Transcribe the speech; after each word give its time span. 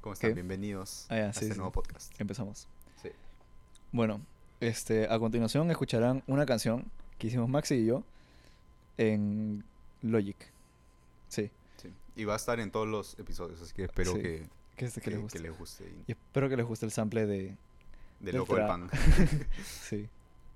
¿Cómo 0.00 0.14
están? 0.14 0.30
¿Qué? 0.30 0.34
Bienvenidos 0.34 1.06
Ah, 1.10 1.14
a 1.28 1.32
sí, 1.32 1.40
este 1.44 1.52
sí, 1.52 1.58
nuevo 1.58 1.72
podcast. 1.72 2.18
Empezamos. 2.20 2.66
Sí. 3.02 3.10
Bueno, 3.92 4.20
este, 4.60 5.06
a 5.10 5.18
continuación 5.18 5.70
escucharán 5.70 6.22
una 6.26 6.46
canción 6.46 6.84
que 7.18 7.26
hicimos 7.26 7.48
Maxi 7.48 7.74
y 7.74 7.86
yo 7.86 8.02
en 8.96 9.62
Logic. 10.02 10.36
Sí, 11.28 11.50
sí. 11.76 11.92
Y 12.16 12.24
va 12.24 12.34
a 12.34 12.36
estar 12.36 12.60
en 12.60 12.70
todos 12.70 12.88
los 12.88 13.18
episodios, 13.18 13.60
así 13.60 13.72
que 13.74 13.84
espero 13.84 14.14
que, 14.14 14.46
que, 14.76 14.84
este, 14.86 15.00
que 15.00 15.10
que, 15.10 15.10
les 15.10 15.18
que 15.18 15.22
guste. 15.22 15.38
les 15.40 15.58
guste. 15.58 15.84
y- 16.06 16.12
espero 16.12 16.48
que 16.48 16.56
les 16.56 16.66
guste 16.66 16.86
el 16.86 16.92
sample 16.92 17.26
de... 17.26 17.56
De 18.20 18.32
loco 18.32 18.54
del 18.56 18.66
pan. 18.66 18.90
Sí. 19.64 20.08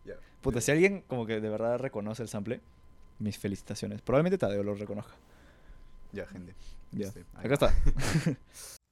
Ya. 0.05 0.15
Puta, 0.43 0.61
si 0.61 0.71
alguien 0.71 1.03
como 1.07 1.25
que 1.27 1.41
de 1.41 1.49
verdad 1.49 1.79
reconoce 1.79 2.23
el 2.23 2.29
sample, 2.29 2.61
mis 3.19 3.39
felicitaciones. 3.39 4.03
Probablemente 4.03 4.37
Tadeo 4.39 4.63
lo 4.63 4.75
reconozca. 4.75 5.15
Ya, 6.13 6.27
gente. 6.27 6.55
Ya. 6.93 7.09
Este, 7.09 7.25
Acá 7.35 7.55
está. 7.55 7.75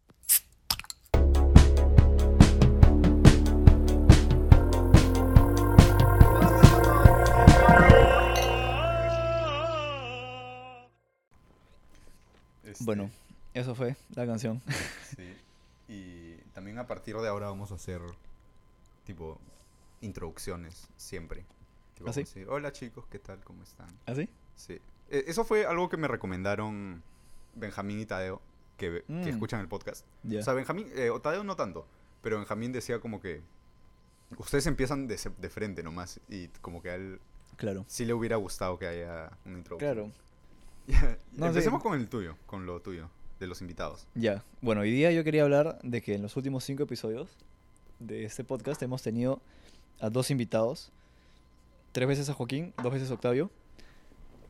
Este, 12.83 12.87
Bueno, 12.87 13.11
eso 13.55 13.75
fue 13.75 13.97
la 14.15 14.27
canción. 14.27 14.61
Sí. 15.17 15.37
Y 15.89 16.35
también 16.55 16.79
a 16.79 16.87
partir 16.87 17.17
de 17.17 17.29
ahora 17.29 17.49
vamos 17.49 17.71
a 17.71 17.75
hacer, 17.75 18.01
tipo, 19.05 19.39
introducciones 20.01 20.89
siempre. 20.97 21.45
Tipo, 21.95 22.11
¿Ah, 22.11 22.13
sí? 22.13 22.21
decir, 22.21 22.49
Hola 22.49 22.73
chicos, 22.73 23.05
¿qué 23.11 23.19
tal? 23.19 23.41
¿Cómo 23.45 23.63
están? 23.63 23.89
¿Así? 24.07 24.29
Sí. 24.57 24.81
E- 25.11 25.25
Eso 25.27 25.45
fue 25.45 25.67
algo 25.67 25.89
que 25.89 25.97
me 25.97 26.09
recomendaron 26.09 27.03
Benjamín 27.55 28.01
y 28.01 28.07
Tadeo, 28.07 28.41
que, 28.79 28.89
ve- 28.89 29.05
que 29.07 29.13
Mm. 29.13 29.29
escuchan 29.29 29.61
el 29.61 29.69
podcast. 29.69 30.07
O 30.27 30.43
sea, 30.43 30.55
Benjamín, 30.55 30.89
eh, 30.95 31.11
o 31.11 31.21
Tadeo 31.21 31.45
no 31.45 31.57
tanto, 31.57 31.87
pero 32.23 32.39
Benjamín 32.39 32.73
decía 32.73 32.99
como 33.01 33.21
que 33.21 33.43
ustedes 34.39 34.67
empiezan 34.67 35.07
de, 35.07 35.19
de 35.39 35.51
frente 35.51 35.83
nomás 35.83 36.21
y 36.29 36.49
como 36.63 36.81
que 36.81 36.91
a 36.91 36.95
él 36.95 37.21
Claro. 37.57 37.85
sí 37.87 38.07
le 38.07 38.15
hubiera 38.15 38.37
gustado 38.37 38.79
que 38.79 38.87
haya 38.87 39.31
una 39.45 39.59
introducción. 39.59 39.93
Claro. 39.95 40.11
No, 41.33 41.47
Empecemos 41.47 41.81
sí. 41.81 41.89
con 41.89 41.99
el 41.99 42.09
tuyo, 42.09 42.37
con 42.47 42.67
lo 42.67 42.81
tuyo, 42.81 43.09
de 43.41 43.47
los 43.47 43.61
invitados. 43.63 44.07
Ya, 44.15 44.45
bueno, 44.61 44.83
hoy 44.83 44.91
día 44.91 45.11
yo 45.13 45.25
quería 45.25 45.43
hablar 45.45 45.79
de 45.83 46.03
que 46.03 46.15
en 46.15 46.23
los 46.23 46.37
últimos 46.37 46.65
cinco 46.65 46.83
episodios 46.83 47.31
de 48.01 48.25
este 48.25 48.45
podcast 48.45 48.83
hemos 48.83 49.03
tenido 49.03 49.41
a 50.01 50.11
dos 50.11 50.31
invitados, 50.31 50.91
tres 51.93 52.07
veces 52.07 52.29
a 52.29 52.35
Joaquín, 52.35 52.75
dos 52.83 52.93
veces 52.93 53.11
a 53.11 53.15
Octavio, 53.15 53.51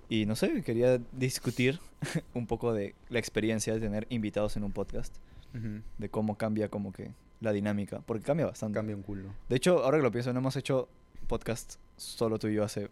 y 0.08 0.27
no 0.27 0.34
sé, 0.36 0.62
quería 0.62 0.98
discutir 1.12 1.78
un 2.34 2.46
poco 2.46 2.72
de 2.72 2.94
la 3.08 3.19
experiencia 3.19 3.72
de 3.74 3.80
tener 3.80 4.06
invitados 4.11 4.56
en 4.56 4.64
un 4.64 4.72
podcast, 4.72 5.14
de 5.98 6.08
cómo 6.08 6.36
cambia 6.36 6.69
como 6.69 6.92
que 6.92 7.12
la 7.41 7.52
dinámica, 7.52 8.00
porque 8.06 8.24
cambia 8.24 8.46
bastante. 8.46 8.74
Cambia 8.74 8.96
un 8.96 9.02
culo. 9.02 9.28
De 9.48 9.56
hecho, 9.56 9.84
ahora 9.84 9.98
que 9.98 10.02
lo 10.02 10.11
pienso, 10.11 10.33
no 10.33 10.39
hemos 10.39 10.56
hecho 10.56 10.89
podcast 11.28 11.77
solo 11.96 12.39
tú 12.39 12.48
y 12.48 12.55
yo 12.55 12.64
hace 12.64 12.89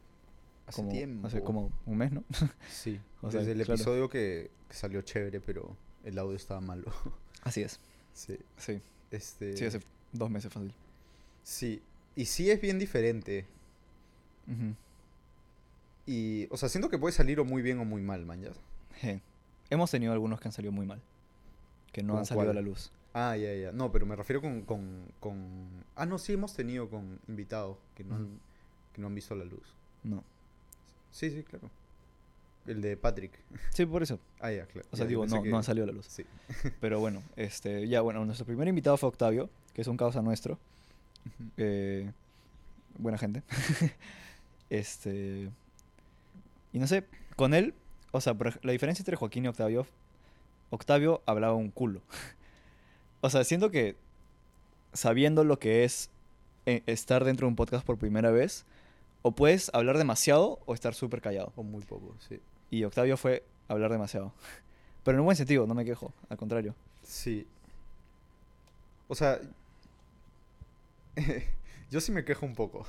Hace 0.66 0.77
como, 0.83 0.91
tiempo. 0.92 1.27
hace 1.27 1.42
como 1.42 1.72
un 1.86 1.97
mes, 1.98 2.12
¿no? 2.12 2.25
Sí. 2.70 3.00
O 3.22 3.30
sea, 3.30 3.41
Desde 3.41 3.53
el 3.53 3.58
claro. 3.58 3.75
episodio 3.75 4.08
que, 4.08 4.50
que 4.69 4.75
salió 4.75 5.03
chévere, 5.03 5.41
pero 5.41 5.77
el 6.05 6.19
audio 6.19 6.36
estaba 6.36 6.61
malo. 6.62 6.91
Así 7.42 7.61
es, 7.62 7.78
sí. 8.14 8.39
sí, 8.56 8.81
Este, 9.11 9.56
sí, 9.56 9.64
hace 9.66 9.81
dos 10.12 10.31
meses 10.31 10.53
fácil. 10.53 10.72
sí. 11.42 11.83
Y 12.16 12.25
sí 12.27 12.50
es 12.50 12.61
bien 12.61 12.78
diferente. 12.78 13.47
Ujú. 14.48 14.75
Y, 16.06 16.48
o 16.50 16.56
sea, 16.56 16.69
siento 16.69 16.88
que 16.91 16.98
puede 16.98 17.12
salir 17.12 17.38
o 17.41 17.44
muy 17.44 17.62
bien 17.62 17.78
o 17.78 17.84
muy 17.84 18.03
mal, 18.03 18.27
man, 18.27 18.41
ya. 18.42 18.50
Je. 19.00 19.20
Hemos 19.70 19.91
tenido 19.91 20.12
algunos 20.12 20.41
que 20.41 20.48
han 20.48 20.53
salido 20.53 20.72
muy 20.72 20.86
mal. 20.86 21.00
Que 21.92 22.03
no 22.03 22.08
¿Cómo 22.14 22.19
han 22.20 22.27
salido 22.27 22.50
a 22.50 22.55
la 22.55 22.61
luz. 22.62 22.91
Ah, 23.14 23.36
ya, 23.36 23.55
ya. 23.55 23.72
No, 23.72 23.92
pero 23.92 24.06
me 24.06 24.16
refiero 24.16 24.41
con, 24.41 24.62
con, 24.62 25.05
con... 25.20 25.69
Ah, 25.94 26.05
no, 26.05 26.19
sí 26.19 26.33
hemos 26.33 26.53
tenido 26.55 26.88
con 26.91 27.20
invitados 27.28 27.78
que 27.94 28.03
no, 28.05 28.16
han, 28.16 28.41
que 28.92 29.00
no 29.00 29.06
han 29.06 29.14
visto 29.14 29.34
la 29.36 29.44
luz. 29.44 29.75
No. 30.03 30.25
Sí, 31.10 31.31
sí, 31.31 31.43
claro. 31.43 31.69
El 32.66 32.81
de 32.82 32.97
Patrick. 32.97 33.32
Sí, 33.72 33.87
por 33.87 34.03
eso. 34.03 34.19
Ah, 34.41 34.53
ya, 34.53 34.65
claro. 34.66 34.87
O 34.91 34.97
sea, 34.97 35.04
Ya, 35.04 35.09
digo, 35.09 35.26
no, 35.26 35.43
que- 35.43 35.50
no 35.50 35.56
han 35.59 35.65
salido 35.65 35.84
a 35.84 35.87
la 35.88 35.93
luz. 35.93 36.06
Sí. 36.09 36.25
Pero 36.81 36.98
bueno, 37.00 37.22
este, 37.37 37.87
ya 37.88 38.00
bueno, 38.00 38.25
nuestro 38.25 38.47
primer 38.47 38.69
invitado 38.69 38.97
fue 38.97 39.09
Octavio, 39.09 39.50
que 39.75 39.82
es 39.82 39.87
un 39.88 39.97
causa 39.97 40.22
nuestro. 40.22 40.59
Eh, 41.56 42.10
buena 42.98 43.19
gente. 43.19 43.43
este. 44.71 45.50
Y 46.72 46.78
no 46.78 46.87
sé, 46.87 47.04
con 47.37 47.54
él, 47.54 47.75
o 48.12 48.21
sea, 48.21 48.37
la 48.62 48.72
diferencia 48.72 49.03
entre 49.03 49.16
Joaquín 49.16 49.44
y 49.44 49.48
Octavio, 49.48 49.87
Octavio 50.71 51.22
hablaba 51.27 51.54
un 51.54 51.71
culo. 51.71 52.00
o 53.21 53.28
sea, 53.31 53.44
siento 53.44 53.71
que 53.71 53.97
sabiendo 54.92 55.44
lo 55.44 55.59
que 55.59 55.84
es 55.84 56.10
eh, 56.66 56.82
estar 56.87 57.25
dentro 57.25 57.47
de 57.47 57.48
un 57.50 57.56
podcast 57.56 57.84
por 57.84 57.98
primera 57.98 58.31
vez, 58.31 58.65
o 59.22 59.32
puedes 59.32 59.70
hablar 59.75 59.98
demasiado 59.98 60.60
o 60.66 60.75
estar 60.75 60.94
súper 60.94 61.20
callado. 61.20 61.53
O 61.56 61.62
muy 61.62 61.82
poco, 61.82 62.14
sí. 62.28 62.41
Y 62.70 62.84
Octavio 62.84 63.16
fue 63.16 63.44
hablar 63.69 63.91
demasiado. 63.92 64.32
Pero 65.04 65.16
en 65.16 65.20
un 65.20 65.26
buen 65.26 65.36
sentido, 65.36 65.66
no 65.66 65.75
me 65.75 65.84
quejo, 65.84 66.12
al 66.28 66.36
contrario. 66.36 66.75
Sí. 67.03 67.47
O 69.09 69.14
sea... 69.14 69.41
yo 71.91 72.00
sí 72.00 72.12
me 72.12 72.25
quejo 72.25 72.47
un 72.47 72.54
poco. 72.54 72.86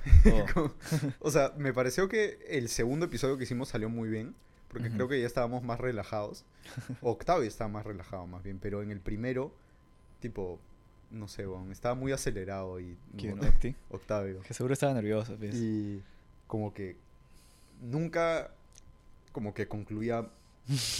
Oh. 0.55 0.71
O 1.19 1.31
sea, 1.31 1.53
me 1.57 1.73
pareció 1.73 2.07
que 2.07 2.39
el 2.49 2.69
segundo 2.69 3.05
episodio 3.05 3.37
que 3.37 3.43
hicimos 3.43 3.69
salió 3.69 3.89
muy 3.89 4.09
bien. 4.09 4.35
Porque 4.67 4.89
creo 4.89 5.09
que 5.09 5.19
ya 5.19 5.27
estábamos 5.27 5.63
más 5.63 5.81
relajados. 5.81 6.45
Octavio 7.01 7.45
estaba 7.45 7.69
más 7.69 7.85
relajado, 7.85 8.25
más 8.25 8.41
bien. 8.41 8.57
Pero 8.57 8.81
en 8.81 8.89
el 8.89 9.01
primero, 9.01 9.53
tipo, 10.21 10.59
no 11.09 11.27
sé, 11.27 11.45
weón, 11.45 11.73
estaba 11.73 11.93
muy 11.93 12.13
acelerado 12.13 12.79
y... 12.79 12.97
¿Quién? 13.17 13.35
no- 13.37 13.49
Octi? 13.49 13.75
Octavio. 13.89 14.39
Que 14.43 14.53
seguro 14.53 14.73
estaba 14.73 14.93
nervioso. 14.93 15.35
pues. 15.37 15.53
Y 15.55 16.01
como 16.51 16.73
que 16.73 16.97
nunca, 17.81 18.51
como 19.31 19.53
que 19.53 19.69
concluía, 19.69 20.27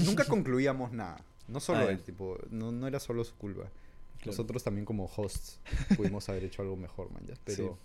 nunca 0.05 0.23
concluíamos 0.29 0.93
nada. 0.93 1.19
No 1.49 1.59
solo 1.59 1.81
Ah, 1.81 1.91
él, 1.91 2.01
tipo, 2.01 2.37
no, 2.51 2.71
no 2.71 2.87
era 2.87 3.01
solo 3.01 3.21
su 3.25 3.35
culpa. 3.35 3.63
Claro. 3.63 4.31
Nosotros 4.31 4.63
también 4.63 4.85
como 4.85 5.11
hosts 5.13 5.59
pudimos 5.97 6.29
haber 6.29 6.45
hecho 6.45 6.61
algo 6.61 6.77
mejor, 6.77 7.11
man, 7.11 7.25
ya. 7.27 7.33
Pero, 7.43 7.77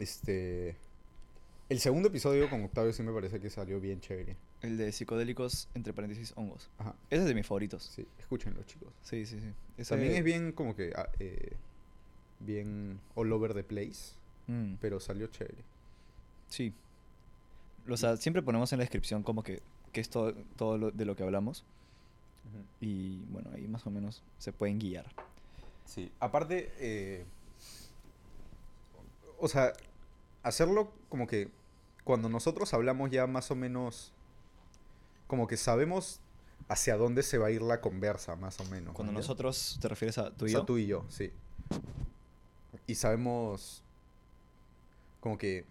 este, 0.00 0.74
el 1.68 1.80
segundo 1.80 2.08
episodio 2.08 2.48
con 2.48 2.64
Octavio 2.64 2.94
sí 2.94 3.02
me 3.02 3.12
parece 3.12 3.40
que 3.40 3.50
salió 3.50 3.78
bien 3.80 4.00
chévere. 4.00 4.34
El 4.62 4.78
de 4.78 4.90
psicodélicos, 4.90 5.68
entre 5.74 5.92
paréntesis, 5.92 6.32
hongos. 6.36 6.70
Ajá, 6.78 6.94
Ese 7.10 7.22
es 7.22 7.28
de 7.28 7.34
mis 7.34 7.46
favoritos. 7.46 7.82
sí, 7.82 8.06
escúchenlo, 8.18 8.62
chicos. 8.64 8.88
Sí, 9.02 9.26
sí, 9.26 9.38
sí. 9.38 9.52
Ese- 9.76 9.90
También 9.90 10.14
es 10.14 10.24
bien 10.24 10.52
como 10.52 10.74
que, 10.74 10.92
ah, 10.96 11.10
eh, 11.18 11.52
bien 12.40 12.98
all 13.14 13.30
over 13.32 13.52
the 13.54 13.64
place, 13.64 14.16
Mm, 14.46 14.76
pero 14.80 14.98
salió 14.98 15.26
chévere. 15.26 15.58
Sí. 16.48 16.72
O 17.88 17.96
sea, 17.96 18.16
siempre 18.18 18.42
ponemos 18.42 18.72
en 18.72 18.78
la 18.78 18.82
descripción 18.82 19.22
como 19.22 19.42
que, 19.42 19.62
que 19.92 20.00
es 20.00 20.10
todo, 20.10 20.34
todo 20.56 20.76
lo- 20.76 20.90
de 20.90 21.04
lo 21.04 21.16
que 21.16 21.22
hablamos. 21.22 21.64
Y 22.80 23.18
bueno, 23.30 23.50
ahí 23.54 23.66
más 23.68 23.86
o 23.86 23.90
menos 23.90 24.22
se 24.38 24.52
pueden 24.52 24.78
guiar. 24.78 25.06
Sí, 25.86 26.10
aparte, 26.20 26.70
eh, 26.78 27.24
o 29.38 29.48
sea, 29.48 29.72
hacerlo 30.42 30.90
como 31.08 31.26
que 31.26 31.50
cuando 32.04 32.28
nosotros 32.28 32.72
hablamos 32.74 33.10
ya 33.10 33.26
más 33.26 33.50
o 33.50 33.54
menos, 33.54 34.12
como 35.26 35.46
que 35.46 35.56
sabemos 35.56 36.20
hacia 36.68 36.96
dónde 36.96 37.22
se 37.22 37.38
va 37.38 37.46
a 37.46 37.50
ir 37.50 37.62
la 37.62 37.80
conversa, 37.80 38.36
más 38.36 38.60
o 38.60 38.64
menos. 38.66 38.94
Cuando 38.94 39.12
¿no? 39.12 39.18
nosotros, 39.20 39.78
¿te 39.80 39.88
refieres 39.88 40.18
a 40.18 40.30
tú 40.30 40.44
O 40.44 40.48
y 40.48 40.50
sea, 40.50 40.60
yo? 40.60 40.64
tú 40.66 40.78
y 40.78 40.86
yo, 40.86 41.04
sí. 41.08 41.30
Y 42.86 42.94
sabemos 42.94 43.82
como 45.20 45.38
que... 45.38 45.64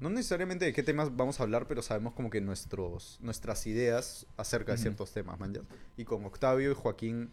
No 0.00 0.08
necesariamente 0.10 0.64
de 0.64 0.72
qué 0.72 0.82
temas 0.82 1.14
vamos 1.16 1.40
a 1.40 1.42
hablar, 1.42 1.66
pero 1.68 1.82
sabemos 1.82 2.14
como 2.14 2.30
que 2.30 2.40
nuestros, 2.40 3.18
nuestras 3.20 3.66
ideas 3.66 4.26
acerca 4.36 4.72
de 4.72 4.78
ciertos 4.78 5.12
temas, 5.12 5.38
man. 5.38 5.52
¿ya? 5.54 5.60
Y 5.96 6.04
con 6.04 6.24
Octavio 6.24 6.70
y 6.70 6.74
Joaquín 6.74 7.30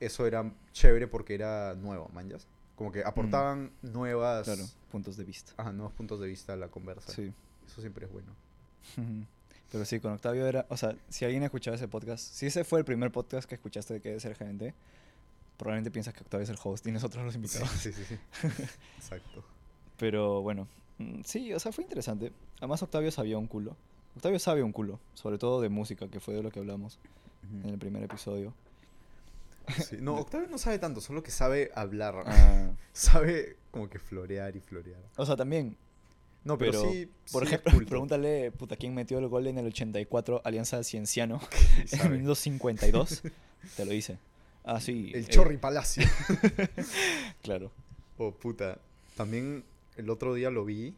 eso 0.00 0.26
era 0.26 0.52
chévere 0.72 1.06
porque 1.08 1.34
era 1.34 1.74
nuevo, 1.74 2.08
man. 2.12 2.28
¿ya? 2.28 2.36
Como 2.76 2.90
que 2.92 3.02
aportaban 3.04 3.70
nuevas... 3.82 4.44
Claro, 4.44 4.64
puntos 4.90 5.16
de 5.16 5.24
vista. 5.24 5.52
Ajá, 5.56 5.72
nuevos 5.72 5.92
puntos 5.92 6.20
de 6.20 6.26
vista 6.26 6.52
a 6.52 6.56
la 6.56 6.68
conversa. 6.68 7.12
Sí. 7.12 7.32
Eso 7.66 7.80
siempre 7.80 8.06
es 8.06 8.12
bueno. 8.12 8.34
Pero 9.72 9.84
sí, 9.84 10.00
con 10.00 10.12
Octavio 10.12 10.46
era, 10.46 10.66
o 10.68 10.76
sea, 10.76 10.96
si 11.08 11.24
alguien 11.24 11.42
ha 11.42 11.46
escuchado 11.46 11.74
ese 11.76 11.88
podcast, 11.88 12.22
si 12.32 12.46
ese 12.46 12.64
fue 12.64 12.78
el 12.80 12.84
primer 12.84 13.10
podcast 13.10 13.48
que 13.48 13.54
escuchaste 13.54 13.94
de 13.94 14.00
que 14.00 14.10
debe 14.10 14.20
ser 14.20 14.34
gerente, 14.36 14.74
probablemente 15.56 15.90
piensas 15.90 16.14
que 16.14 16.20
Octavio 16.22 16.44
es 16.44 16.50
el 16.50 16.58
host 16.62 16.86
y 16.86 16.92
nosotros 16.92 17.24
los 17.24 17.32
Sí, 17.32 17.38
invitados. 17.38 17.70
sí, 17.70 17.92
sí. 17.92 18.04
sí. 18.04 18.18
Exacto. 18.98 19.44
Pero 19.98 20.42
bueno, 20.42 20.66
mm, 20.98 21.20
sí, 21.24 21.52
o 21.52 21.60
sea, 21.60 21.72
fue 21.72 21.84
interesante. 21.84 22.32
Además, 22.58 22.82
Octavio 22.82 23.10
sabía 23.10 23.38
un 23.38 23.46
culo. 23.46 23.76
Octavio 24.16 24.38
sabe 24.38 24.62
un 24.62 24.72
culo, 24.72 25.00
sobre 25.14 25.38
todo 25.38 25.60
de 25.60 25.68
música, 25.68 26.08
que 26.08 26.20
fue 26.20 26.34
de 26.34 26.42
lo 26.42 26.50
que 26.50 26.60
hablamos 26.60 26.98
en 27.64 27.70
el 27.70 27.78
primer 27.78 28.02
episodio. 28.02 28.54
Sí, 29.88 29.96
No, 30.00 30.16
Octavio 30.18 30.46
no 30.48 30.58
sabe 30.58 30.78
tanto, 30.78 31.00
solo 31.00 31.22
que 31.22 31.30
sabe 31.30 31.70
hablar. 31.74 32.22
Ah, 32.26 32.70
Sabe 32.92 33.56
como 33.72 33.88
que 33.88 33.98
florear 33.98 34.54
y 34.54 34.60
florear. 34.60 35.00
o 35.16 35.26
sea, 35.26 35.34
también, 35.36 35.76
No, 36.44 36.56
pero, 36.56 36.72
pero, 36.80 36.92
sí. 36.92 37.08
por 37.32 37.42
sí 37.42 37.48
ejemplo, 37.48 37.72
culto. 37.72 37.88
pregúntale, 37.88 38.52
puta, 38.52 38.76
¿quién 38.76 38.94
metió 38.94 39.18
el 39.18 39.26
gol 39.26 39.48
en 39.48 39.58
el 39.58 39.66
84 39.66 40.42
Alianza 40.44 40.82
Cienciano? 40.84 41.40
Sí, 41.86 41.96
En 41.96 42.02
el 42.06 42.10
minuto 42.12 42.34
52, 42.36 43.22
te 43.76 43.84
lo 43.84 43.90
dice. 43.90 44.18
Ah, 44.62 44.80
sí. 44.80 45.10
El 45.12 45.24
eh, 45.24 45.28
Chorri 45.28 45.56
Palacio. 45.58 46.06
Claro. 47.42 47.70
Oh, 48.16 48.30
puta. 48.32 48.78
También 49.16 49.64
el 49.96 50.10
otro 50.10 50.34
día 50.34 50.50
lo 50.50 50.64
vi. 50.64 50.94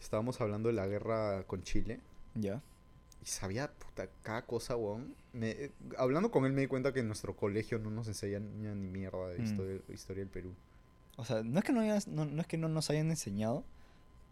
Estábamos 0.00 0.40
hablando 0.40 0.68
de 0.68 0.74
la 0.74 0.86
guerra 0.86 1.44
con 1.44 1.62
Chile. 1.62 2.00
Ya. 2.34 2.62
Y 3.22 3.26
sabía, 3.26 3.70
puta, 3.72 4.08
cada 4.22 4.42
cosa, 4.42 4.76
weón. 4.76 5.14
Me- 5.32 5.50
eh, 5.50 5.70
hablando 5.98 6.30
con 6.30 6.44
él 6.44 6.52
me 6.52 6.60
di 6.62 6.66
cuenta 6.66 6.92
que 6.92 7.00
en 7.00 7.06
nuestro 7.08 7.34
colegio 7.34 7.78
no 7.78 7.90
nos 7.90 8.06
enseñan 8.08 8.62
ni 8.62 8.88
mierda 8.88 9.28
de 9.28 9.38
Mm. 9.38 9.44
historia, 9.44 9.80
historia 9.88 10.20
del 10.22 10.30
Perú. 10.30 10.54
O 11.16 11.24
sea, 11.24 11.42
no 11.42 11.58
es 11.58 11.64
que 11.64 11.72
no, 11.72 11.80
hayas- 11.80 12.08
no, 12.08 12.24
no 12.26 12.40
es 12.40 12.46
que 12.46 12.58
no 12.58 12.68
nos 12.68 12.90
hayan 12.90 13.08
enseñado, 13.10 13.64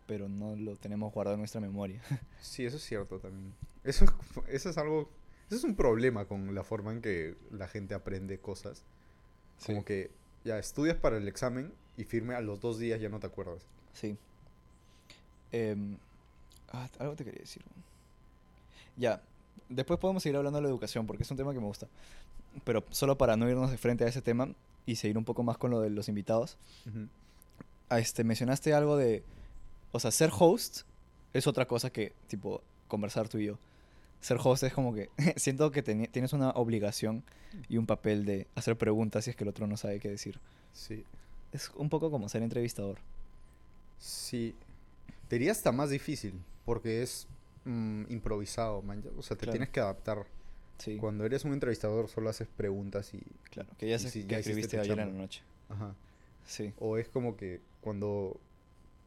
pero 0.06 0.28
no 0.28 0.54
lo 0.54 0.76
tenemos 0.76 1.12
guardado 1.12 1.34
en 1.34 1.40
nuestra 1.40 1.60
memoria. 1.60 2.02
Sí, 2.42 2.66
eso 2.66 2.76
es 2.76 2.82
cierto 2.84 3.18
también. 3.18 3.54
Eso, 3.84 4.04
eso 4.48 4.68
es 4.70 4.78
algo... 4.78 5.08
Eso 5.48 5.56
es 5.56 5.64
un 5.64 5.76
problema 5.76 6.24
con 6.26 6.54
la 6.54 6.62
forma 6.64 6.92
en 6.92 7.00
que 7.02 7.36
la 7.50 7.68
gente 7.68 7.94
aprende 7.94 8.38
cosas. 8.38 8.82
Como 9.66 9.84
que 9.84 10.10
ya 10.44 10.58
estudias 10.58 10.96
para 10.96 11.16
el 11.18 11.26
examen 11.28 11.72
y 11.96 12.04
firme 12.04 12.34
a 12.34 12.40
los 12.40 12.60
dos 12.60 12.78
días 12.78 13.00
ya 13.00 13.08
no 13.08 13.18
te 13.20 13.26
acuerdas. 13.26 13.66
Sí. 13.94 14.16
Em, 15.52 15.96
ah, 16.72 16.88
algo 16.98 17.14
te 17.14 17.24
quería 17.24 17.40
decir. 17.40 17.62
Ya. 18.96 19.20
Después 19.68 19.98
podemos 19.98 20.22
seguir 20.22 20.36
hablando 20.36 20.58
de 20.58 20.62
la 20.64 20.68
educación 20.68 21.06
porque 21.06 21.22
es 21.22 21.30
un 21.30 21.36
tema 21.36 21.52
que 21.52 21.60
me 21.60 21.66
gusta. 21.66 21.86
Pero 22.64 22.84
solo 22.90 23.16
para 23.16 23.36
no 23.36 23.48
irnos 23.48 23.70
de 23.70 23.78
frente 23.78 24.04
a 24.04 24.08
ese 24.08 24.22
tema 24.22 24.48
y 24.86 24.96
seguir 24.96 25.16
un 25.18 25.24
poco 25.24 25.42
más 25.42 25.56
con 25.58 25.70
lo 25.70 25.80
de 25.80 25.90
los 25.90 26.08
invitados. 26.08 26.56
Ujú. 26.86 27.08
Ah, 27.88 27.98
Este, 27.98 28.24
mencionaste 28.24 28.74
algo 28.74 28.96
de. 28.96 29.22
O 29.92 30.00
sea, 30.00 30.10
ser 30.10 30.30
host 30.36 30.82
es 31.32 31.46
otra 31.46 31.66
cosa 31.66 31.90
que, 31.90 32.12
tipo, 32.28 32.60
conversar 32.88 33.28
tú 33.28 33.38
y 33.38 33.46
yo. 33.46 33.58
Ser 34.20 34.38
host 34.42 34.64
es 34.64 34.72
como 34.72 34.94
que. 34.94 35.10
siento 35.36 35.70
que 35.70 35.82
tienes 35.82 36.32
una 36.32 36.50
obligación 36.50 37.22
y 37.68 37.76
un 37.76 37.86
papel 37.86 38.24
de 38.24 38.46
hacer 38.54 38.76
preguntas 38.76 39.24
si 39.24 39.30
es 39.30 39.36
que 39.36 39.44
el 39.44 39.48
otro 39.48 39.66
no 39.66 39.76
sabe 39.76 40.00
qué 40.00 40.10
decir. 40.10 40.38
Sí. 40.72 41.04
Es 41.52 41.70
un 41.76 41.88
poco 41.88 42.10
como 42.10 42.28
ser 42.28 42.42
entrevistador. 42.42 42.98
Sí. 43.98 44.54
Te 45.28 45.36
diría 45.36 45.52
hasta 45.52 45.72
más 45.72 45.90
difícil 45.90 46.34
porque 46.64 47.02
es 47.02 47.26
mm, 47.64 48.04
improvisado, 48.10 48.82
man. 48.82 49.02
O 49.16 49.22
sea, 49.22 49.36
te 49.36 49.42
Claro. 49.42 49.52
tienes 49.52 49.70
que 49.70 49.80
adaptar. 49.80 50.26
Sí. 50.78 50.96
Cuando 50.96 51.24
eres 51.24 51.44
un 51.44 51.52
entrevistador 51.52 52.08
solo 52.08 52.28
haces 52.30 52.48
preguntas 52.48 53.14
y... 53.14 53.22
Claro, 53.50 53.68
que 53.78 53.88
ya, 53.88 53.98
sé 53.98 54.10
si 54.10 54.22
que 54.24 54.32
ya 54.32 54.38
escribiste 54.38 54.78
ayer 54.78 54.98
en 54.98 55.12
la 55.12 55.14
noche. 55.22 55.42
Ajá. 55.68 55.94
Sí. 56.46 56.72
O 56.78 56.98
es 56.98 57.08
como 57.08 57.36
que 57.36 57.60
cuando, 57.80 58.38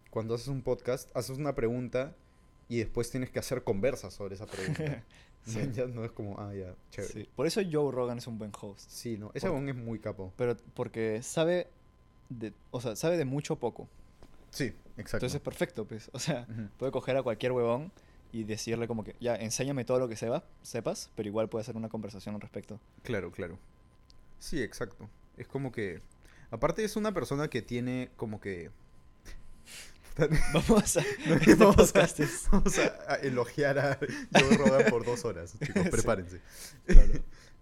cuando 0.10 0.36
haces 0.36 0.48
un 0.48 0.62
podcast, 0.62 1.16
haces 1.16 1.38
una 1.38 1.54
pregunta 1.56 2.16
y 2.70 2.78
después 2.78 3.12
tienes 3.12 3.30
que 3.30 3.40
hacer 3.40 3.64
conversas 3.64 4.14
sobre 4.14 4.36
esa 4.36 4.46
pregunta. 4.46 5.04
Sí. 5.46 5.62
Ya 5.74 5.86
no 5.86 6.04
es 6.04 6.12
como, 6.12 6.38
ah, 6.42 6.54
ya, 6.54 6.76
chévere. 6.92 7.14
Sí. 7.14 7.30
Por 7.34 7.48
eso 7.48 7.62
Joe 7.72 7.90
Rogan 7.90 8.18
es 8.18 8.28
un 8.28 8.38
buen 8.38 8.52
host. 8.60 8.90
Sí, 8.90 9.18
no. 9.18 9.32
Ese 9.34 9.48
Por- 9.48 9.56
aún 9.56 9.70
es 9.70 9.76
muy 9.78 9.98
capo. 9.98 10.34
Pero 10.36 10.58
porque 10.74 11.22
sabe 11.24 11.68
de, 12.28 12.52
o 12.72 12.82
sea, 12.82 12.98
sabe 12.98 13.16
de 13.16 13.24
mucho 13.24 13.56
poco. 13.56 13.88
Sí, 14.52 14.66
exacto. 14.98 15.18
Entonces 15.18 15.36
es 15.36 15.42
perfecto, 15.42 15.86
pues. 15.86 16.10
O 16.14 16.20
sea, 16.20 16.48
puede 16.78 16.92
coger 16.92 17.18
a 17.18 17.24
cualquier 17.24 17.52
huevón 17.52 17.92
y 18.32 18.44
decirle 18.44 18.88
como 18.88 19.04
que, 19.04 19.16
ya, 19.20 19.36
enséñame 19.36 19.86
todo 19.86 20.00
lo 20.00 20.08
que 20.08 20.16
sepa, 20.16 20.44
sepas, 20.62 21.10
pero 21.16 21.28
igual 21.30 21.48
puede 21.50 21.62
hacer 21.62 21.76
una 21.76 21.90
conversación 21.90 22.36
al 22.36 22.42
respecto. 22.42 22.80
Claro, 23.04 23.32
claro. 23.32 23.58
Sí, 24.40 24.62
exacto. 24.62 25.10
Es 25.38 25.48
como 25.48 25.72
que... 25.72 26.02
Aparte 26.52 26.84
es 26.84 26.96
una 26.96 27.14
persona 27.14 27.50
que 27.50 27.62
tiene 27.62 28.10
como 28.16 28.40
que... 28.40 28.70
Vamos 30.54 30.98
a... 30.98 31.02
Este 31.26 31.56
vamos, 31.56 31.76
a, 31.76 31.78
podcast 31.78 32.20
es- 32.20 32.48
vamos 32.52 32.78
a- 32.80 33.14
a 33.14 33.16
elogiar 33.18 33.78
a 33.80 34.00
Joe 34.34 34.58
Rogan 34.58 34.86
por 34.90 35.06
dos 35.06 35.24
horas, 35.26 35.54
chicos. 35.60 35.84
Sí. 35.84 35.90
Prepárense. 35.90 36.42
Claro. 36.86 37.14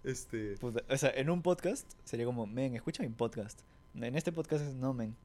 Este... 0.04 0.56
Puta, 0.56 0.82
o 0.88 0.96
sea, 0.96 1.10
en 1.10 1.28
un 1.30 1.42
podcast 1.42 1.86
sería 2.04 2.24
como, 2.24 2.46
men, 2.46 2.74
escucha 2.74 3.02
mi 3.02 3.08
podcast. 3.10 3.60
En 3.94 4.14
este 4.16 4.32
podcast 4.32 4.64
es, 4.64 4.74
no, 4.74 4.94
men. 4.94 5.16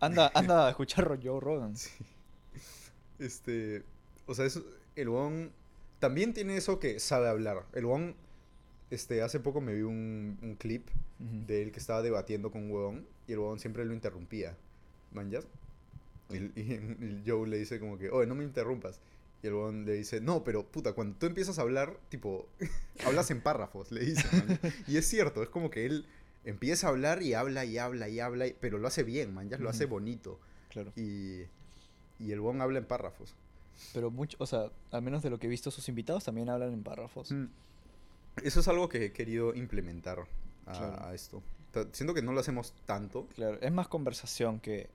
Anda, 0.00 0.30
anda 0.34 0.66
a 0.66 0.70
escuchar 0.70 1.18
Joe 1.22 1.40
Rogan. 1.40 1.76
Sí. 1.76 1.90
Este, 3.18 3.82
o 4.26 4.34
sea, 4.34 4.44
es, 4.44 4.60
el 4.94 5.08
Wong 5.08 5.48
también 5.98 6.34
tiene 6.34 6.56
eso 6.56 6.78
que 6.78 7.00
sabe 7.00 7.28
hablar. 7.28 7.64
El 7.72 7.86
Wong, 7.86 8.14
este, 8.90 9.22
hace 9.22 9.40
poco 9.40 9.60
me 9.60 9.74
vi 9.74 9.82
un, 9.82 10.38
un 10.42 10.54
clip 10.56 10.88
Ujú. 11.18 11.46
de 11.46 11.62
él 11.62 11.72
que 11.72 11.78
estaba 11.78 12.02
debatiendo 12.02 12.50
con 12.50 12.64
un 12.64 12.70
huevón 12.70 13.06
y 13.26 13.32
el 13.32 13.38
huevón 13.38 13.58
siempre 13.58 13.84
lo 13.84 13.94
interrumpía. 13.94 14.56
¿Manjas? 15.12 15.46
Y, 16.28 16.36
y 16.60 16.72
el 16.74 17.22
Joe 17.26 17.48
le 17.48 17.56
dice 17.58 17.80
como 17.80 17.96
que, 17.98 18.10
oye, 18.10 18.26
no 18.26 18.34
me 18.34 18.44
interrumpas. 18.44 19.00
Y 19.42 19.46
el 19.46 19.54
huevón 19.54 19.86
le 19.86 19.94
dice, 19.94 20.20
no, 20.20 20.44
pero 20.44 20.66
puta, 20.66 20.92
cuando 20.92 21.16
tú 21.18 21.26
empiezas 21.26 21.58
a 21.58 21.62
hablar, 21.62 21.98
tipo, 22.08 22.48
hablas 23.06 23.30
en 23.30 23.40
párrafos, 23.40 23.90
le 23.92 24.04
dice. 24.04 24.24
man". 24.36 24.58
Y 24.86 24.98
es 24.98 25.06
cierto, 25.06 25.42
es 25.42 25.48
como 25.48 25.70
que 25.70 25.86
él 25.86 26.06
empieza 26.46 26.86
a 26.86 26.90
hablar 26.90 27.22
y 27.22 27.34
habla 27.34 27.64
y 27.66 27.76
habla 27.76 28.08
y 28.08 28.18
habla, 28.20 28.46
y- 28.46 28.56
pero 28.58 28.78
lo 28.78 28.88
hace 28.88 29.02
bien, 29.02 29.34
man, 29.34 29.50
lo 29.58 29.68
hace 29.68 29.84
bonito. 29.84 30.40
Claro. 30.70 30.92
Y, 30.96 31.42
y 32.18 32.32
el 32.32 32.40
huevón 32.40 32.62
habla 32.62 32.78
en 32.78 32.86
párrafos. 32.86 33.34
Pero 33.92 34.10
mucho, 34.10 34.36
o 34.40 34.46
sea, 34.46 34.70
al 34.90 35.02
menos 35.02 35.22
de 35.22 35.28
lo 35.30 35.38
que 35.38 35.46
he 35.46 35.50
visto, 35.50 35.70
sus 35.70 35.88
invitados 35.90 36.24
también 36.24 36.48
hablan 36.48 36.72
en 36.72 36.82
párrafos. 36.82 37.30
Mm. 37.30 37.46
Eso 38.42 38.60
es 38.60 38.68
algo 38.68 38.88
que 38.88 39.04
he 39.06 39.12
querido 39.12 39.54
implementar 39.54 40.20
a, 40.66 40.72
Claro. 40.72 41.04
a 41.04 41.14
esto. 41.14 41.42
Siento 41.92 42.14
que 42.14 42.22
no 42.22 42.32
lo 42.32 42.40
hacemos 42.40 42.72
tanto, 42.86 43.26
Claro, 43.34 43.58
es 43.60 43.70
más 43.72 43.86
conversación 43.88 44.60
que, 44.60 44.88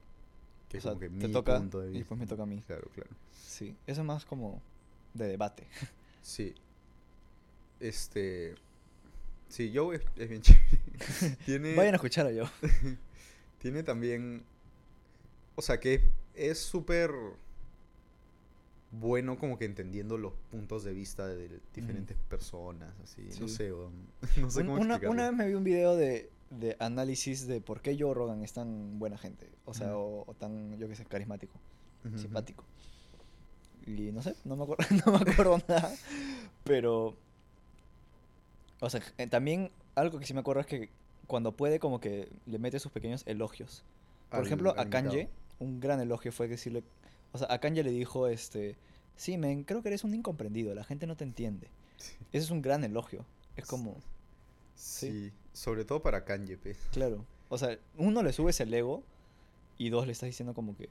que 0.70 0.78
o 0.78 0.80
es 0.80 0.84
sea, 0.84 0.94
como 0.94 1.00
que 1.02 1.10
te 1.10 1.28
mi 1.28 1.32
toca 1.34 1.58
punto 1.58 1.80
de 1.82 1.86
y 1.86 1.90
vista. 1.90 2.00
después 2.00 2.20
me 2.20 2.26
toca 2.28 2.42
a 2.44 2.46
mí. 2.48 2.64
Claro, 2.66 2.88
claro. 2.96 3.10
Sí, 3.46 3.76
eso 3.86 4.02
es 4.02 4.08
más 4.08 4.26
como 4.26 4.62
de 5.14 5.28
debate. 5.28 5.68
Sí. 6.24 6.56
Este. 7.80 8.56
Sí, 9.52 9.70
Joe 9.76 9.98
es, 9.98 10.02
es 10.16 10.30
bien 10.30 10.42
chévere. 10.42 11.38
tiene, 11.46 11.76
Vayan 11.76 11.94
a 11.94 11.98
escuchar 11.98 12.26
a 12.26 12.32
yo. 12.32 12.46
tiene 13.60 13.84
también. 13.84 14.44
O 15.56 15.62
sea 15.62 15.80
que 15.80 16.10
es 16.34 16.58
súper 16.58 17.12
bueno 18.92 19.38
como 19.38 19.58
que 19.58 19.66
entendiendo 19.66 20.18
los 20.18 20.34
puntos 20.50 20.84
de 20.86 20.94
vista 20.94 21.28
de 21.28 21.60
diferentes 21.76 22.18
personas, 22.30 22.94
así. 23.04 23.24
No 23.40 23.48
sé, 23.50 23.70
no 24.38 24.50
sé 24.50 24.62
cómo 24.62 24.74
una, 24.76 24.96
explicarlo. 24.96 25.12
una 25.12 25.30
vez 25.30 25.38
me 25.38 25.48
vi 25.48 25.54
un 25.54 25.64
video 25.66 25.98
de, 25.98 26.30
de 26.50 26.78
análisis 26.80 27.46
de 27.46 27.60
por 27.60 27.82
qué 27.82 27.98
Joe 28.00 28.14
Rogan 28.14 28.44
es 28.44 28.54
tan 28.54 29.00
buena 29.00 29.18
gente. 29.18 29.50
O 29.66 29.74
sea, 29.74 29.98
o, 29.98 30.24
o 30.26 30.34
tan, 30.34 30.78
yo 30.78 30.88
que 30.88 30.96
sé, 30.96 31.06
carismático, 31.06 31.60
simpático. 32.16 32.64
Y 33.86 34.14
no 34.14 34.22
sé, 34.22 34.36
no 34.46 34.56
me 34.56 34.64
acuerdo, 34.64 34.86
no 35.06 35.12
me 35.12 35.32
acuerdo 35.32 35.62
nada. 35.68 35.94
Pero. 36.64 37.18
O 38.82 38.90
sea, 38.90 39.02
eh, 39.18 39.28
también 39.28 39.72
algo 39.96 40.20
que 40.20 40.26
sí 40.26 40.34
me 40.34 40.42
acuerdo 40.42 40.60
es 40.62 40.68
que 40.68 40.90
cuando 41.28 41.56
puede, 41.56 41.80
como 41.80 42.02
que 42.02 42.28
le 42.46 42.60
mete 42.60 42.80
sus 42.80 42.92
pequeños 42.92 43.24
elogios. 43.26 43.84
Por 44.30 44.40
Al- 44.40 44.46
ejemplo, 44.46 44.72
al 44.72 44.88
a 44.88 44.90
Kanye, 44.90 45.30
un 45.60 45.80
gran 45.80 46.02
elogio 46.02 46.32
fue 46.34 46.48
decirle. 46.48 46.84
O 47.32 47.38
sea, 47.38 47.48
a 47.50 47.60
Kanye 47.60 47.84
le 47.84 47.92
dijo, 47.92 48.28
este. 48.28 48.76
Sí, 49.16 49.38
men, 49.38 49.64
creo 49.64 49.82
que 49.82 49.90
eres 49.90 50.04
un 50.04 50.14
incomprendido, 50.14 50.74
la 50.74 50.84
gente 50.84 51.06
no 51.08 51.16
te 51.16 51.24
entiende. 51.24 51.68
Sí. 51.98 52.16
Ese 52.34 52.46
es 52.46 52.52
un 52.52 52.62
gran 52.62 52.84
elogio. 52.84 53.24
Es 53.56 53.66
como. 53.66 53.96
Sí, 54.76 55.32
sobre 55.54 55.86
todo 55.86 56.02
para 56.02 56.26
Kanye, 56.26 56.58
pe. 56.58 56.76
Claro. 56.92 57.24
O 57.50 57.58
sea, 57.58 57.78
uno 57.98 58.24
le 58.24 58.34
subes 58.34 58.60
el 58.62 58.74
ego 58.74 59.04
y 59.78 59.90
dos 59.90 60.08
le 60.08 60.14
estás 60.14 60.28
diciendo 60.28 60.54
como 60.54 60.76
que. 60.76 60.90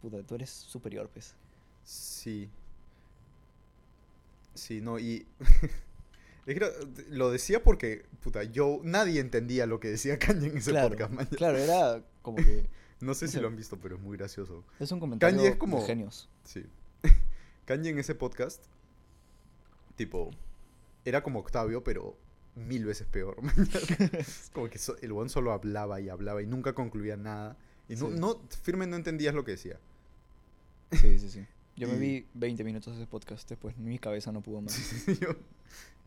Puta, 0.00 0.22
tú 0.22 0.36
eres 0.36 0.50
superior, 0.50 1.10
pues. 1.12 1.34
Sí. 1.84 2.48
Sí, 4.54 4.80
no, 4.80 4.98
y... 4.98 5.26
lo 7.10 7.30
decía 7.30 7.62
porque, 7.62 8.04
puta, 8.20 8.42
yo... 8.44 8.80
Nadie 8.82 9.20
entendía 9.20 9.66
lo 9.66 9.80
que 9.80 9.88
decía 9.88 10.18
Kanye 10.20 10.48
en 10.48 10.58
ese 10.58 10.70
claro, 10.72 10.88
podcast, 10.90 11.12
man. 11.12 11.26
claro, 11.26 11.58
era 11.58 12.04
como 12.22 12.36
que. 12.36 12.68
No 13.02 13.14
sé 13.14 13.26
si 13.26 13.40
lo 13.40 13.48
han 13.48 13.56
visto, 13.56 13.80
pero 13.80 13.96
es 13.96 14.00
muy 14.00 14.16
gracioso. 14.16 14.64
Es 14.78 14.92
un 14.92 15.00
comentario 15.00 15.36
Kanye 15.36 15.50
es 15.50 15.56
como- 15.56 15.80
de 15.80 15.86
genios. 15.86 16.28
Sí. 16.44 16.64
Kanye 17.64 17.90
en 17.90 17.98
ese 17.98 18.14
podcast, 18.14 18.62
tipo, 19.96 20.30
era 21.04 21.20
como 21.24 21.40
Octavio, 21.40 21.82
pero 21.82 22.16
mil 22.54 22.84
veces 22.84 23.08
peor. 23.08 23.36
como 24.52 24.68
que 24.70 24.78
so- 24.78 24.96
el 25.02 25.12
buen 25.12 25.28
solo 25.30 25.50
hablaba 25.52 26.00
y 26.00 26.10
hablaba 26.10 26.42
y 26.42 26.46
nunca 26.46 26.74
concluía 26.74 27.16
nada. 27.16 27.56
Y 27.88 27.96
no, 27.96 28.08
Sí. 28.08 28.14
no, 28.20 28.40
firme 28.62 28.86
no 28.86 28.94
entendías 28.94 29.34
lo 29.34 29.42
que 29.44 29.50
decía. 29.52 29.80
Sí, 30.92 31.18
sí, 31.18 31.28
sí. 31.28 31.44
Yo 31.74 31.88
me 31.88 31.96
vi 31.96 32.26
20 32.34 32.62
minutos 32.62 32.94
de 32.94 33.02
ese 33.02 33.10
podcast, 33.10 33.48
después 33.48 33.76
mi 33.78 33.98
cabeza 33.98 34.30
no 34.30 34.42
pudo 34.42 34.60
más. 34.60 34.78
Yo- 35.20 35.34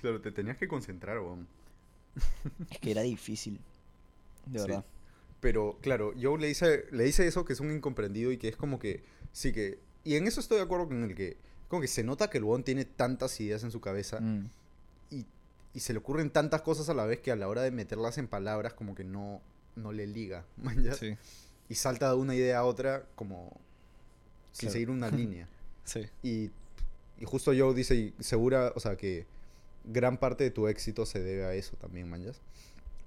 claro, 0.06 0.22
te 0.22 0.32
tenías 0.32 0.58
que 0.58 0.68
concentrar, 0.68 1.20
weón. 1.20 1.48
Es 2.70 2.80
que 2.80 2.92
era 2.92 3.02
difícil. 3.02 3.60
De 4.46 4.60
Sí. 4.60 4.68
verdad. 4.68 4.86
Pero, 5.42 5.78
claro, 5.82 6.14
yo 6.14 6.38
le 6.38 6.50
hice, 6.50 6.86
le 6.92 7.08
hice 7.08 7.28
eso 7.28 7.46
que 7.46 7.54
es 7.54 7.60
un 7.60 7.72
incomprendido 7.72 8.32
y 8.32 8.38
que 8.38 8.48
es 8.48 8.56
como 8.56 8.80
que, 8.80 9.04
sí 9.32 9.52
que... 9.52 9.80
Y 10.04 10.16
en 10.16 10.28
eso 10.28 10.40
estoy 10.40 10.58
de 10.58 10.64
acuerdo 10.64 10.88
con 10.88 11.04
el 11.04 11.16
que, 11.16 11.38
como 11.68 11.82
que 11.82 11.88
se 11.88 12.04
nota 12.04 12.30
que 12.30 12.38
el 12.38 12.44
weón 12.44 12.64
tiene 12.64 12.86
tantas 12.86 13.40
ideas 13.42 13.64
en 13.64 13.72
su 13.72 13.82
cabeza 13.82 14.20
Mm, 14.22 14.50
y, 15.12 15.26
y 15.74 15.80
se 15.80 15.94
le 15.94 16.00
ocurren 16.00 16.30
tantas 16.30 16.62
cosas 16.62 16.90
a 16.90 16.94
la 16.94 17.06
vez 17.06 17.20
que 17.20 17.32
a 17.32 17.36
la 17.36 17.48
hora 17.48 17.62
de 17.64 17.72
meterlas 17.72 18.18
en 18.18 18.28
palabras 18.28 18.74
como 18.74 18.96
que 18.96 19.04
no, 19.04 19.42
no 19.76 19.92
le 19.92 20.08
liga. 20.08 20.46
Sí, 21.00 21.18
Y 21.70 21.76
salta 21.76 22.10
de 22.10 22.16
una 22.16 22.34
idea 22.36 22.60
a 22.60 22.64
otra 22.66 23.06
como 23.16 23.60
sin 24.52 24.68
Claro. 24.70 24.74
seguir 24.74 24.90
una 24.90 25.10
línea. 25.12 25.48
sí. 25.84 26.02
Y, 26.24 26.50
y 27.20 27.26
justo 27.26 27.52
Joe 27.58 27.74
dice, 27.74 28.14
segura, 28.20 28.72
o 28.76 28.80
sea, 28.80 28.96
que 28.98 29.26
gran 29.88 30.18
parte 30.18 30.44
de 30.44 30.51
tu 30.51 30.68
éxito 30.68 31.06
se 31.06 31.22
debe 31.24 31.46
a 31.46 31.54
eso 31.54 31.75
también, 31.77 32.10
manjas. 32.10 32.42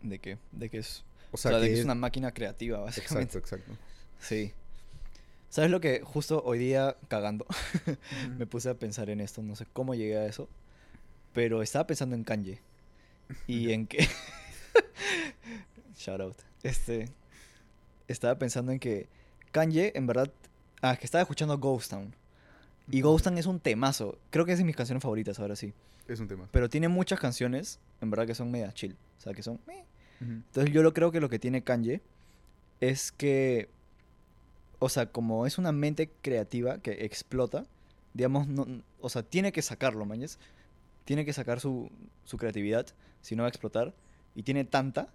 de 0.03 0.19
que, 0.19 0.39
de 0.53 0.71
que 0.71 0.79
es, 0.79 1.05
O 1.33 1.35
o 1.35 1.37
sea, 1.37 1.51
sea, 1.53 1.61
de 1.61 1.67
que 1.67 1.69
que 1.71 1.75
es 1.75 1.79
es- 1.81 1.85
una 1.85 1.95
máquina 1.95 2.33
creativa, 2.33 2.79
básicamente. 2.81 3.39
Exacto, 3.39 3.57
exacto. 3.57 3.85
Sí. 4.21 4.53
¿Sabes 5.51 5.71
lo 5.71 5.81
que 5.81 6.03
justo 6.03 6.43
hoy 6.45 6.59
día 6.59 6.97
cagando 7.09 7.47
me 8.39 8.47
puse 8.47 8.69
a 8.69 8.75
pensar 8.75 9.09
en 9.11 9.21
esto? 9.21 9.43
No 9.43 9.57
sé 9.57 9.67
cómo 9.73 9.95
llegué 9.95 10.19
a 10.19 10.27
eso, 10.27 10.49
pero 11.33 11.63
estaba 11.63 11.87
pensando 11.87 12.15
en 12.15 12.23
Kanye 12.25 12.61
y 13.47 13.73
en 13.73 13.87
que 13.87 14.07
shout 15.97 16.21
out. 16.21 16.37
Este 16.63 17.09
estaba 18.09 18.39
pensando 18.39 18.73
en 18.73 18.79
que 18.79 19.09
Kanye 19.53 19.93
en 19.95 20.07
verdad 20.07 20.31
ah, 20.83 20.97
que 20.97 21.05
estaba 21.07 21.23
escuchando 21.23 21.57
Ghost 21.59 21.91
Town. 21.91 22.15
Y 22.91 23.01
Ghost 23.03 23.25
Town 23.25 23.39
es 23.39 23.47
un 23.47 23.61
temazo. 23.61 24.19
Creo 24.31 24.45
que 24.45 24.53
es 24.53 24.59
de 24.59 24.65
mis 24.65 24.77
canciones 24.77 25.03
favoritas 25.03 25.39
ahora 25.39 25.57
sí. 25.57 25.73
Es 26.07 26.21
un 26.21 26.29
tema. 26.29 26.49
Pero 26.51 26.69
tiene 26.69 26.89
muchas 26.89 27.21
canciones, 27.21 27.81
en 28.01 28.11
verdad 28.11 28.27
que 28.27 28.35
son 28.35 28.51
media 28.51 28.73
chill. 28.73 28.97
O 29.19 29.21
sea, 29.21 29.35
que 29.35 29.43
son... 29.43 29.61
meh. 29.67 29.85
Entonces 30.21 30.75
yo 30.75 30.83
lo 30.83 30.93
creo 30.95 31.13
que 31.13 31.21
lo 31.21 31.29
que 31.29 31.39
tiene 31.39 31.63
Kanye 31.63 32.01
es 32.81 33.13
que, 33.13 33.69
o 34.81 34.89
sea, 34.89 35.07
como 35.07 35.47
es 35.47 35.59
una 35.59 35.71
mente 35.71 36.11
creativa 36.23 36.79
que 36.79 37.05
explota, 37.05 37.67
digamos, 38.15 38.49
no, 38.49 38.67
o 39.01 39.09
sea, 39.11 39.23
tiene 39.23 39.53
que 39.53 39.63
sacarlo, 39.63 40.05
mañas. 40.05 40.39
Tiene 41.05 41.25
que 41.25 41.33
sacar 41.33 41.61
su, 41.61 41.91
su 42.25 42.37
creatividad, 42.37 42.87
si 43.23 43.37
no 43.37 43.43
va 43.43 43.47
a 43.47 43.51
explotar. 43.51 43.95
Y 44.35 44.43
tiene 44.43 44.65
tanta, 44.65 45.09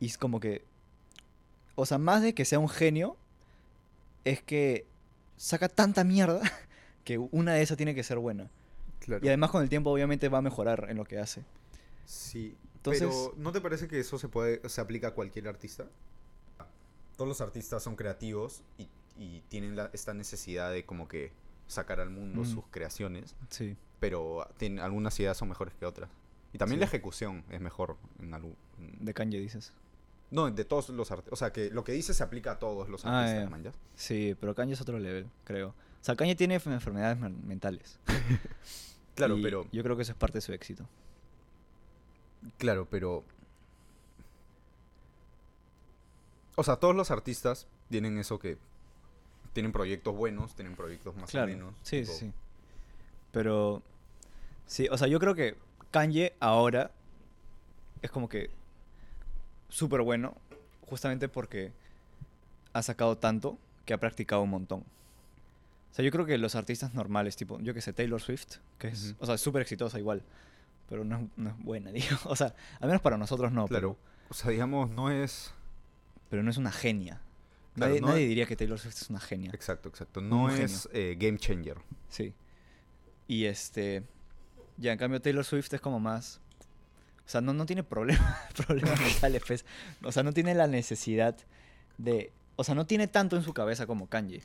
y 0.00 0.06
es 0.06 0.18
como 0.18 0.38
que, 0.40 0.64
o 1.74 1.86
sea, 1.86 1.98
más 1.98 2.22
de 2.22 2.34
que 2.34 2.44
sea 2.44 2.58
un 2.58 2.68
genio, 2.68 3.16
es 4.24 4.42
que 4.42 4.86
saca 5.36 5.68
tanta 5.68 6.04
mierda 6.04 6.40
que 7.06 7.16
una 7.18 7.54
de 7.54 7.62
esas 7.62 7.78
tiene 7.78 7.94
que 7.94 8.02
ser 8.02 8.18
buena. 8.18 8.50
Claro. 8.98 9.24
Y 9.24 9.28
además 9.28 9.50
con 9.50 9.62
el 9.62 9.68
tiempo 9.70 9.90
obviamente 9.90 10.28
va 10.28 10.38
a 10.38 10.42
mejorar 10.42 10.88
en 10.90 10.96
lo 10.98 11.04
que 11.04 11.18
hace. 11.18 11.44
Sí. 12.04 12.54
Entonces- 12.76 13.08
Pero 13.08 13.34
¿no 13.38 13.52
te 13.52 13.60
parece 13.60 13.88
que 13.88 13.98
eso 14.00 14.18
se 14.18 14.28
puede 14.28 14.68
se 14.68 14.80
aplica 14.80 15.08
a 15.08 15.10
cualquier 15.14 15.48
artista? 15.48 15.86
Todos 17.16 17.28
los 17.28 17.40
artistas 17.40 17.82
son 17.82 17.96
creativos 17.96 18.62
y, 18.76 18.88
y 19.18 19.40
tienen 19.48 19.76
la- 19.76 19.90
esta 19.92 20.12
necesidad 20.14 20.70
de 20.72 20.84
como 20.84 21.08
que 21.08 21.32
sacar 21.68 22.00
al 22.00 22.10
mundo 22.10 22.42
Mm. 22.42 22.46
sus 22.46 22.64
creaciones, 22.70 23.34
Sí. 23.50 23.76
pero 24.00 24.46
tienen, 24.58 24.80
algunas 24.80 25.18
ideas 25.20 25.36
son 25.36 25.48
mejores 25.48 25.74
que 25.74 25.86
otras. 25.86 26.10
Y 26.52 26.58
también 26.58 26.78
Sí. 26.78 26.80
la 26.80 26.86
ejecución 26.86 27.44
es 27.50 27.60
mejor 27.60 27.96
en 28.20 28.56
De 29.00 29.14
Kanye 29.14 29.38
dices. 29.38 29.72
No, 30.30 30.50
de 30.50 30.64
todos 30.64 30.88
los 30.90 31.10
artistas. 31.12 31.32
O 31.32 31.36
sea, 31.36 31.52
que 31.52 31.70
lo 31.70 31.84
que 31.84 31.92
dice 31.92 32.12
se 32.12 32.22
aplica 32.22 32.52
a 32.52 32.58
todos 32.58 32.88
los 32.88 33.04
Ah, 33.04 33.20
artistas, 33.22 33.50
man, 33.50 33.62
¿ya? 33.62 33.72
Sí, 33.94 34.36
pero 34.40 34.54
Kanye 34.54 34.74
es 34.74 34.80
otro 34.80 34.98
level, 34.98 35.28
creo. 35.44 35.74
O 36.00 36.04
sea, 36.06 36.14
Kanye 36.16 36.34
tiene 36.36 36.58
enfer- 36.60 36.72
enfermedades 36.72 37.18
men- 37.18 37.46
mentales. 37.46 37.98
Claro, 39.16 39.38
y 39.38 39.42
pero... 39.42 39.66
Yo 39.72 39.82
creo 39.82 39.96
que 39.96 40.02
eso 40.02 40.12
es 40.12 40.18
parte 40.18 40.36
de 40.36 40.42
su 40.42 40.52
éxito. 40.52 40.86
Claro, 42.58 42.86
pero... 42.90 43.24
O 46.56 46.62
sea, 46.64 46.76
todos 46.76 46.94
los 46.94 47.10
artistas 47.10 47.66
tienen 47.90 48.18
eso 48.18 48.38
que... 48.38 48.58
Tienen 49.54 49.72
proyectos 49.72 50.14
buenos, 50.14 50.54
tienen 50.54 50.76
proyectos 50.76 51.16
más 51.16 51.30
claro. 51.30 51.46
o 51.46 51.48
menos. 51.48 51.74
sí, 51.82 52.02
tipo- 52.02 52.12
sí, 52.12 52.26
sí. 52.26 52.32
Pero. 53.32 53.82
Sí, 54.66 54.86
o 54.90 54.98
sea, 54.98 55.08
yo 55.08 55.18
creo 55.18 55.34
que 55.34 55.56
Kanye 55.90 56.34
ahora 56.40 56.90
es 58.02 58.10
como 58.10 58.28
que 58.28 58.50
súper 59.70 60.02
bueno, 60.02 60.34
justamente 60.86 61.28
porque 61.30 61.72
ha 62.74 62.82
sacado 62.82 63.16
tanto 63.16 63.56
que 63.86 63.94
ha 63.94 63.98
practicado 63.98 64.42
un 64.42 64.50
montón. 64.50 64.84
O 65.96 65.98
sea, 65.98 66.04
yo 66.04 66.10
creo 66.10 66.26
que 66.26 66.36
los 66.36 66.54
artistas 66.56 66.92
normales, 66.92 67.36
tipo, 67.36 67.58
yo 67.60 67.72
que 67.72 67.80
sé, 67.80 67.94
Taylor 67.94 68.20
Swift, 68.20 68.56
que 68.78 68.88
es, 68.88 69.14
o 69.18 69.24
sea, 69.24 69.36
es 69.36 69.40
súper 69.40 69.62
exitosa 69.62 69.98
igual, 69.98 70.22
pero 70.90 71.04
no 71.04 71.16
es, 71.16 71.22
no 71.36 71.48
es 71.48 71.58
buena, 71.58 71.90
digo. 71.92 72.16
O 72.24 72.36
sea, 72.36 72.54
al 72.80 72.88
menos 72.88 73.00
para 73.00 73.16
nosotros 73.16 73.50
no, 73.50 73.66
Claro. 73.66 73.96
O 74.28 74.34
sea, 74.34 74.50
digamos, 74.50 74.90
no 74.90 75.10
es... 75.10 75.54
pero, 76.12 76.28
pero 76.28 76.42
no 76.42 76.50
es 76.50 76.58
una 76.58 76.70
genia. 76.70 77.22
Claro, 77.74 77.88
nadie, 77.90 78.00
no 78.02 78.08
nadie 78.08 78.24
es- 78.24 78.28
diría 78.28 78.44
que 78.44 78.56
Taylor 78.56 78.78
Swift 78.78 78.96
es 79.00 79.08
una 79.08 79.20
genia. 79.20 79.50
Exacto, 79.54 79.88
exacto. 79.88 80.20
No 80.20 80.50
es 80.50 80.86
eh, 80.92 81.16
game 81.18 81.38
changer. 81.38 81.78
Sí. 82.10 82.34
Y 83.26 83.46
este. 83.46 84.02
Ya, 84.76 84.92
en 84.92 84.98
cambio, 84.98 85.20
Taylor 85.22 85.44
Swift 85.46 85.72
es 85.72 85.80
como 85.80 85.98
más. 85.98 86.40
O 87.24 87.28
sea, 87.28 87.40
no, 87.40 87.52
no 87.54 87.64
tiene 87.66 87.82
problemas, 87.82 88.52
problemas 88.66 89.00
mentales, 89.00 89.42
pues. 89.46 89.64
O 90.02 90.12
sea, 90.12 90.22
no 90.22 90.32
tiene 90.32 90.54
la 90.54 90.66
necesidad 90.66 91.36
de. 91.98 92.32
O 92.56 92.64
sea, 92.64 92.74
no 92.74 92.86
tiene 92.86 93.06
tanto 93.08 93.36
en 93.36 93.42
su 93.42 93.52
cabeza 93.54 93.86
como 93.86 94.08
Kanye. 94.08 94.42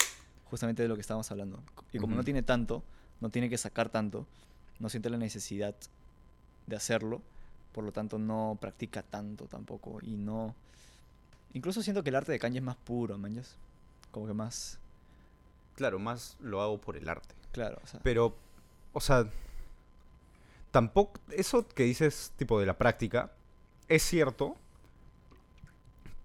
Justamente 0.51 0.83
de 0.83 0.89
lo 0.89 0.95
que 0.95 1.01
estábamos 1.01 1.31
hablando. 1.31 1.63
Y 1.93 1.97
como 1.97 2.13
no 2.13 2.25
tiene 2.25 2.43
tanto, 2.43 2.83
no 3.21 3.29
tiene 3.29 3.49
que 3.49 3.57
sacar 3.57 3.87
tanto, 3.87 4.27
no 4.79 4.89
siente 4.89 5.09
la 5.09 5.17
necesidad 5.17 5.73
de 6.67 6.75
hacerlo. 6.75 7.21
Por 7.71 7.85
lo 7.85 7.93
tanto, 7.93 8.19
no 8.19 8.57
practica 8.59 9.01
tanto 9.01 9.45
tampoco. 9.45 9.99
Y 10.01 10.17
no. 10.17 10.53
Incluso 11.53 11.81
siento 11.81 12.03
que 12.03 12.09
el 12.09 12.17
arte 12.17 12.33
de 12.33 12.39
Kanye 12.39 12.59
es 12.59 12.65
más 12.65 12.75
puro, 12.75 13.17
manjas. 13.17 13.55
Como 14.11 14.27
que 14.27 14.33
más. 14.33 14.77
Claro, 15.75 15.99
más 15.99 16.35
lo 16.41 16.61
hago 16.61 16.81
por 16.81 16.97
el 16.97 17.07
arte. 17.07 17.33
Claro, 17.53 17.79
o 17.81 17.87
sea. 17.87 18.01
Pero, 18.03 18.35
o 18.91 18.99
sea, 18.99 19.29
tampoco, 20.71 21.21
eso 21.29 21.65
que 21.65 21.83
dices 21.83 22.33
tipo 22.35 22.59
de 22.59 22.65
la 22.65 22.77
práctica, 22.77 23.31
es 23.87 24.03
cierto, 24.03 24.57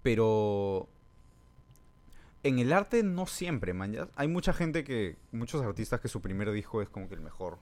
pero 0.03 0.89
en 2.47 2.59
el 2.59 2.73
arte 2.73 3.03
no 3.03 3.25
siempre, 3.27 3.73
man. 3.73 3.91
ya. 3.93 4.07
Hay 4.15 4.27
mucha 4.27 4.53
gente 4.53 4.83
que, 4.83 5.15
muchos 5.31 5.61
artistas 5.63 5.99
que 6.01 6.07
su 6.07 6.21
primer 6.21 6.51
disco 6.51 6.81
es 6.81 6.89
como 6.89 7.07
que 7.09 7.15
el 7.15 7.21
mejor 7.21 7.57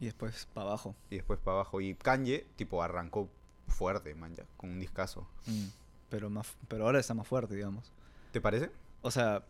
Y 0.00 0.06
después 0.06 0.46
para 0.54 0.68
abajo. 0.68 0.94
y 1.10 1.16
después 1.16 1.38
para 1.38 1.56
abajo. 1.58 1.80
Y 1.80 1.94
Kanye, 1.94 2.46
tipo, 2.56 2.82
arrancó 2.82 3.28
fuerte, 3.68 4.14
man, 4.14 4.34
ya, 4.34 4.44
con 4.56 4.70
un 4.70 4.78
discazo. 4.80 5.26
Mm, 5.46 5.66
Pero, 6.10 6.28
más, 6.30 6.56
pero 6.68 6.86
ahora 6.86 6.98
está 6.98 7.14
más 7.14 7.26
fuerte, 7.28 7.54
digamos. 7.54 7.92
¿Te 8.32 8.40
parece? 8.40 8.70
O 9.02 9.10
sea... 9.10 9.44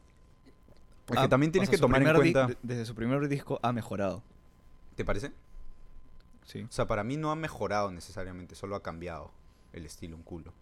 Es 1.09 1.19
que 1.19 1.29
también 1.29 1.51
tienes 1.51 1.69
o 1.69 1.73
sea, 1.73 1.77
que 1.79 1.81
tomar 1.81 2.03
en 2.03 2.15
cuenta... 2.15 2.47
de- 2.47 2.57
desde 2.63 2.85
su 2.87 2.95
primer 2.95 3.27
disco 3.29 3.59
ha 3.63 3.73
mejorado. 3.73 4.23
¿Te 4.95 5.05
parece? 5.05 5.33
Sí. 6.45 6.63
O 6.69 6.73
sea, 6.73 6.87
para 6.87 7.03
mí 7.03 7.17
no 7.17 7.31
ha 7.33 7.37
mejorado 7.37 7.91
necesariamente, 7.91 8.55
solo 8.55 8.77
ha 8.77 8.83
cambiado 8.83 9.33
el 9.73 9.87
estilo 9.87 10.15
un 10.17 10.23
culo. 10.23 10.53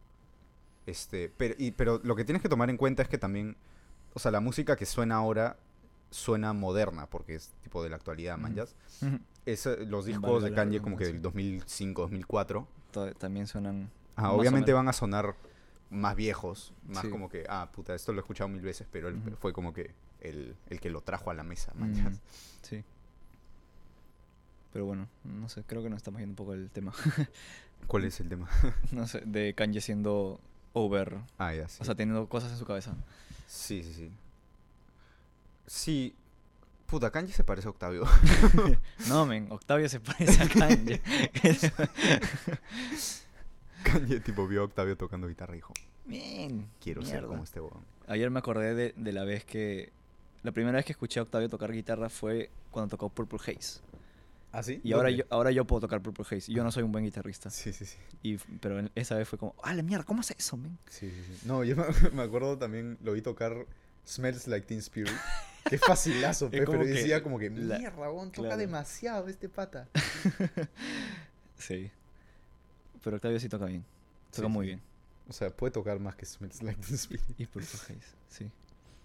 Este, 0.87 1.31
pero, 1.37 1.55
y, 1.59 1.73
pero 1.73 2.01
lo 2.03 2.17
que 2.17 2.25
tienes 2.25 2.41
que 2.43 2.49
tomar 2.49 2.71
en 2.71 2.77
cuenta 2.79 3.03
es 3.03 3.09
que 3.09 3.19
también, 3.19 3.57
o 4.15 4.19
sea, 4.19 4.31
la 4.31 4.41
música 4.41 4.77
que 4.77 4.87
suena 4.87 5.17
ahora 5.17 5.57
suena 6.11 6.53
moderna, 6.53 7.07
porque 7.07 7.35
es 7.35 7.53
tipo 7.63 7.83
de 7.83 7.91
la 7.91 7.97
actualidad, 7.97 8.35
Ujú. 8.35 8.43
man. 8.43 8.55
¿ya? 8.55 8.65
Es, 9.47 9.67
los 9.87 10.05
discos 10.07 10.43
de 10.43 10.53
Kanye 10.53 10.81
como 10.81 10.97
que 10.97 11.05
del 11.07 11.21
2005, 11.23 12.03
2004, 12.03 12.67
To- 12.93 13.13
También 13.15 13.47
suenan... 13.47 13.91
ah, 14.17 14.33
obviamente 14.33 14.73
van 14.73 14.89
a 14.89 14.93
sonar 14.93 15.35
más 15.91 16.17
viejos, 16.17 16.73
más 16.87 17.03
Sí. 17.03 17.11
como 17.11 17.29
que, 17.29 17.45
ah, 17.49 17.69
puta, 17.73 17.95
esto 17.95 18.13
lo 18.13 18.19
he 18.21 18.23
escuchado 18.23 18.49
mil 18.49 18.61
veces, 18.63 18.87
pero 18.91 19.09
él 19.09 19.21
fue 19.41 19.53
como 19.53 19.73
que 19.73 19.95
el, 20.21 20.57
el 20.69 20.81
que 20.81 20.91
lo 20.91 21.01
trajo 21.03 21.31
a 21.31 21.35
la 21.35 21.43
mesa, 21.45 21.73
man. 21.75 21.93
Mm, 21.93 21.95
¿ya? 21.95 22.13
sí. 22.63 22.85
Pero 24.73 24.85
bueno, 24.87 25.09
no 25.25 25.49
sé, 25.49 25.63
creo 25.67 25.83
que 25.83 25.89
nos 25.91 25.99
estamos 25.99 26.21
yendo 26.21 26.33
un 26.33 26.37
poco 26.37 26.53
del 26.53 26.71
tema. 26.71 26.93
¿Cuál 27.87 28.05
es 28.05 28.21
el 28.21 28.29
tema? 28.29 28.49
no 28.93 29.07
sé, 29.07 29.23
de 29.25 29.55
Kanye 29.55 29.81
siendo 29.81 30.41
over. 30.75 31.19
Ah, 31.39 31.55
ya, 31.55 31.69
sí. 31.69 31.79
O 31.81 31.85
sea, 31.85 31.95
teniendo 31.95 32.29
cosas 32.29 32.53
en 32.53 32.59
su 32.59 32.67
cabeza. 32.67 32.95
Sí, 33.49 33.83
sí, 33.83 33.95
sí. 33.95 34.11
Sí. 35.67 36.15
Puta, 36.87 37.11
Kanye 37.11 37.33
se 37.33 37.45
parece 37.45 37.67
a 37.67 37.71
Octavio. 37.71 38.05
No, 39.09 39.27
men, 39.27 39.51
Octavio 39.51 39.89
se 39.89 40.01
parece 40.01 40.43
a 40.43 40.49
Kanye. 40.49 41.01
Kanye 43.83 44.21
tipo 44.21 44.47
vio 44.47 44.61
a 44.61 44.65
Octavio 44.65 44.97
tocando 44.97 45.29
guitarra 45.29 45.55
y 45.55 45.57
dijo, 45.57 45.73
Men, 46.05 46.69
quiero 46.81 47.03
ser 47.03 47.25
como 47.27 47.43
este 47.43 47.61
weón. 47.61 47.85
Ayer 48.07 48.31
me 48.31 48.39
acordé 48.39 48.75
de, 48.75 48.95
de 48.97 49.13
la 49.13 49.25
vez 49.25 49.45
que... 49.45 49.93
La 50.43 50.53
primera 50.53 50.77
vez 50.77 50.85
que 50.85 50.93
escuché 50.93 51.21
a 51.21 51.25
Octavio 51.25 51.49
tocar 51.49 51.73
guitarra 51.73 52.09
fue 52.09 52.51
cuando 52.71 52.91
tocó 52.91 53.09
Purple 53.09 53.39
Haze. 53.41 53.81
¿Ah, 54.51 54.63
sí? 54.63 54.81
Y 54.83 54.93
ahora 54.93 55.11
yo, 55.11 55.25
ahora 55.31 55.51
yo 55.51 55.67
puedo 55.67 55.81
tocar 55.81 56.01
Purple 56.03 56.25
Haze. 56.25 56.51
Yo 56.53 56.65
no 56.65 56.73
soy 56.73 56.83
un 56.83 56.91
buen 56.93 57.05
guitarrista. 57.05 57.51
Sí, 57.51 57.73
sí, 57.73 57.85
sí. 57.85 57.99
Y, 58.23 58.39
pero 58.61 58.89
esa 58.95 59.15
vez 59.17 59.29
fue 59.29 59.39
como, 59.39 59.55
¡ah, 59.63 59.75
la 59.75 59.83
mierda! 59.83 60.05
¿Cómo 60.05 60.21
hace 60.21 60.35
eso, 60.39 60.57
men? 60.57 60.79
Sí, 60.89 61.11
sí, 61.11 61.23
sí. 61.35 61.47
No, 61.47 61.65
yo 61.65 61.77
me, 62.15 62.23
acuerdo 62.23 62.57
también, 62.57 62.97
lo 63.03 63.13
vi 63.13 63.21
tocar 63.21 63.67
Smells 64.07 64.47
Like 64.49 64.67
Teen 64.67 64.81
Spirit. 64.81 65.13
Qué 65.69 65.77
facilazo, 65.77 66.49
pe, 66.51 66.65
pero 66.65 66.83
decía 66.83 67.23
como 67.23 67.39
que, 67.39 67.51
mierda, 67.51 67.91
weón, 68.11 68.31
toca 68.33 68.49
claro. 68.49 68.61
demasiado 68.61 69.29
este 69.29 69.49
pata. 69.49 69.89
Sí. 71.59 71.91
Pero 73.03 73.17
Octavio 73.17 73.41
sí 73.41 73.49
toca 73.49 73.65
bien. 73.67 73.85
Toca 74.31 74.47
Sí, 74.47 74.53
muy 74.53 74.67
sí. 74.67 74.69
bien. 74.69 74.83
O 75.29 75.33
sea, 75.33 75.51
puede 75.51 75.73
tocar 75.73 75.99
más 75.99 76.15
que 76.15 76.25
Smells 76.25 76.63
Like 76.63 76.81
Teen 76.81 76.95
Spirit. 76.95 77.25
Y 77.37 77.47
Purple 77.47 77.69
Haze, 77.69 77.99
sí. 78.29 78.51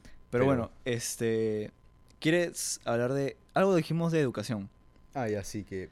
Pero, 0.03 0.15
Pero- 0.29 0.45
bueno, 0.45 0.71
este... 0.85 1.71
¿Quieres 2.19 2.79
hablar 2.85 3.11
de... 3.13 3.35
Algo 3.53 3.75
dijimos 3.75 4.11
de 4.11 4.21
educación. 4.21 4.69
Ah, 5.13 5.27
ya, 5.29 5.43
sí, 5.43 5.63
que... 5.63 5.89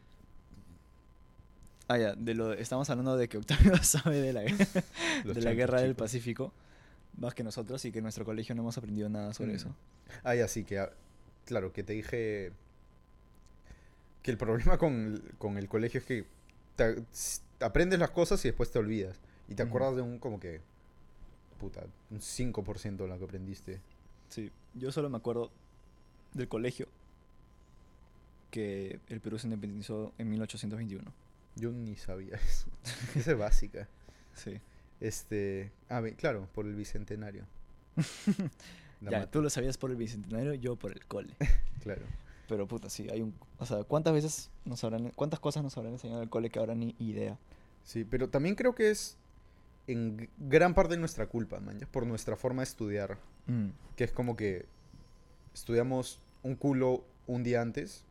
Ah, 1.88 1.98
ya, 1.98 2.14
de 2.16 2.34
lo, 2.34 2.54
estamos 2.54 2.90
hablando 2.90 3.18
de 3.18 3.28
que 3.28 3.38
Octavio 3.38 3.76
sabe 3.84 4.22
de 4.22 4.34
la, 4.34 4.42
de 4.42 5.42
la 5.42 5.54
guerra 5.54 5.82
del. 5.82 5.96
Pacífico 5.96 6.54
más 7.18 7.34
que 7.34 7.44
nosotros 7.44 7.84
y 7.84 7.92
que 7.92 8.00
en 8.00 8.04
nuestro 8.04 8.24
colegio 8.24 8.56
no 8.56 8.62
hemos 8.62 8.78
aprendido 8.78 9.10
nada 9.10 9.34
sobre 9.34 9.52
Mm. 9.52 9.56
eso. 9.56 9.76
Ah, 10.24 10.36
ya, 10.36 10.48
sí, 10.48 10.64
que... 10.64 10.80
ah, 10.80 10.92
Claro, 11.46 11.74
que 11.74 11.84
te 11.84 11.94
dije... 11.94 12.52
Que 14.24 14.32
el 14.32 14.38
problema 14.38 14.78
con, 14.78 15.22
con 15.38 15.58
el 15.58 15.68
colegio 15.68 16.00
es 16.00 16.06
que 16.06 16.26
te- 16.76 17.04
aprendes 17.60 18.00
las 18.00 18.12
cosas 18.12 18.44
y 18.46 18.48
después 18.50 18.72
te 18.72 18.80
olvidas. 18.80 19.18
Y 19.50 19.56
te 19.56 19.64
Ujú. 19.64 19.70
acuerdas 19.70 19.96
de 19.98 20.02
un 20.04 20.20
como 20.20 20.40
que, 20.40 20.62
puta, 21.60 21.82
un 22.12 22.20
5% 22.22 23.04
de 23.04 23.08
lo 23.10 23.18
que 23.18 23.26
aprendiste. 23.26 23.82
Sí, 24.30 24.50
yo 24.76 24.92
solo 24.92 25.10
me 25.10 25.18
acuerdo 25.18 25.52
del 26.34 26.48
colegio 26.48 26.88
que 28.52 29.00
el 29.08 29.22
Perú 29.22 29.40
se 29.40 29.48
independizó 29.48 30.14
en 30.18 30.30
1821. 30.30 31.12
Yo 31.56 31.72
ni 31.72 31.96
sabía 31.96 32.36
eso. 32.36 32.68
Esa 33.16 33.32
es 33.32 33.38
básica. 33.38 33.88
Sí. 34.36 34.60
Este, 35.00 35.72
ah, 35.90 36.04
claro, 36.18 36.48
por 36.54 36.68
el 36.68 36.76
bicentenario. 36.76 37.46
Ya, 39.04 39.10
mata, 39.10 39.32
tú 39.32 39.42
lo 39.42 39.50
sabías 39.50 39.80
por 39.80 39.90
el 39.90 39.98
bicentenario, 39.98 40.54
yo 40.54 40.76
por 40.76 40.92
el 40.92 41.04
cole. 41.08 41.34
Claro. 41.82 42.04
Pero 42.48 42.68
puta, 42.68 42.88
sí, 42.88 43.08
hay 43.10 43.22
un... 43.22 43.34
O 43.58 43.66
sea, 43.66 43.84
¿cuántas 43.84 44.14
veces 44.14 44.52
nos 44.64 44.84
habrán... 44.84 45.10
¿Cuántas 45.16 45.40
cosas 45.40 45.64
nos 45.64 45.76
habrán 45.76 45.94
enseñado 45.94 46.20
en 46.20 46.26
el 46.26 46.30
cole 46.30 46.52
que 46.52 46.60
ahora 46.60 46.76
ni 46.76 46.96
idea? 47.00 47.40
Sí, 47.84 48.04
pero 48.04 48.30
también 48.30 48.54
creo 48.54 48.76
que 48.76 48.92
es 48.92 49.18
en 49.88 50.30
gran 50.38 50.76
parte 50.76 50.94
de 50.94 51.00
nuestra 51.00 51.26
culpa, 51.26 51.60
man, 51.60 51.80
ya, 51.80 51.88
por 51.88 52.06
nuestra 52.06 52.36
forma 52.36 52.62
de 52.62 52.66
estudiar. 52.66 53.18
Mm, 53.48 53.70
Que 53.96 54.04
es 54.04 54.12
como 54.12 54.36
que 54.36 54.68
estudiamos 55.52 56.20
un 56.44 56.56
culo 56.56 57.04
un 57.26 57.42
día 57.42 57.62
antes 57.64 58.06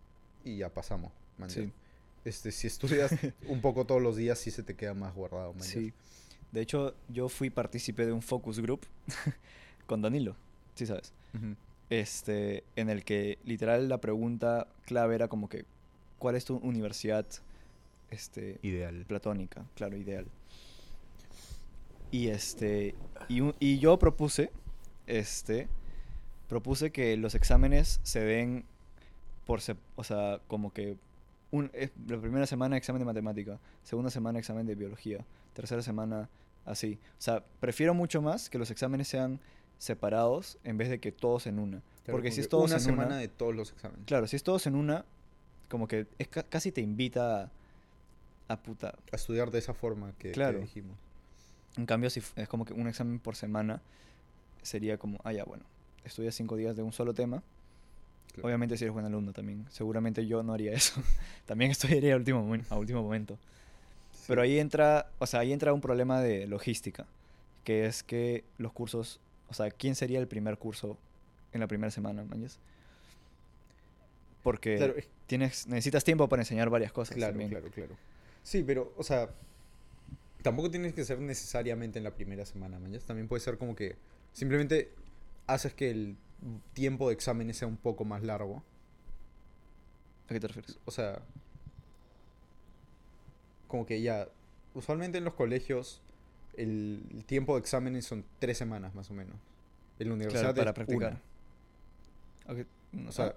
y 0.45 0.59
ya 0.59 0.69
pasamos, 0.69 1.13
man. 1.39 1.51
Sí. 1.51 1.71
Este, 2.25 2.53
si 2.53 2.67
estudias 2.67 3.13
un 3.49 3.61
poco 3.61 3.87
todos 3.87 4.03
los 4.03 4.17
días, 4.17 4.39
sí 4.39 4.51
se 4.51 4.63
te 4.63 4.75
queda 4.77 4.95
más 4.95 5.15
guardado, 5.15 5.53
man. 5.55 5.63
Sí. 5.63 5.93
De 6.53 6.61
hecho, 6.61 6.95
yo 7.09 7.29
fui 7.29 7.49
partícipe 7.51 8.05
de 8.07 8.13
un 8.13 8.23
focus 8.23 8.59
group 8.61 8.81
con 9.87 10.03
Danilo, 10.03 10.37
sí 10.75 10.85
sabes. 10.87 11.13
Este, 11.91 12.65
en 12.77 12.91
el 12.91 13.05
que 13.05 13.39
literal 13.45 13.89
la 13.89 13.99
pregunta 14.01 14.67
clave 14.85 15.15
era 15.15 15.29
como 15.29 15.49
que, 15.49 15.65
¿cuál 16.19 16.35
es 16.37 16.45
tu 16.45 16.57
universidad 16.57 17.25
este, 18.11 18.59
Ideal. 18.63 19.05
platónica? 19.07 19.65
Claro, 19.77 19.97
ideal. 19.97 20.27
Y 22.11 22.29
este, 22.29 22.95
y, 23.29 23.41
un- 23.41 23.55
y 23.61 23.79
yo 23.79 23.99
propuse, 23.99 24.51
este, 25.07 25.69
propuse 26.49 26.91
que 26.91 27.17
los 27.17 27.35
exámenes 27.37 28.01
se 28.03 28.21
den 28.21 28.65
por, 29.51 29.61
o 29.97 30.05
sea, 30.05 30.41
como 30.47 30.73
que 30.73 30.97
un, 31.51 31.71
es- 31.75 31.91
la 32.07 32.21
primera 32.21 32.47
semana 32.47 32.77
examen 32.77 33.01
de 33.01 33.05
matemática, 33.07 33.59
segunda 33.83 34.09
semana 34.11 34.39
examen 34.39 34.65
de 34.67 34.77
biología, 34.77 35.25
tercera 35.55 35.83
semana 35.83 36.29
así. 36.65 37.01
O 37.19 37.23
sea, 37.23 37.45
prefiero 37.59 37.93
mucho 37.93 38.23
más 38.23 38.49
que 38.49 38.59
los 38.59 38.71
exámenes 38.71 39.09
sean 39.09 39.41
separados 39.79 40.57
en 40.63 40.77
vez 40.79 40.89
de 40.89 41.01
que 41.01 41.11
todos 41.11 41.49
en 41.49 41.59
una. 41.59 41.81
Claro, 42.05 42.13
Porque 42.13 42.31
si 42.31 42.37
que 42.37 42.41
es 42.43 42.49
todos 42.49 42.67
una 42.71 42.77
en 42.77 42.81
semana 42.81 43.07
una, 43.09 43.17
de 43.19 43.27
todos 43.27 43.55
los 43.57 43.73
exámenes. 43.73 44.05
claro, 44.07 44.29
si 44.29 44.37
es 44.37 44.45
todos 44.45 44.67
en 44.69 44.77
una, 44.77 45.05
como 45.69 45.89
que 45.89 46.07
es 46.19 46.29
ca- 46.29 46.45
casi 46.45 46.71
te 46.71 46.81
invita 46.81 47.43
a, 47.43 47.51
a 48.53 48.63
puta. 48.63 48.95
A 49.13 49.17
estudiar 49.17 49.51
de 49.51 49.59
esa 49.59 49.75
forma 49.75 50.13
que, 50.13 50.29
que 50.29 50.33
Claro. 50.33 50.61
dijimos. 50.61 50.97
En 51.77 51.87
cambio, 51.87 52.09
si 52.11 52.23
es 52.37 52.49
como 52.49 52.65
que 52.65 52.73
un 52.75 52.87
examen 52.87 53.19
por 53.19 53.35
semana, 53.35 53.83
sería 54.63 54.97
como, 54.99 55.19
ah, 55.25 55.33
ya, 55.33 55.43
bueno, 55.45 55.65
estudias 56.05 56.37
cinco 56.37 56.55
días 56.55 56.77
de 56.77 56.83
un 56.83 56.93
solo 56.93 57.15
tema. 57.15 57.43
Claro. 58.33 58.47
Obviamente 58.47 58.77
si 58.77 58.85
eres 58.85 58.93
buen 58.95 59.07
alumno 59.07 59.33
también. 59.33 59.67
Seguramente 59.71 60.27
yo 60.27 60.43
no 60.43 60.53
haría 60.53 60.73
eso. 60.73 61.03
también 61.47 61.71
estudiaría 61.71 62.15
a 62.15 62.17
último, 62.17 62.57
a 62.69 62.77
último 62.77 63.03
momento. 63.03 63.39
Sí. 64.13 64.25
Pero 64.29 64.43
ahí 64.43 64.59
entra, 64.59 65.11
o 65.19 65.27
sea, 65.27 65.41
ahí 65.41 65.53
entra 65.53 65.73
un 65.73 65.81
problema 65.81 66.21
de 66.21 66.47
logística, 66.47 67.07
que 67.65 67.87
es 67.87 68.03
que 68.03 68.45
los 68.59 68.73
cursos, 68.73 69.21
o 69.49 69.55
sea, 69.55 69.71
¿quién 69.71 69.95
sería 69.95 70.19
el 70.21 70.29
primer 70.29 70.59
curso 70.59 70.97
en 71.53 71.61
la 71.61 71.67
primera 71.67 71.91
semana, 71.91 72.23
manches? 72.25 72.59
Porque 74.43 74.77
Claro, 74.77 74.95
tienes, 75.27 75.67
necesitas 75.67 76.05
tiempo 76.05 76.29
para 76.29 76.43
enseñar 76.43 76.71
varias 76.71 76.93
cosas 76.93 77.17
Claro, 77.17 77.33
también. 77.33 77.51
claro, 77.51 77.69
claro. 77.71 77.97
Sí, 78.43 78.63
pero, 78.67 78.93
o 78.97 79.03
sea, 79.03 79.29
tampoco 80.43 80.71
tienes 80.71 80.95
que 80.95 81.05
ser 81.05 81.21
necesariamente 81.21 81.99
en 81.99 82.05
la 82.05 82.15
primera 82.15 82.47
semana, 82.47 82.79
man. 82.79 82.91
ya. 82.93 82.99
También 83.01 83.29
puede 83.29 83.41
ser 83.41 83.59
como 83.59 83.77
que 83.77 83.97
simplemente 84.33 84.93
haces 85.53 85.75
que 85.75 85.91
el 85.91 86.17
tiempo 86.73 87.09
de 87.09 87.15
exámenes 87.15 87.57
sea 87.59 87.69
un 87.69 87.77
poco 87.77 88.05
más 88.05 88.23
largo. 88.23 88.63
¿A 90.29 90.33
qué 90.33 90.41
te 90.41 90.47
refieres? 90.49 90.79
O 90.85 90.91
sea, 90.91 91.21
como 93.69 93.87
que 93.87 94.01
ya, 94.03 94.29
usualmente 94.75 95.19
en 95.19 95.25
los 95.25 95.35
colegios 95.35 96.01
el, 96.57 97.03
el 97.13 97.25
tiempo 97.25 97.55
de 97.55 97.61
exámenes 97.61 98.05
son 98.07 98.25
tres 98.39 98.59
semanas 98.59 98.95
más 98.95 99.11
o 99.11 99.15
menos. 99.15 99.37
En 99.99 100.09
la 100.09 100.15
universidad 100.15 100.55
Claro, 100.55 100.57
para 100.57 100.71
es 100.71 100.75
practicar. 100.75 101.21
una. 102.49 103.09
O 103.09 103.13
sea, 103.13 103.27
ah, 103.27 103.35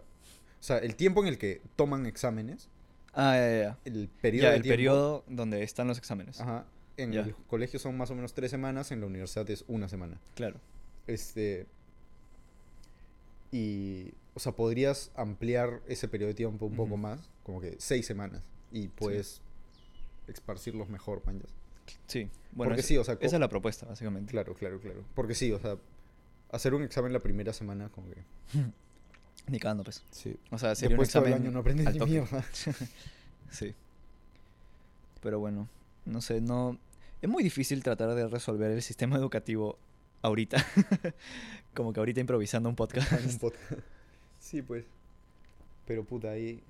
o 0.59 0.63
sea, 0.63 0.77
el 0.79 0.95
tiempo 0.95 1.21
en 1.21 1.27
el 1.27 1.37
que 1.37 1.61
toman 1.75 2.05
exámenes, 2.05 2.69
ah, 3.13 3.35
ya, 3.35 3.61
ya, 3.63 3.77
el 3.85 4.07
periodo 4.21 4.43
Ya, 4.43 4.49
de 4.51 4.55
el 4.57 4.61
tiempo- 4.63 4.73
periodo 4.73 5.23
donde 5.27 5.61
están 5.63 5.87
los 5.87 5.97
exámenes. 5.97 6.39
Ajá. 6.41 6.65
En 6.97 7.11
Ya. 7.11 7.21
el 7.21 7.35
colegio 7.47 7.79
son 7.79 7.97
más 7.97 8.09
o 8.11 8.15
menos 8.15 8.33
tres 8.33 8.49
semanas, 8.51 8.91
en 8.91 9.01
la 9.01 9.07
universidad 9.07 9.49
es 9.49 9.65
una 9.67 9.87
semana. 9.89 10.19
Claro. 10.35 10.59
Este. 11.07 11.67
Y. 13.53 14.13
O 14.35 14.39
sea, 14.39 14.51
podrías 14.53 15.11
ampliar 15.15 15.81
ese 15.87 16.07
periodo 16.07 16.29
de 16.29 16.33
tiempo 16.33 16.65
un 16.65 16.75
poco 16.75 16.97
más, 16.97 17.29
como 17.43 17.61
que 17.61 17.75
seis 17.77 18.05
semanas. 18.05 18.41
Y 18.71 18.87
puedes 18.87 19.41
esparcirlos 20.27 20.89
mejor, 20.89 21.21
manjas. 21.25 21.51
Sí. 22.07 22.29
Bueno, 22.53 22.69
Porque 22.71 22.81
es- 22.81 22.87
sí, 22.87 22.97
o 22.97 23.03
sea, 23.03 23.15
esa 23.21 23.35
es 23.35 23.39
la 23.39 23.49
propuesta, 23.49 23.85
básicamente. 23.85 24.31
Claro, 24.31 24.55
claro, 24.55 24.79
claro. 24.79 25.03
Porque 25.13 25.35
sí, 25.35 25.51
o 25.51 25.59
sea, 25.59 25.77
hacer 26.51 26.73
un 26.73 26.81
examen 26.83 27.13
la 27.13 27.19
primera 27.19 27.53
semana, 27.53 27.89
como 27.89 28.09
que. 28.09 28.23
Ni 29.47 29.59
cagando, 29.59 29.83
pues. 29.83 30.03
Sí. 30.09 30.35
O 30.49 30.57
sea, 30.57 30.73
sería 30.73 30.97
Después 30.97 31.09
un 31.09 31.13
todo 31.13 31.25
el 31.25 31.29
examen 31.33 31.47
año 31.47 31.51
no 31.53 31.59
aprendes 31.59 31.93
ni 31.93 31.99
mierda. 32.05 32.43
Sí. 33.51 33.75
Pero 35.21 35.39
bueno, 35.39 35.69
no 36.05 36.21
sé, 36.21 36.41
no... 36.41 36.79
Es 37.21 37.29
muy 37.29 37.43
difícil 37.43 37.83
tratar 37.83 38.15
de 38.15 38.27
resolver 38.27 38.71
el 38.71 38.81
sistema 38.81 39.15
educativo 39.15 39.77
ahorita. 40.23 40.57
Como 41.75 41.93
que 41.93 41.99
ahorita 41.99 42.19
improvisando 42.19 42.69
un 42.69 42.75
podcast. 42.75 43.11
Un 43.11 43.37
podcast. 43.37 43.71
Sí, 44.39 44.61
pues. 44.61 44.83
Pero 45.87 46.03
puta, 46.03 46.31
ahí. 46.31 46.61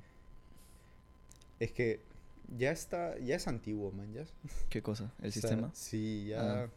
Es 1.60 1.72
que 1.72 2.00
ya 2.56 2.72
está. 2.72 3.18
Ya 3.18 3.36
es 3.36 3.48
antiguo, 3.48 3.92
man. 3.92 4.14
Ya. 4.14 4.26
¿Qué 4.70 4.84
cosa? 4.84 5.12
¿El 5.22 5.30
O 5.30 5.32
sea, 5.32 5.42
sistema? 5.42 5.72
Sí, 5.74 6.28
ya. 6.28 6.64
Ah. 6.64 6.70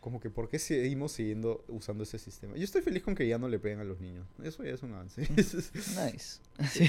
Como 0.00 0.20
que, 0.20 0.30
¿por 0.30 0.48
qué 0.48 0.58
seguimos 0.58 1.12
siguiendo 1.12 1.62
usando 1.68 2.02
ese 2.02 2.18
sistema? 2.18 2.56
Yo 2.56 2.64
estoy 2.64 2.80
feliz 2.82 3.02
con 3.02 3.14
que 3.14 3.28
ya 3.28 3.38
no 3.38 3.46
le 3.46 3.58
peguen 3.58 3.78
a 3.80 3.84
los 3.84 4.00
niños. 4.00 4.26
Eso 4.42 4.64
ya 4.64 4.72
es 4.72 4.82
un 4.82 4.94
avance. 4.94 5.20
Nice. 5.30 6.40
Sí. 6.70 6.88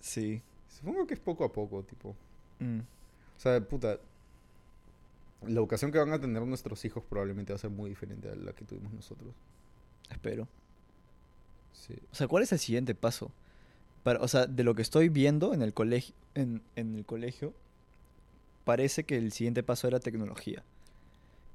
sí. 0.00 0.42
Supongo 0.68 1.06
que 1.06 1.14
es 1.14 1.20
poco 1.20 1.44
a 1.44 1.52
poco, 1.52 1.82
tipo. 1.82 2.14
Mm, 2.60 2.78
O 2.78 3.40
sea, 3.40 3.60
puta. 3.60 3.98
La 5.48 5.60
educación 5.60 5.92
que 5.92 5.98
van 5.98 6.12
a 6.12 6.20
tener 6.20 6.42
nuestros 6.42 6.84
hijos 6.84 7.04
probablemente 7.08 7.52
va 7.52 7.56
a 7.56 7.60
ser 7.60 7.70
muy 7.70 7.90
diferente 7.90 8.28
a 8.30 8.34
la 8.34 8.52
que 8.52 8.64
tuvimos 8.64 8.92
nosotros. 8.92 9.34
espero. 10.10 10.48
Sí. 11.72 11.94
O 12.12 12.14
sea, 12.14 12.28
¿cuál 12.28 12.42
es 12.42 12.52
el 12.52 12.58
siguiente 12.58 12.94
paso? 12.94 13.30
Para, 14.02 14.20
o 14.20 14.28
sea, 14.28 14.46
de 14.46 14.64
lo 14.64 14.74
que 14.74 14.82
estoy 14.82 15.08
viendo 15.08 15.54
en 15.54 15.62
el 15.62 15.72
colegio, 15.74 16.14
en, 16.34 16.62
en 16.76 16.94
el 16.94 17.04
colegio, 17.04 17.52
parece 18.64 19.04
que 19.04 19.16
el 19.16 19.32
siguiente 19.32 19.62
paso 19.62 19.88
era 19.88 20.00
tecnología. 20.00 20.62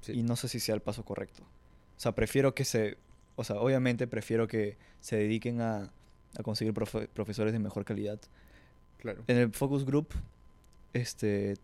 Sí. 0.02 0.12
Y 0.12 0.22
no 0.22 0.36
sé 0.36 0.48
si 0.48 0.60
sea 0.60 0.74
el 0.74 0.80
paso 0.80 1.04
correcto. 1.04 1.42
O 1.42 2.00
sea, 2.00 2.12
prefiero 2.12 2.54
que 2.54 2.64
se... 2.64 2.96
O 3.36 3.44
sea, 3.44 3.56
obviamente 3.56 4.06
prefiero 4.06 4.46
que 4.46 4.76
se 5.00 5.16
dediquen 5.16 5.60
a, 5.60 5.90
a 6.36 6.42
conseguir 6.42 6.74
profe- 6.74 7.08
profesores 7.08 7.52
de 7.52 7.58
mejor 7.58 7.84
calidad. 7.84 8.20
Claro. 8.98 9.24
En 9.28 9.38
el 9.38 9.52
focus 9.52 9.86
group, 9.86 10.08
este, 10.92 11.56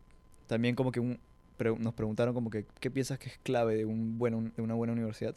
también 0.46 0.74
como 0.74 0.90
que 0.92 1.00
un, 1.00 1.18
pre- 1.56 1.76
nos 1.78 1.94
preguntaron 1.94 2.34
como 2.34 2.50
que, 2.50 2.66
¿qué 2.80 2.90
piensas 2.90 3.18
que 3.18 3.28
es 3.28 3.38
clave 3.42 3.76
de, 3.76 3.84
un 3.84 4.18
buen, 4.18 4.52
de 4.56 4.62
una 4.62 4.74
buena 4.74 4.92
universidad? 4.92 5.34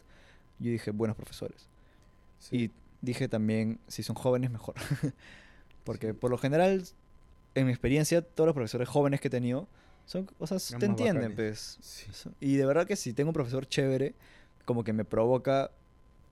Yo 0.60 0.72
dije, 0.72 0.92
buenos 0.92 1.16
profesores. 1.16 1.68
Sí. 2.40 2.56
Y 2.66 2.72
dije 3.02 3.28
también, 3.28 3.80
si 3.88 4.04
son 4.04 4.16
jóvenes, 4.16 4.52
mejor. 4.52 4.76
Porque 5.84 6.08
Sí. 6.08 6.14
por 6.14 6.30
lo 6.32 6.38
general, 6.38 6.84
en 7.56 7.66
mi 7.66 7.72
experiencia, 7.72 8.22
todos 8.22 8.48
los 8.48 8.54
profesores 8.56 8.88
jóvenes 8.88 9.22
que 9.22 9.28
he 9.28 9.32
tenido, 9.32 9.68
son, 10.06 10.30
o 10.40 10.48
sea, 10.48 10.60
Son 10.60 10.80
te 10.80 10.86
entienden, 10.86 11.32
bacanes. 11.32 11.36
pues. 11.36 11.78
Sí. 11.82 12.30
Y 12.40 12.56
de 12.58 12.66
verdad 12.66 12.86
que 12.88 12.96
si 12.96 13.14
tengo 13.14 13.30
un 13.30 13.34
profesor 13.34 13.66
chévere, 13.68 14.16
como 14.66 14.84
que 14.84 14.92
me 14.94 15.06
provoca, 15.06 15.72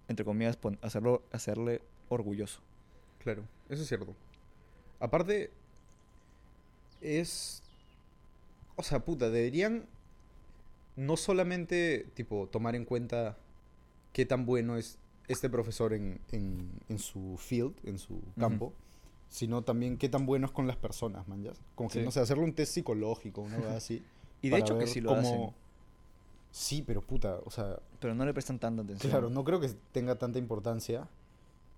entre 0.07 0.25
comillas, 0.25 0.57
hacerlo, 0.81 1.23
hacerle 1.31 1.81
orgulloso. 2.09 2.59
Claro, 3.19 3.43
eso 3.69 3.81
es 3.83 3.87
cierto. 3.87 4.15
Aparte, 4.99 5.51
es... 7.01 7.61
O 8.77 8.83
sea, 8.83 9.03
puta, 9.03 9.29
deberían 9.29 9.85
no 10.95 11.17
solamente, 11.17 12.07
tipo, 12.13 12.47
tomar 12.47 12.75
en 12.75 12.85
cuenta 12.85 13.37
qué 14.13 14.25
tan 14.25 14.45
bueno 14.45 14.77
es 14.77 14.97
este 15.27 15.49
profesor 15.49 15.93
en, 15.93 16.21
en, 16.31 16.71
en 16.87 16.97
su 16.99 17.35
field, 17.37 17.75
en 17.83 17.99
su 17.99 18.21
campo, 18.39 18.73
sino 19.29 19.61
también 19.63 19.97
qué 19.97 20.07
tan 20.09 20.25
bueno 20.25 20.45
es 20.47 20.51
con 20.53 20.67
las 20.67 20.77
personas, 20.77 21.27
man, 21.27 21.43
¿ya? 21.43 21.51
Como 21.75 21.89
que, 21.89 21.99
Sí. 21.99 22.05
no 22.05 22.11
sé, 22.11 22.21
hacerle 22.21 22.45
un 22.45 22.53
test 22.53 22.73
psicológico, 22.73 23.41
una 23.41 23.57
cosa 23.57 23.75
así. 23.77 24.01
Y 24.41 24.49
de 24.49 24.57
hecho 24.59 24.77
que 24.77 24.85
sí 24.87 25.01
lo 25.01 25.09
cómo- 25.09 25.19
hacen, 25.21 25.49
Sí, 26.51 26.83
pero 26.85 27.01
puta, 27.01 27.39
o 27.45 27.51
sea, 27.51 27.79
pero 27.99 28.15
no 28.15 28.25
le 28.25 28.33
prestan 28.33 28.57
tanta 28.57 28.81
atención. 28.81 29.11
Claro, 29.11 29.29
no 29.29 29.43
creo 29.43 29.59
que 29.59 29.69
tenga 29.91 30.15
tanta 30.15 30.39
importancia. 30.39 31.07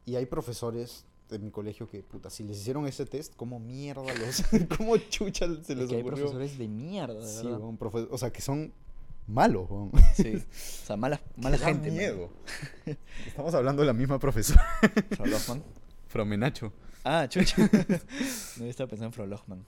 Y 0.05 0.15
hay 0.15 0.25
profesores 0.25 1.05
de 1.29 1.39
mi 1.39 1.51
colegio 1.51 1.87
que, 1.87 2.01
puta, 2.03 2.29
si 2.29 2.43
les 2.43 2.57
hicieron 2.59 2.85
ese 2.87 3.05
test, 3.05 3.35
¿cómo 3.35 3.59
mierda 3.59 4.03
los... 4.15 4.43
¿Cómo 4.77 4.97
chucha 4.97 5.45
se 5.63 5.73
Es 5.73 5.79
les 5.79 5.89
que 5.89 5.95
hay 5.97 6.03
profesores 6.03 6.57
de 6.57 6.67
mierda, 6.67 7.13
de 7.13 7.27
Sí, 7.27 7.43
verdad. 7.45 7.59
weón, 7.59 7.77
profe- 7.79 8.07
o 8.09 8.17
sea, 8.17 8.31
que 8.31 8.41
son 8.41 8.73
malos, 9.27 9.69
weón. 9.69 9.91
Sí. 10.15 10.35
O 10.35 10.85
sea, 10.85 10.97
mala, 10.97 11.21
mala 11.37 11.57
Que 11.57 11.65
gente. 11.65 11.91
miedo. 11.91 12.29
Estamos 13.27 13.53
hablando 13.53 13.81
de 13.83 13.87
la 13.87 13.93
misma 13.93 14.17
profesora. 14.19 14.63
Frau 15.11 15.27
Lohmann. 15.27 15.63
Fromenacho. 16.07 16.73
Ah, 17.03 17.27
chucha. 17.29 17.55
no, 17.61 18.65
yo 18.65 18.65
estaba 18.65 18.87
pensando 18.89 19.05
en 19.07 19.13
Frau 19.13 19.27
Lohmann. 19.27 19.65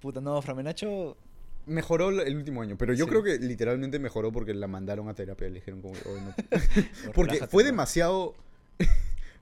Puta, 0.00 0.20
no, 0.20 0.40
Framenacho. 0.42 1.16
Mejoró 1.64 2.10
el 2.10 2.36
último 2.36 2.60
año, 2.60 2.76
pero 2.76 2.92
yo 2.92 3.04
Sí. 3.04 3.10
creo 3.10 3.22
que 3.22 3.38
literalmente 3.38 3.98
mejoró 4.00 4.32
porque 4.32 4.52
la 4.52 4.66
mandaron 4.66 5.08
a 5.08 5.14
terapia. 5.14 5.48
Le 5.48 5.54
dijeron 5.54 5.80
como. 5.80 5.94
Porque 7.14 7.46
fue 7.46 7.62
demasiado. 7.62 8.34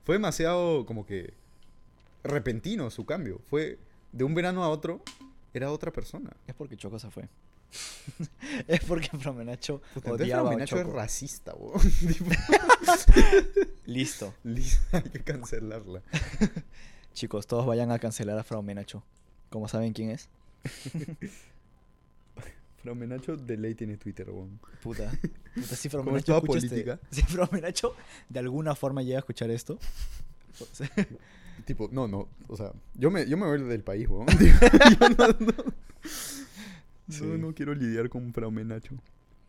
Fue 0.03 0.15
demasiado 0.15 0.85
como 0.85 1.05
que. 1.05 1.33
repentino 2.23 2.89
su 2.89 3.05
cambio. 3.05 3.41
Fue 3.49 3.79
de 4.11 4.23
un 4.23 4.35
verano 4.35 4.63
a 4.63 4.69
otro, 4.69 5.01
era 5.53 5.71
otra 5.71 5.91
persona. 5.91 6.31
Es 6.47 6.55
porque 6.55 6.77
Choco 6.77 6.99
se 6.99 7.09
fue. 7.09 7.27
es 8.67 8.81
porque 8.81 9.07
Framenacho 9.17 9.81
Puta, 9.93 10.11
odiaba 10.11 10.51
a 10.51 10.63
es 10.63 10.71
racista, 10.71 11.55
Listo. 13.85 14.33
hay 14.91 15.03
que 15.03 15.23
cancelarla. 15.23 16.01
Chicos, 17.13 17.47
todos 17.47 17.65
vayan 17.65 17.91
a 17.91 17.99
cancelar 17.99 18.37
a 18.37 18.43
Frau 18.43 18.61
Menacho. 18.61 19.03
Como 19.49 19.67
saben 19.67 19.93
quién 19.93 20.11
es. 20.11 20.29
Fromenacho 22.81 23.37
de 23.37 23.57
ley 23.57 23.75
tiene 23.75 23.97
Twitter, 23.97 24.29
weón. 24.29 24.59
Puta. 24.81 25.11
Puta, 25.53 25.75
si 25.75 25.87
es 25.87 25.93
Menacho 25.93 26.35
escucha 26.37 26.57
este- 26.57 26.69
política. 26.69 26.99
Si 27.11 27.21
Frau 27.23 27.47
Menacho 27.51 27.93
de 28.29 28.39
alguna 28.39 28.75
forma 28.75 29.01
llega 29.03 29.17
a 29.17 29.19
escuchar 29.19 29.49
esto. 29.51 29.77
Tipo, 31.65 31.89
no, 31.91 32.07
no, 32.07 32.27
o 32.47 32.57
sea, 32.57 32.71
yo 32.95 33.11
me, 33.11 33.27
yo 33.29 33.37
me 33.37 33.45
voy 33.45 33.61
del 33.61 33.83
país, 33.83 34.07
weón. 34.09 34.25
Yo 34.39 35.09
no, 35.09 35.27
no, 35.39 35.73
Sí. 37.09 37.23
no, 37.25 37.37
no 37.37 37.53
quiero 37.53 37.75
lidiar 37.75 38.09
con 38.09 38.33
Fromenacho. 38.33 38.95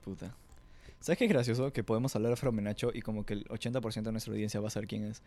Puta. 0.04 0.34
¿Sabes 1.00 1.18
qué 1.18 1.24
es 1.24 1.30
gracioso? 1.30 1.72
Que 1.72 1.82
podemos 1.84 2.14
hablar 2.16 2.32
a 2.32 2.36
Frau 2.36 2.52
Menacho 2.52 2.90
y 2.92 3.00
como 3.02 3.24
que 3.24 3.34
el 3.34 3.44
80% 3.46 4.02
de 4.02 4.12
nuestra 4.12 4.32
audiencia 4.32 4.60
va 4.60 4.68
a 4.68 4.70
saber 4.70 4.88
quién 4.88 5.04
es. 5.04 5.22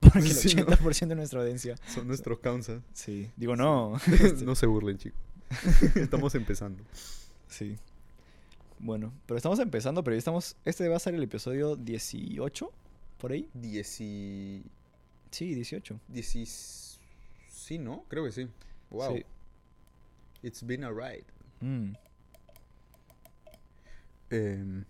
Porque 0.00 0.18
el 0.18 0.32
Sí, 0.34 0.54
¿no? 0.56 0.66
80% 0.66 1.06
de 1.08 1.14
nuestra 1.14 1.40
audiencia. 1.40 1.76
Son 1.86 2.06
nuestros 2.08 2.38
causas. 2.40 2.82
Sí. 2.92 3.30
Digo, 3.36 3.54
no. 3.56 3.96
No 4.44 4.54
se 4.54 4.66
burlen, 4.66 4.98
chicos. 4.98 5.18
Estamos 5.94 6.34
empezando. 6.34 6.82
Sí. 7.48 7.76
Bueno, 8.78 9.12
pero 9.26 9.36
estamos 9.36 9.58
empezando, 9.58 10.04
pero 10.04 10.14
ya 10.14 10.18
estamos. 10.18 10.56
Este 10.64 10.88
va 10.88 10.96
a 10.96 11.00
ser 11.00 11.14
el 11.14 11.22
episodio 11.22 11.76
18, 11.76 12.70
por 13.18 13.32
ahí. 13.32 13.48
Dieci... 13.54 14.62
Sí, 15.30 15.54
18. 15.54 15.98
Dieci... 16.08 16.44
Sí, 16.46 17.78
¿no? 17.78 18.04
Creo 18.08 18.24
que 18.24 18.32
sí. 18.32 18.48
Wow. 18.90 19.16
Sí. 19.16 19.24
It's 20.42 20.62
been 20.64 20.84
a 20.84 20.90
ride. 20.90 21.24
Mm. 21.60 21.92
Em, 24.30 24.84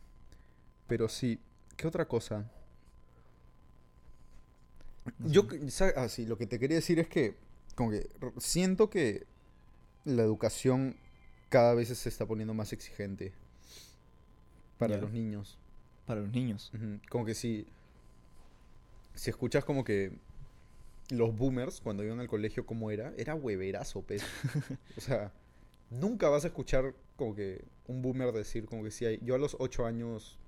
pero 0.86 1.08
sí, 1.08 1.38
¿qué 1.76 1.86
otra 1.86 2.06
cosa? 2.08 2.50
No 5.18 5.28
Yo, 5.30 5.42
sé. 5.48 5.70
sa- 5.70 5.92
ah, 5.96 6.08
lo 6.26 6.36
que 6.36 6.46
te 6.46 6.58
quería 6.58 6.76
decir 6.76 6.98
es 6.98 7.08
que, 7.08 7.36
como 7.74 7.90
que 7.90 8.08
siento 8.38 8.90
que 8.90 9.26
la 10.04 10.22
educación 10.22 10.96
cada 11.48 11.74
vez 11.74 11.88
se 11.88 12.08
está 12.08 12.26
poniendo 12.26 12.54
más 12.54 12.72
exigente 12.72 13.32
para 14.78 14.98
los 14.98 15.12
niños. 15.12 15.58
Para 16.06 16.20
los 16.20 16.30
niños. 16.30 16.72
Como 17.08 17.24
que 17.24 17.34
si, 17.34 17.66
si 19.14 19.30
escuchas 19.30 19.64
como 19.64 19.84
que 19.84 20.12
los 21.10 21.36
boomers 21.36 21.80
cuando 21.80 22.04
iban 22.04 22.20
al 22.20 22.28
colegio 22.28 22.66
cómo 22.66 22.90
era, 22.90 23.12
era 23.16 23.34
hueverazo, 23.34 24.02
pues. 24.02 24.22
o 24.96 25.00
sea, 25.00 25.32
nunca 25.90 26.28
vas 26.28 26.44
a 26.44 26.48
escuchar 26.48 26.94
como 27.16 27.34
que 27.34 27.64
un 27.86 28.02
boomer 28.02 28.32
decir 28.32 28.66
como 28.66 28.82
que 28.82 28.90
si 28.90 29.06
hay, 29.06 29.20
yo 29.22 29.34
a 29.34 29.38
los 29.38 29.56
8 29.58 29.86
años... 29.86 30.38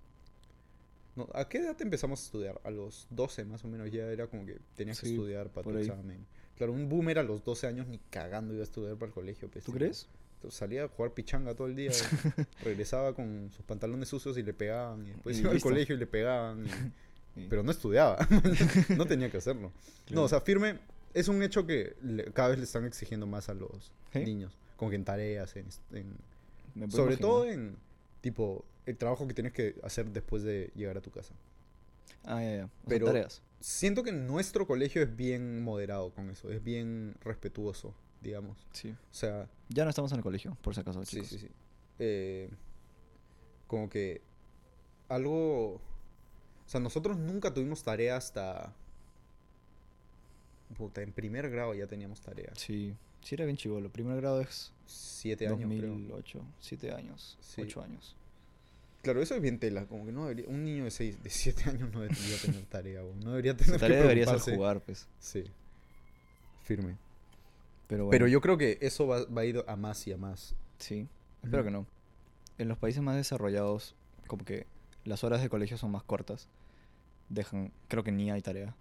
No, 1.16 1.28
¿A 1.34 1.48
qué 1.48 1.58
edad 1.58 1.80
empezamos 1.80 2.20
a 2.20 2.24
estudiar? 2.24 2.60
A 2.62 2.70
los 2.70 3.08
12 3.10 3.44
más 3.44 3.64
o 3.64 3.68
menos 3.68 3.90
ya 3.90 4.04
era 4.04 4.28
como 4.28 4.46
que 4.46 4.58
tenías 4.76 5.00
que 5.00 5.08
estudiar 5.08 5.48
para 5.48 5.64
tu 5.68 5.76
ahí. 5.76 5.84
examen. 5.84 6.24
Claro, 6.56 6.72
un 6.72 6.88
boomer 6.88 7.18
a 7.18 7.22
los 7.24 7.42
12 7.42 7.66
años 7.66 7.88
ni 7.88 7.98
cagando 8.10 8.52
iba 8.52 8.62
a 8.62 8.64
estudiar 8.64 8.94
para 8.96 9.08
el 9.08 9.14
colegio. 9.14 9.48
Pues, 9.50 9.64
¿Tú 9.64 9.72
crees? 9.72 10.08
Salía 10.50 10.84
a 10.84 10.88
jugar 10.88 11.12
pichanga 11.12 11.54
todo 11.54 11.66
el 11.66 11.74
día, 11.76 11.90
regresaba 12.64 13.14
con 13.14 13.50
sus 13.54 13.64
pantalones 13.64 14.08
sucios 14.08 14.38
y 14.38 14.42
le 14.42 14.54
pegaban, 14.54 15.04
y 15.06 15.10
después 15.10 15.36
Y 15.36 15.40
iba 15.40 15.50
al 15.50 15.60
colegio 15.60 15.94
y 15.94 15.98
le 15.98 16.06
pegaban, 16.06 16.64
y- 17.36 17.46
pero 17.50 17.62
no 17.62 17.70
estudiaba, 17.70 18.18
no 18.96 19.06
tenía 19.06 19.30
que 19.30 19.36
hacerlo. 19.38 19.72
No, 20.10 20.22
o 20.24 20.28
sea, 20.28 20.40
firme, 20.40 20.78
es 21.14 21.28
un 21.28 21.42
hecho 21.42 21.66
que 21.66 21.96
le- 22.02 22.24
cada 22.32 22.50
vez 22.50 22.58
le 22.58 22.64
están 22.64 22.84
exigiendo 22.84 23.26
más 23.26 23.48
a 23.48 23.54
los 23.54 23.92
niños, 24.14 24.56
como 24.76 24.90
que 24.90 24.96
en 24.96 25.04
tareas, 25.04 25.54
en, 25.56 25.66
sobre 26.90 27.16
todo 27.16 27.44
en, 27.44 27.76
tipo, 28.20 28.64
el 28.86 28.96
trabajo 28.96 29.26
que 29.26 29.34
tienes 29.34 29.52
que 29.52 29.74
hacer 29.82 30.06
después 30.10 30.42
de 30.42 30.70
llegar 30.74 30.96
a 30.96 31.00
tu 31.00 31.10
casa. 31.10 31.34
Ah, 32.24 32.42
ya, 32.42 32.56
ya. 32.56 32.68
Pero- 32.86 33.06
tareas. 33.06 33.42
Siento 33.60 34.04
que 34.04 34.12
nuestro 34.12 34.68
colegio 34.68 35.02
es 35.02 35.16
bien 35.16 35.60
moderado 35.64 36.10
con 36.10 36.30
eso, 36.30 36.48
es 36.52 36.62
bien 36.62 37.16
respetuoso, 37.22 37.92
digamos. 38.20 38.66
Sí. 38.72 38.90
O 38.90 39.14
sea, 39.14 39.48
Ya 39.68 39.84
no 39.84 39.90
estamos 39.90 40.10
en 40.12 40.18
el 40.18 40.22
colegio, 40.22 40.56
por 40.62 40.74
si 40.74 40.80
acaso, 40.80 41.04
Sí, 41.04 41.16
chicos. 41.16 41.28
sí, 41.28 41.38
sí. 41.38 41.48
Eh, 41.98 42.50
como 43.66 43.88
que 43.88 44.22
algo... 45.08 45.74
O 45.74 46.70
sea, 46.70 46.80
nosotros 46.80 47.16
nunca 47.18 47.52
tuvimos 47.54 47.82
tarea 47.82 48.16
hasta... 48.16 48.74
Puta, 50.76 51.00
en 51.02 51.12
primer 51.12 51.48
grado 51.50 51.74
ya 51.74 51.86
teníamos 51.86 52.20
tarea. 52.20 52.52
Sí, 52.54 52.94
sí 53.22 53.34
era 53.34 53.44
bien 53.46 53.56
chivolo. 53.56 53.90
Primer 53.90 54.16
grado 54.16 54.40
es 54.42 54.72
Siete 54.86 55.46
años, 55.48 55.70
creo. 55.78 55.92
2008. 55.92 56.40
Siete 56.60 56.92
años. 56.92 57.38
Sí. 57.40 57.62
Ocho 57.62 57.82
años. 57.82 58.14
Claro, 59.02 59.22
eso 59.22 59.34
es 59.34 59.40
bien 59.40 59.58
tela. 59.58 59.86
Como 59.86 60.04
que 60.04 60.12
no 60.12 60.26
debería... 60.26 60.46
Un 60.48 60.64
niño 60.64 60.84
de 60.84 60.90
seis, 60.90 61.22
de 61.22 61.30
siete 61.30 61.68
años 61.70 61.90
no 61.92 62.00
debería 62.00 62.36
tener 62.42 62.64
tarea. 62.66 63.02
No 63.02 63.30
debería 63.30 63.56
tener 63.56 63.66
Su 63.66 63.72
que 63.74 63.78
tarea 63.80 64.02
debería 64.02 64.38
ser 64.38 64.54
jugar, 64.56 64.80
pues. 64.82 65.08
Sí. 65.18 65.44
Firme. 66.64 66.96
Pero 67.88 68.04
bueno. 68.04 68.10
Pero 68.12 68.28
yo 68.28 68.40
creo 68.40 68.56
que 68.56 68.78
eso 68.80 69.06
va, 69.08 69.24
va 69.26 69.40
a 69.40 69.44
ir 69.44 69.64
a 69.66 69.74
más 69.76 70.06
y 70.06 70.12
a 70.12 70.16
más. 70.16 70.54
Sí, 70.78 71.08
espero 71.42 71.64
que 71.64 71.70
no. 71.72 71.86
En 72.58 72.68
los 72.68 72.78
países 72.78 73.02
más 73.02 73.16
desarrollados, 73.16 73.96
como 74.28 74.44
que 74.44 74.66
las 75.04 75.24
horas 75.24 75.42
de 75.42 75.48
colegio 75.48 75.76
son 75.78 75.90
más 75.90 76.04
cortas. 76.04 76.48
Dejan, 77.28 77.72
creo 77.88 78.04
que 78.04 78.12
ni 78.12 78.30
hay 78.30 78.40
tarea. 78.42 78.76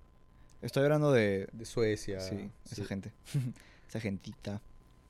Estoy 0.61 0.83
hablando 0.83 1.11
de... 1.11 1.47
De 1.53 1.65
Suecia. 1.65 2.19
sí, 2.19 2.49
esa 2.71 2.85
gente. 2.85 3.11
esa 3.87 3.99
gentita. 3.99 4.61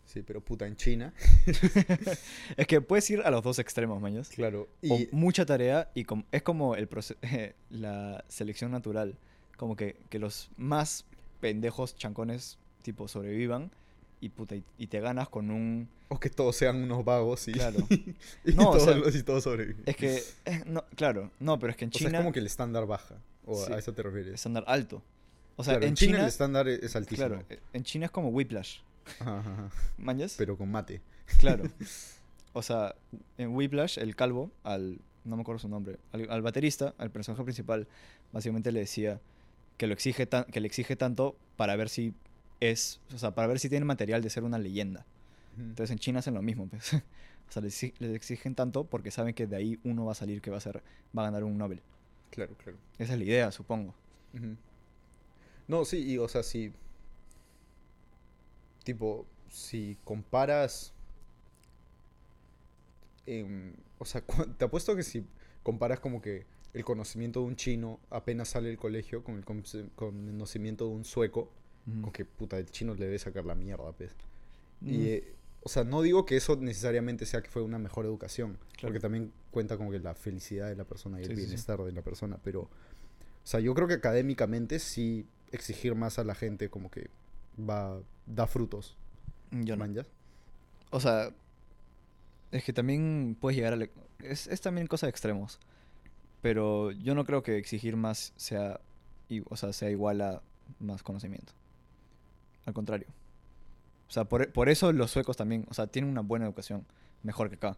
Sí, 0.06 0.22
pero 0.22 0.42
puta, 0.42 0.66
en 0.68 0.76
China. 0.78 1.14
Es 2.58 2.68
que 2.68 2.82
puedes 2.82 3.10
ir 3.10 3.22
a 3.22 3.32
los 3.32 3.44
dos 3.44 3.60
extremos, 3.60 4.02
maños. 4.02 4.30
Claro. 4.30 4.70
O 4.90 4.96
Y... 4.98 5.10
mucha 5.12 5.46
tarea 5.46 5.92
y 5.96 6.06
es 6.32 6.42
como 6.44 6.76
el 6.76 6.90
proce- 6.90 7.18
la 7.70 8.24
selección 8.28 8.72
natural. 8.72 9.18
Como 9.58 9.76
que, 9.76 9.98
que 10.10 10.20
los 10.20 10.50
más 10.56 11.06
pendejos 11.42 11.96
chancones 11.96 12.58
tipo 12.84 13.08
sobrevivan 13.08 13.72
y 14.20 14.30
puta 14.30 14.56
y, 14.56 14.64
y 14.78 14.88
te 14.88 15.00
ganas 15.00 15.30
con 15.30 15.52
un 15.52 15.88
O 16.10 16.20
que 16.20 16.30
todos 16.30 16.56
sean 16.56 16.78
unos 16.82 17.04
vagos 17.06 17.48
y, 17.48 17.52
Claro. 17.54 17.78
y, 18.46 18.54
No, 18.54 18.70
o 18.70 18.72
todos, 18.72 18.84
sea, 18.84 18.96
los- 18.96 19.16
y 19.16 19.24
todos 19.24 19.44
sobreviven. 19.44 19.84
es 19.86 19.96
que 19.96 20.24
eh, 20.46 20.64
no 20.66 20.84
claro 20.96 21.32
no 21.40 21.60
pero 21.60 21.72
es 21.72 21.78
que 21.78 21.86
en 21.86 21.90
O 21.90 21.94
sea, 21.94 22.08
China 22.08 22.18
es 22.20 22.24
como 22.24 22.34
que 22.34 22.40
el 22.40 22.46
estándar 22.48 22.86
baja. 22.88 23.16
O 23.46 23.56
Sí. 23.66 23.72
a 23.72 23.78
eso 23.78 23.94
te 23.94 24.02
refieres. 24.04 24.34
estándar 24.34 24.64
alto 24.68 25.02
o 25.56 25.64
sea 25.64 25.74
Claro, 25.76 25.88
en 25.88 25.96
China, 25.96 26.20
el 26.22 26.26
estándar 26.28 26.68
es 26.68 26.96
altísimo. 26.96 27.28
claro 27.28 27.44
eh, 27.50 27.60
en 27.74 27.84
China 27.84 28.06
es 28.06 28.12
como 28.12 28.30
Whiplash 28.30 28.80
Ajá, 29.20 29.40
ajá, 29.40 29.54
ajá. 29.54 29.70
¿Mañas? 29.98 30.36
Pero 30.38 30.58
con 30.58 30.70
mate. 30.72 31.02
claro 31.40 31.64
o 32.54 32.62
sea 32.62 32.96
en 33.38 33.56
Whiplash 33.56 34.00
el 34.00 34.16
calvo 34.16 34.52
al 34.64 35.00
no 35.24 35.36
me 35.36 35.42
acuerdo 35.44 35.60
su 35.60 35.68
nombre 35.70 35.98
al, 36.12 36.30
al 36.32 36.42
baterista 36.42 36.94
al 36.98 37.12
personaje 37.12 37.44
principal 37.44 37.88
básicamente 38.34 38.72
le 38.72 38.80
decía 38.80 39.20
que 39.78 39.86
lo 39.88 39.94
exige 39.94 40.26
tan, 40.26 40.46
que 40.46 40.60
le 40.60 40.66
exige 40.68 40.96
tanto 40.96 41.36
para 41.56 41.76
ver 41.76 41.88
si 41.90 42.14
es 42.60 43.00
o 43.14 43.18
sea 43.18 43.36
para 43.36 43.48
ver 43.48 43.60
si 43.60 43.70
tiene 43.70 43.86
material 43.86 44.22
de 44.22 44.30
ser 44.30 44.44
una 44.44 44.58
leyenda 44.58 45.06
Entonces 45.58 45.92
en 45.92 46.00
China 46.00 46.20
hacen 46.20 46.34
lo 46.34 46.42
mismo, 46.42 46.68
pues. 46.68 46.94
O 47.48 47.52
sea, 47.52 47.62
les, 47.62 47.82
les 47.82 48.14
exigen 48.14 48.56
tanto 48.56 48.84
porque 48.84 49.10
saben 49.10 49.34
que 49.34 49.48
de 49.48 49.56
ahí 49.56 49.80
uno 49.86 50.04
va 50.04 50.12
a 50.12 50.16
salir 50.16 50.42
que 50.42 50.52
va 50.52 50.58
a 50.58 50.60
ser, 50.60 50.84
va 51.18 51.22
a 51.22 51.26
ganar 51.26 51.46
un 51.46 51.58
Nobel. 51.58 51.82
Claro, 52.30 52.56
claro. 52.58 52.78
Esa 52.98 53.14
es 53.14 53.20
la 53.20 53.26
idea, 53.26 53.52
supongo. 53.52 53.96
No, 55.68 55.86
sí, 55.86 56.04
y 56.04 56.18
o 56.18 56.28
sea, 56.28 56.44
si. 56.44 56.74
Tipo, 58.84 59.26
si 59.50 59.98
comparas. 60.04 60.94
em, 63.26 63.74
o 63.98 64.06
sea, 64.06 64.22
te 64.58 64.66
apuesto 64.66 64.96
que 64.96 65.04
si 65.04 65.26
comparas 65.64 66.00
como 66.00 66.22
que 66.22 66.46
el 66.74 66.84
conocimiento 66.86 67.42
de 67.42 67.48
un 67.48 67.56
chino 67.56 68.00
apenas 68.10 68.50
sale 68.50 68.68
del 68.68 68.78
colegio 68.78 69.24
con 69.24 69.36
el 69.38 69.46
conocimiento 69.46 70.86
de 70.86 70.92
un 70.92 71.06
sueco, 71.06 71.52
Con 72.02 72.12
que 72.12 72.26
puta, 72.26 72.58
el 72.58 72.70
chino 72.70 72.94
le 72.96 73.06
debe 73.06 73.18
sacar 73.20 73.46
la 73.46 73.56
mierda, 73.56 73.92
pues. 73.94 74.12
Mm, 74.82 74.90
Y, 74.90 75.08
eh, 75.08 75.34
o 75.64 75.70
sea, 75.70 75.84
no 75.84 76.02
digo 76.02 76.26
que 76.26 76.36
eso 76.36 76.56
necesariamente 76.58 77.26
sea 77.26 77.42
que 77.42 77.50
fue 77.50 77.62
una 77.62 77.80
mejor 77.80 78.06
educación, 78.06 78.58
Claro. 78.74 78.90
porque 78.90 79.00
también 79.00 79.32
cuenta 79.52 79.78
como 79.78 79.92
que 79.92 80.00
la 80.00 80.14
felicidad 80.14 80.68
de 80.68 80.76
la 80.76 80.84
persona 80.84 81.20
y 81.20 81.24
el 81.24 81.30
sí, 81.30 81.36
bienestar 81.36 81.82
de 81.82 81.92
la 81.94 82.02
persona, 82.02 82.38
pero, 82.44 82.62
o 82.64 82.70
sea, 83.44 83.60
yo 83.62 83.74
creo 83.74 83.88
que 83.88 83.94
académicamente 83.96 84.80
sí 84.80 85.26
exigir 85.52 85.96
más 85.96 86.20
a 86.20 86.24
la 86.26 86.36
gente 86.36 86.70
como 86.70 86.92
que 86.92 87.10
va, 87.58 88.00
da 88.26 88.48
frutos. 88.48 88.98
Yo 89.52 89.76
no. 89.78 89.86
¿Manjas? 89.86 90.08
O 90.92 91.00
sea, 91.00 91.32
es 92.52 92.64
que 92.64 92.74
también 92.74 93.38
puedes 93.40 93.56
llegar 93.58 93.74
a... 93.74 93.76
le- 93.78 93.92
Es, 94.20 94.48
es 94.48 94.60
también 94.62 94.88
cosa 94.88 95.06
de 95.06 95.12
extremos. 95.12 95.60
Pero 96.42 96.92
yo 96.92 97.16
no 97.16 97.26
creo 97.26 97.44
que 97.44 97.58
exigir 97.58 97.96
más 97.98 98.34
sea, 98.36 98.80
o 99.50 99.56
sea, 99.58 99.74
sea 99.74 99.90
igual 99.90 100.22
a 100.22 100.42
más 100.80 101.02
conocimiento. 101.04 101.54
Al 102.68 102.74
contrario. 102.74 103.08
O 104.08 104.12
sea, 104.12 104.26
por, 104.26 104.52
por 104.52 104.70
eso 104.70 104.92
los 104.92 105.10
suecos 105.10 105.38
también, 105.38 105.66
o 105.70 105.74
sea, 105.74 105.88
tienen 105.88 106.12
una 106.12 106.22
buena 106.22 106.46
educación, 106.46 106.86
mejor 107.24 107.50
que 107.50 107.56
acá. 107.56 107.78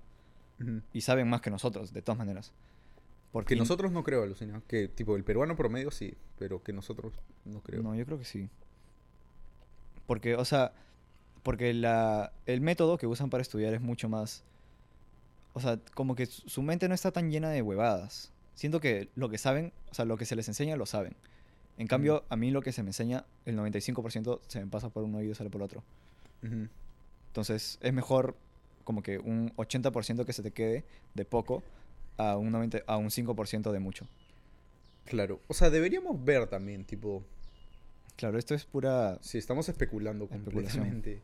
Y 0.92 1.02
saben 1.02 1.30
más 1.30 1.40
que 1.40 1.50
nosotros, 1.50 1.94
de 1.94 2.02
todas 2.02 2.18
maneras. 2.18 2.52
Porque 3.32 3.54
Que 3.54 3.60
nosotros 3.60 3.92
no 3.92 4.04
creo, 4.04 4.24
alucina. 4.24 4.62
Que 4.68 4.90
tipo 4.90 5.16
el 5.16 5.24
peruano 5.24 5.56
promedio 5.56 5.90
sí, 5.90 6.16
pero 6.38 6.62
que 6.62 6.74
nosotros 6.74 7.14
no 7.46 7.62
creo. 7.62 7.82
No, 7.82 7.96
yo 7.96 8.06
creo 8.06 8.18
que 8.18 8.26
sí. 8.26 8.50
Porque, 10.06 10.36
o 10.36 10.44
sea, 10.44 10.74
porque 11.44 11.74
la, 11.74 12.34
el 12.46 12.60
método 12.60 12.98
que 12.98 13.08
usan 13.08 13.30
para 13.30 13.42
estudiar 13.42 13.74
es 13.74 13.80
mucho 13.80 14.10
más... 14.10 14.44
O 15.54 15.62
sea, 15.62 15.80
como 15.94 16.16
que 16.16 16.26
su 16.26 16.50
su 16.50 16.62
mente 16.62 16.90
no 16.90 16.96
está 16.96 17.12
tan 17.12 17.32
llena 17.32 17.50
de 17.50 17.62
huevadas. 17.62 18.34
Siento 18.56 18.82
que 18.82 19.10
lo 19.16 19.30
que 19.30 19.38
saben, 19.38 19.72
o 19.92 19.94
sea, 19.94 20.04
lo 20.06 20.18
que 20.18 20.26
se 20.26 20.36
les 20.36 20.48
enseña 20.48 20.76
lo 20.76 20.86
saben. 20.86 21.16
En 21.80 21.88
cambio, 21.88 22.24
a 22.30 22.36
mí 22.36 22.52
lo 22.52 22.62
que 22.62 22.72
se 22.72 22.84
me 22.84 22.90
enseña, 22.90 23.26
el 23.46 23.58
95% 23.58 24.42
se 24.48 24.60
me 24.60 24.68
pasa 24.68 24.90
por 24.90 25.04
un 25.04 25.16
oído 25.16 25.32
y 25.32 25.36
sale 25.36 25.50
por 25.50 25.64
otro. 25.64 25.82
Entonces, 27.30 27.80
es 27.82 27.94
mejor 27.94 28.36
como 28.84 29.02
que 29.02 29.18
un 29.18 29.52
80% 29.56 30.26
que 30.26 30.34
se 30.34 30.44
te 30.44 30.52
quede 30.52 30.84
de 31.16 31.26
poco 31.26 31.64
a 32.18 32.38
un, 32.38 32.52
90, 32.52 32.84
a 32.86 32.98
un 32.98 33.08
5% 33.08 33.72
de 33.72 33.80
mucho. 33.80 34.08
Claro. 35.06 35.40
O 35.48 35.56
sea, 35.56 35.72
deberíamos 35.72 36.24
ver 36.24 36.46
también, 36.48 36.86
tipo, 36.86 37.24
Claro, 38.20 38.38
esto 38.38 38.54
es 38.54 38.66
pura 38.66 39.18
si 39.22 39.38
estamos 39.38 39.70
especulando 39.70 40.28
completamente. 40.28 41.22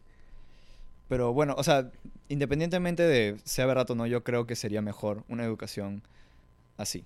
Pero 1.09 1.33
bueno, 1.33 1.53
o 1.57 1.61
sea, 1.61 1.91
independientemente 2.29 3.03
de 3.03 3.37
sea 3.43 3.65
verdad 3.65 3.91
o 3.91 3.95
no, 3.95 4.07
yo 4.07 4.23
creo 4.23 4.47
que 4.47 4.55
sería 4.55 4.81
mejor 4.81 5.25
una 5.27 5.43
educación 5.43 6.03
así. 6.77 7.03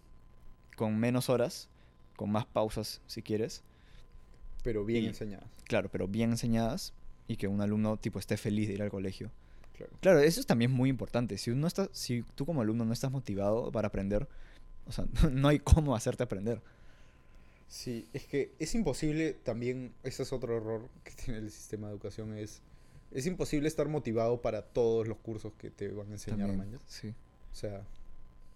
Con 0.75 0.99
menos 0.99 1.27
horas, 1.27 1.69
con 2.19 2.29
más 2.29 2.45
pausas 2.45 2.99
si 3.07 3.21
quieres. 3.21 3.63
Pero 4.61 4.83
bien 4.83 5.05
Y- 5.05 5.07
enseñadas. 5.07 5.47
Claro, 5.63 5.87
pero 5.89 6.05
bien 6.05 6.31
enseñadas 6.31 6.91
y 7.29 7.37
que 7.37 7.47
un 7.47 7.61
alumno 7.61 7.95
tipo 7.95 8.19
esté 8.19 8.35
feliz 8.35 8.67
de 8.67 8.73
ir 8.73 8.81
al 8.81 8.89
colegio. 8.89 9.31
Claro. 9.77 9.93
Claro, 10.01 10.19
eso 10.19 10.41
es 10.41 10.45
también 10.45 10.69
muy 10.69 10.89
importante. 10.89 11.37
Si 11.37 11.49
uno 11.49 11.65
está, 11.65 11.87
si 11.93 12.23
tú 12.35 12.45
como 12.45 12.59
alumno 12.61 12.83
no 12.83 12.91
estás 12.91 13.09
motivado 13.09 13.71
para 13.71 13.87
aprender, 13.87 14.27
o 14.85 14.91
sea, 14.91 15.05
no 15.31 15.47
hay 15.47 15.59
cómo 15.59 15.95
hacerte 15.95 16.23
aprender. 16.23 16.61
Sí, 17.69 18.05
es 18.11 18.25
que 18.25 18.51
es 18.59 18.75
imposible 18.75 19.31
también, 19.31 19.93
ese 20.03 20.23
es 20.23 20.33
otro 20.33 20.57
error 20.57 20.89
que 21.05 21.11
tiene 21.23 21.39
el 21.39 21.51
sistema 21.51 21.87
de 21.87 21.93
educación, 21.93 22.33
es, 22.37 22.61
es 23.11 23.25
imposible 23.27 23.69
estar 23.69 23.87
motivado 23.87 24.41
para 24.41 24.61
todos 24.63 25.07
los 25.07 25.19
cursos 25.19 25.53
que 25.57 25.69
te 25.69 25.87
van 25.87 26.09
a 26.09 26.11
enseñar, 26.13 26.39
También, 26.49 26.57
mañas. 26.57 26.81
Sí. 26.85 27.13
O 27.53 27.55
sea, 27.55 27.83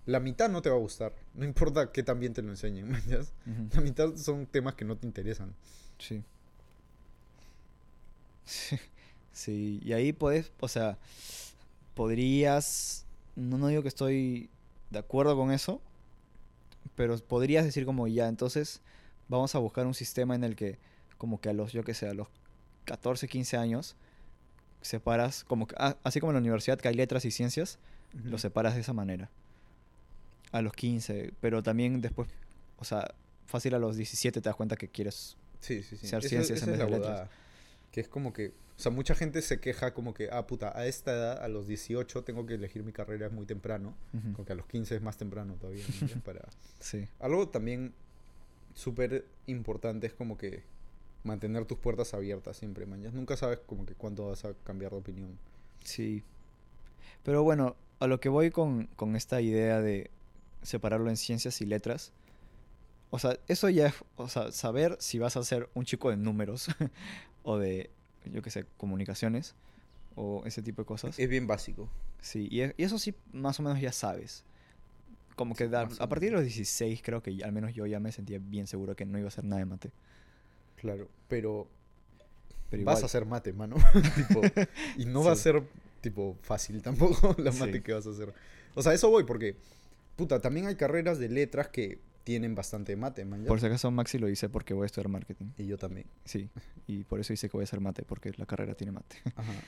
la 0.06 0.20
mitad 0.20 0.50
no 0.50 0.62
te 0.62 0.70
va 0.70 0.76
a 0.76 0.80
gustar, 0.80 1.14
no 1.34 1.46
importa 1.46 1.92
qué 1.92 2.04
también 2.04 2.34
te 2.34 2.42
lo 2.42 2.50
enseñen. 2.50 2.92
La 3.74 3.82
mitad 3.82 4.16
son 4.16 4.46
temas 4.46 4.76
que 4.76 4.86
no 4.86 4.98
te 4.98 5.08
interesan. 5.08 5.54
Sí. 5.98 6.24
Sí. 8.46 8.78
Sí, 9.32 9.80
y 9.84 9.94
ahí 9.94 10.14
puedes, 10.14 10.52
o 10.60 10.68
sea, 10.68 11.00
podrías, 11.96 13.06
no, 13.36 13.58
no 13.58 13.68
digo 13.68 13.82
que 13.82 13.88
estoy 13.88 14.52
de 14.92 15.00
acuerdo 15.00 15.36
con 15.36 15.52
eso, 15.52 15.82
pero 16.96 17.18
podrías 17.18 17.66
decir 17.66 17.84
como 17.84 18.08
ya, 18.08 18.28
entonces 18.28 18.82
vamos 19.28 19.56
a 19.56 19.60
buscar 19.60 19.88
un 19.88 19.96
sistema 19.96 20.36
en 20.36 20.44
el 20.44 20.56
que 20.56 20.78
como 21.18 21.42
que 21.42 21.50
a 21.50 21.54
los, 21.54 21.72
yo 21.72 21.84
que 21.84 21.96
sé, 21.96 22.08
a 22.08 22.14
los 22.14 22.28
14, 22.86 23.28
15 23.28 23.58
años, 23.58 23.96
separas, 24.82 25.44
como 25.44 25.66
que, 25.68 25.76
así 26.04 26.20
como 26.20 26.32
en 26.32 26.36
la 26.36 26.42
universidad 26.42 26.80
que 26.80 26.90
hay 26.90 26.96
letras 26.96 27.26
y 27.26 27.32
ciencias, 27.32 27.80
lo 28.24 28.38
separas 28.38 28.76
de 28.76 28.82
esa 28.82 28.94
manera. 28.94 29.32
A 30.54 30.62
los 30.62 30.72
15, 30.74 31.34
pero 31.42 31.62
también 31.62 32.00
después, 32.00 32.30
o 32.78 32.86
sea, 32.86 33.14
fácil 33.46 33.74
a 33.76 33.80
los 33.80 33.98
17 33.98 34.40
te 34.40 34.48
das 34.50 34.56
cuenta 34.56 34.78
que 34.78 34.88
quieres 34.88 35.36
Sí, 35.60 35.84
sí, 35.84 35.98
sí. 35.98 36.08
ser 36.08 36.24
ciencias 36.24 36.62
en 36.64 36.70
vez 36.72 36.80
de 36.80 36.90
letras. 36.90 37.30
Que 37.92 38.00
es 38.02 38.08
como 38.08 38.32
que, 38.34 38.48
o 38.50 38.80
sea, 38.80 38.92
mucha 38.92 39.14
gente 39.16 39.42
se 39.42 39.60
queja 39.60 39.94
como 39.94 40.14
que, 40.14 40.30
ah, 40.32 40.48
puta, 40.48 40.78
a 40.78 40.86
esta 40.88 41.12
edad, 41.12 41.44
a 41.44 41.48
los 41.48 41.68
18, 41.68 42.24
tengo 42.24 42.46
que 42.46 42.54
elegir 42.56 42.84
mi 42.84 42.92
carrera 42.94 43.30
muy 43.30 43.46
temprano. 43.46 43.94
Ujú. 44.14 44.34
Como 44.34 44.46
que 44.46 44.54
a 44.54 44.56
los 44.56 44.66
15 44.68 44.96
es 44.96 45.02
más 45.02 45.18
temprano 45.18 45.56
todavía. 45.60 45.84
Para... 46.24 46.42
Sí. 46.80 47.08
Algo 47.20 47.50
también 47.50 47.94
súper 48.74 49.26
importante 49.48 50.08
es 50.08 50.14
como 50.14 50.38
que 50.38 50.64
mantener 51.24 51.66
tus 51.66 51.78
puertas 51.78 52.14
abiertas 52.14 52.58
siempre, 52.58 52.86
man. 52.86 53.02
Ya 53.02 53.12
Nunca 53.12 53.38
sabes 53.38 53.60
como 53.66 53.86
que 53.86 53.94
cuándo 53.96 54.28
vas 54.28 54.44
a 54.46 54.54
cambiar 54.64 54.92
de 54.92 54.98
opinión. 54.98 55.38
Sí. 55.84 56.24
Pero 57.24 57.44
bueno, 57.44 57.76
a 58.00 58.08
lo 58.08 58.20
que 58.20 58.30
voy 58.30 58.52
con, 58.52 58.88
con 58.96 59.16
esta 59.16 59.40
idea 59.40 59.82
de 59.82 60.10
separarlo 60.64 61.10
en 61.10 61.18
ciencias 61.18 61.62
y 61.62 61.66
letras. 61.66 62.12
O 63.10 63.20
sea, 63.20 63.38
eso 63.48 63.70
ya 63.70 63.88
es, 63.88 63.94
o 64.16 64.28
sea, 64.28 64.52
saber 64.52 64.98
si 65.00 65.20
vas 65.20 65.38
a 65.38 65.44
ser 65.44 65.70
un 65.76 65.86
chico 65.86 66.10
de 66.10 66.18
números 66.18 66.68
o 67.44 67.58
de, 67.58 67.90
yo 68.26 68.42
qué 68.42 68.50
sé, 68.50 68.66
comunicaciones 68.78 69.54
o 70.16 70.44
ese 70.46 70.62
tipo 70.62 70.82
de 70.82 70.86
cosas. 70.88 71.18
Es 71.20 71.30
bien 71.30 71.46
básico. 71.48 71.90
Sí, 72.22 72.48
y, 72.50 72.62
e- 72.62 72.74
y 72.78 72.84
eso 72.84 72.98
sí, 72.98 73.14
más 73.32 73.60
o 73.60 73.64
menos 73.64 73.80
ya 73.80 73.92
sabes. 73.92 74.44
Como 75.36 75.56
que 75.56 75.66
Sí, 75.66 75.70
da- 75.72 75.90
a 76.00 76.10
partir 76.10 76.30
de 76.30 76.36
los 76.36 76.44
16 76.44 77.02
creo 77.04 77.22
que 77.22 77.44
al 77.44 77.52
menos 77.52 77.74
yo 77.74 77.86
ya 77.86 78.00
me 78.00 78.12
sentía 78.12 78.40
bien 78.40 78.66
seguro 78.68 78.96
que 78.96 79.06
no 79.06 79.18
iba 79.20 79.28
a 79.28 79.30
hacer 79.30 79.44
nada 79.44 79.60
de 79.60 79.66
mate. 79.66 79.92
Claro, 80.78 81.08
pero, 81.28 81.68
Pero 82.70 82.84
vas 82.86 83.04
a 83.04 83.06
hacer 83.06 83.26
mate, 83.26 83.54
mano. 83.54 83.76
Tipo, 84.16 84.42
y 84.98 85.06
no 85.06 85.24
va 85.24 85.34
a 85.34 85.36
Sí. 85.36 85.44
ser, 85.44 85.64
tipo, 86.02 86.36
fácil 86.42 86.82
tampoco 86.82 87.36
la 87.38 87.52
mate 87.52 87.74
Sí. 87.74 87.82
que 87.82 87.94
vas 87.94 88.06
a 88.08 88.10
hacer. 88.12 88.34
O 88.76 88.82
sea, 88.82 88.94
eso 88.94 89.10
voy 89.10 89.24
porque, 89.24 89.56
puta, 90.16 90.40
también 90.42 90.68
hay 90.68 90.76
carreras 90.76 91.20
de 91.20 91.30
letras 91.30 91.70
que 91.70 92.00
tienen 92.24 92.56
bastante 92.56 92.96
mate, 92.96 93.26
man. 93.26 93.44
por 93.46 93.60
si 93.60 93.66
acaso 93.66 93.92
Maxi 93.92 94.18
lo 94.18 94.30
hice 94.30 94.48
porque 94.48 94.74
voy 94.74 94.84
a 94.84 94.86
estudiar 94.86 95.10
marketing. 95.10 95.48
Y 95.58 95.66
yo 95.66 95.78
también. 95.78 96.08
Sí, 96.26 96.50
y 96.88 97.04
por 97.04 97.20
eso 97.20 97.34
dice 97.34 97.50
que 97.50 97.58
voy 97.58 97.64
a 97.64 97.66
hacer 97.66 97.82
mate, 97.82 98.04
porque 98.04 98.32
la 98.38 98.46
carrera 98.46 98.76
tiene 98.76 98.92
mate. 98.92 99.18
Ajá. 99.36 99.54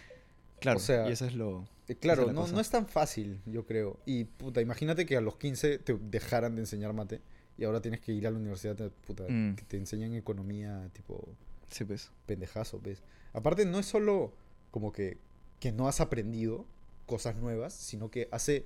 Claro, 0.62 0.80
sea, 0.80 1.08
y 1.10 1.12
eso 1.12 1.26
es 1.26 1.36
lo... 1.36 1.68
Eh, 1.90 1.96
Claro, 1.96 2.26
la 2.28 2.34
no, 2.34 2.48
no 2.48 2.60
es 2.62 2.70
tan 2.70 2.88
fácil, 2.88 3.42
yo 3.46 3.66
creo. 3.66 4.00
Y 4.06 4.24
puta, 4.24 4.62
imagínate 4.62 5.06
que 5.06 5.18
a 5.18 5.22
los 5.22 5.36
15 5.36 5.80
te 5.80 5.94
dejaran 5.96 6.56
de 6.56 6.62
enseñar 6.62 6.94
mate 6.94 7.22
y 7.58 7.66
ahora 7.66 7.82
tienes 7.82 8.00
que 8.00 8.14
ir 8.14 8.26
a 8.26 8.32
la 8.32 8.38
universidad, 8.38 8.76
puta, 9.06 9.26
Mm. 9.28 9.56
que 9.58 9.66
te 9.66 9.78
enseñan 9.78 10.14
economía, 10.16 10.90
tipo, 10.94 11.28
Sí, 11.70 11.84
pues. 11.84 12.10
pendejazo, 12.26 12.80
¿ves? 12.80 13.04
Aparte, 13.34 13.66
no 13.66 13.80
es 13.80 13.86
solo 13.86 14.34
como 14.72 14.94
que, 14.94 15.18
que 15.60 15.74
no 15.74 15.88
has 15.90 16.00
aprendido 16.00 16.66
cosas 17.06 17.36
nuevas, 17.36 17.74
sino 17.74 18.10
que 18.10 18.30
hace, 18.32 18.66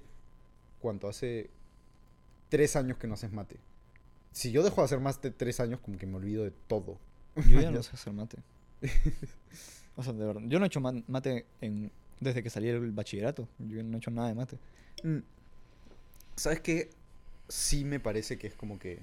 ¿cuánto? 0.80 1.10
Hace 1.10 1.50
tres 2.49 2.75
años 2.75 2.97
que 2.97 3.07
no 3.07 3.13
haces 3.13 3.31
mate. 3.31 3.57
Si 4.31 4.51
yo 4.51 4.63
dejo 4.63 4.81
de 4.81 4.85
hacer 4.85 4.99
más 4.99 5.21
de 5.21 5.31
tres 5.31 5.59
años, 5.59 5.79
como 5.79 5.97
que 5.97 6.05
me 6.05 6.17
olvido 6.17 6.43
de 6.43 6.51
todo. 6.51 6.99
Yo 7.47 7.62
ya 7.62 7.71
no 7.71 7.81
sé 7.83 7.91
hacer 7.93 8.13
mate. 8.13 8.38
O 9.95 10.03
sea, 10.03 10.13
de 10.13 10.25
verdad. 10.25 10.41
Yo 10.45 10.59
no 10.59 10.65
he 10.65 10.67
hecho 10.67 10.79
ma- 10.81 11.03
mate 11.07 11.45
en, 11.62 11.91
desde 12.19 12.43
que 12.43 12.49
salí 12.49 12.67
del 12.67 12.91
bachillerato. 12.91 13.47
Yo 13.59 13.83
no 13.83 13.95
he 13.95 13.97
hecho 13.97 14.12
nada 14.12 14.27
de 14.29 14.35
mate. 14.35 14.57
Mm. 15.03 15.19
¿Sabes 16.35 16.62
qué? 16.62 16.89
Sí 17.47 17.83
me 17.85 17.99
parece 17.99 18.38
que 18.38 18.47
es 18.47 18.53
como 18.53 18.77
que, 18.79 18.99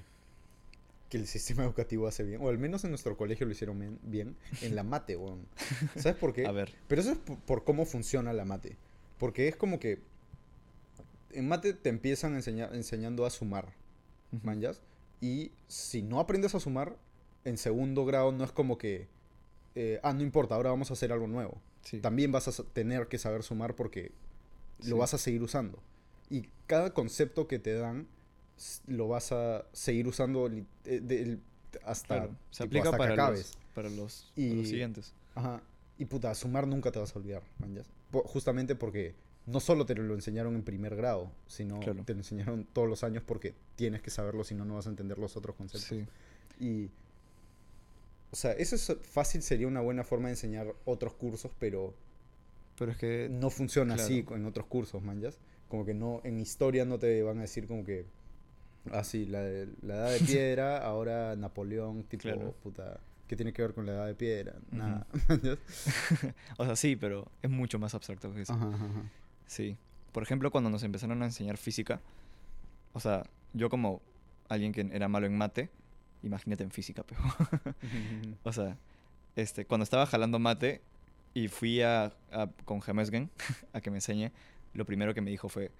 que 1.09 1.17
el 1.17 1.27
sistema 1.27 1.63
educativo 1.63 2.07
hace 2.07 2.23
bien, 2.23 2.41
o 2.41 2.49
al 2.49 2.57
menos 2.57 2.83
en 2.85 2.91
nuestro 2.91 3.17
colegio 3.17 3.45
lo 3.45 3.51
hicieron 3.51 3.77
bien, 3.79 3.99
bien 4.03 4.35
en 4.61 4.75
la 4.75 4.83
mate, 4.83 5.17
weón. 5.17 5.45
¿Sabes 5.95 6.17
por 6.17 6.33
qué? 6.33 6.45
A 6.47 6.51
ver. 6.51 6.73
Pero 6.87 7.01
eso 7.01 7.11
es 7.11 7.17
por, 7.17 7.37
por 7.39 7.63
cómo 7.63 7.85
funciona 7.85 8.31
la 8.33 8.45
mate. 8.45 8.77
Porque 9.19 9.47
es 9.47 9.55
como 9.55 9.79
que 9.79 9.99
en 11.31 11.47
mate 11.47 11.73
te 11.73 11.89
empiezan 11.89 12.35
enseñando 12.35 13.25
a 13.25 13.29
sumar, 13.29 13.73
manjas. 14.43 14.81
Y 15.21 15.51
si 15.67 16.01
no 16.03 16.19
aprendes 16.19 16.53
a 16.55 16.59
sumar, 16.59 16.97
en 17.43 17.57
segundo 17.57 18.05
grado 18.05 18.31
no 18.31 18.43
es 18.43 18.51
como 18.51 18.77
que, 18.77 19.07
eh, 19.75 19.99
ah, 20.03 20.13
no 20.13 20.21
importa, 20.21 20.55
ahora 20.55 20.69
vamos 20.69 20.89
a 20.91 20.93
hacer 20.93 21.11
algo 21.11 21.27
nuevo. 21.27 21.59
Sí. 21.81 21.99
También 21.99 22.31
vas 22.31 22.47
a 22.47 22.63
tener 22.63 23.07
que 23.07 23.17
saber 23.17 23.43
sumar 23.43 23.75
porque 23.75 24.11
Sí. 24.79 24.89
lo 24.89 24.97
vas 24.97 25.13
a 25.13 25.17
seguir 25.17 25.41
usando. 25.41 25.81
Y 26.29 26.49
cada 26.67 26.93
concepto 26.93 27.47
que 27.47 27.57
te 27.59 27.73
dan 27.73 28.07
lo 28.87 29.07
vas 29.07 29.31
a 29.31 29.65
seguir 29.71 30.07
usando 30.07 30.49
eh, 30.85 31.37
hasta, 31.85 32.07
Claro, 32.17 32.35
se 32.51 32.63
tipo, 32.63 32.65
aplica 32.65 32.85
hasta 32.89 32.97
para 32.97 33.15
que 33.15 33.21
acabes. 33.21 33.39
los, 33.39 33.57
para 33.75 33.89
los, 33.89 34.31
Y- 34.35 34.55
los 34.55 34.67
siguientes. 34.67 35.13
Ajá. 35.35 35.61
Y 35.99 36.05
puta, 36.05 36.33
sumar 36.35 36.67
nunca 36.67 36.91
te 36.91 36.99
vas 36.99 37.15
a 37.15 37.19
olvidar, 37.19 37.43
manjas. 37.59 37.87
Justamente 38.11 38.75
porque 38.75 39.15
no 39.47 39.59
solo 39.59 39.85
te 39.85 39.95
lo 39.95 40.13
enseñaron 40.13 40.53
en 40.55 40.61
primer 40.63 40.95
grado, 40.95 41.31
sino 41.47 41.79
Claro. 41.79 42.03
te 42.05 42.13
lo 42.13 42.19
enseñaron 42.19 42.65
todos 42.73 42.87
los 42.87 43.03
años 43.03 43.23
porque 43.25 43.55
tienes 43.75 44.01
que 44.01 44.09
saberlo, 44.11 44.43
si 44.43 44.53
no, 44.55 44.63
no 44.65 44.75
vas 44.75 44.85
a 44.85 44.89
entender 44.89 45.17
los 45.17 45.35
otros 45.37 45.55
conceptos. 45.55 45.87
Sí. 45.89 46.05
Y. 46.63 46.89
O 48.31 48.35
sea, 48.35 48.51
eso 48.51 48.75
es 48.75 48.93
fácil, 49.03 49.41
sería 49.41 49.67
una 49.67 49.79
buena 49.81 50.03
forma 50.03 50.27
de 50.27 50.33
enseñar 50.33 50.67
otros 50.85 51.13
cursos, 51.13 51.49
pero 51.59 51.93
Pero 52.77 52.91
es 52.91 52.97
que... 52.97 53.29
no 53.31 53.49
funciona 53.49 53.95
así 53.95 54.25
en 54.31 54.45
otros 54.45 54.67
cursos, 54.67 55.01
manjas. 55.01 55.39
Como 55.69 55.85
que 55.85 55.93
no, 55.93 56.21
en 56.25 56.39
historia 56.39 56.83
no 56.85 56.99
te 56.99 57.21
van 57.23 57.37
a 57.39 57.41
decir 57.41 57.67
como 57.67 57.83
que. 57.85 58.05
Ah, 58.91 59.03
sí, 59.03 59.25
la, 59.25 59.41
de- 59.41 59.69
la 59.81 59.95
edad 59.95 60.11
de 60.11 60.19
piedra, 60.25 60.77
ahora 60.85 61.35
Napoleón, 61.37 62.03
tipo, 62.03 62.21
Claro. 62.23 62.53
puta. 62.63 62.99
¿Qué 63.27 63.35
tiene 63.35 63.51
que 63.51 63.61
ver 63.61 63.73
con 63.73 63.85
la 63.85 63.93
edad 63.93 64.05
de 64.07 64.15
piedra? 64.15 64.55
Nada. 64.71 65.05
o 66.57 66.65
sea, 66.65 66.75
sí, 66.75 66.95
pero 66.95 67.29
es 67.41 67.49
mucho 67.49 67.79
más 67.79 67.93
abstracto 67.95 68.33
que 68.33 68.41
eso. 68.41 68.53
Ajá, 68.53 68.67
ajá, 68.67 68.85
ajá. 68.85 69.01
Sí. 69.47 69.77
Por 70.11 70.23
ejemplo, 70.23 70.51
cuando 70.51 70.69
nos 70.69 70.83
empezaron 70.83 71.21
a 71.21 71.25
enseñar 71.25 71.57
física, 71.57 72.01
o 72.93 72.99
sea, 72.99 73.23
yo 73.53 73.69
como 73.69 74.01
alguien 74.49 74.71
que 74.71 74.81
era 74.91 75.07
malo 75.07 75.25
en 75.27 75.37
mate, 75.37 75.69
imagínate 76.23 76.63
en 76.63 76.71
física, 76.71 77.03
pero... 77.03 77.21
o 78.43 78.53
sea, 78.53 78.77
este, 79.35 79.65
cuando 79.65 79.83
estaba 79.83 80.05
jalando 80.05 80.39
mate 80.39 80.81
y 81.33 81.47
fui 81.47 81.81
a, 81.81 82.13
a- 82.31 82.49
con 82.65 82.81
Gemesgen 82.81 83.29
a 83.73 83.81
que 83.81 83.91
me 83.91 83.97
enseñe, 83.97 84.31
lo 84.73 84.85
primero 84.85 85.13
que 85.13 85.21
me 85.21 85.29
dijo 85.31 85.49
fue, 85.49 85.71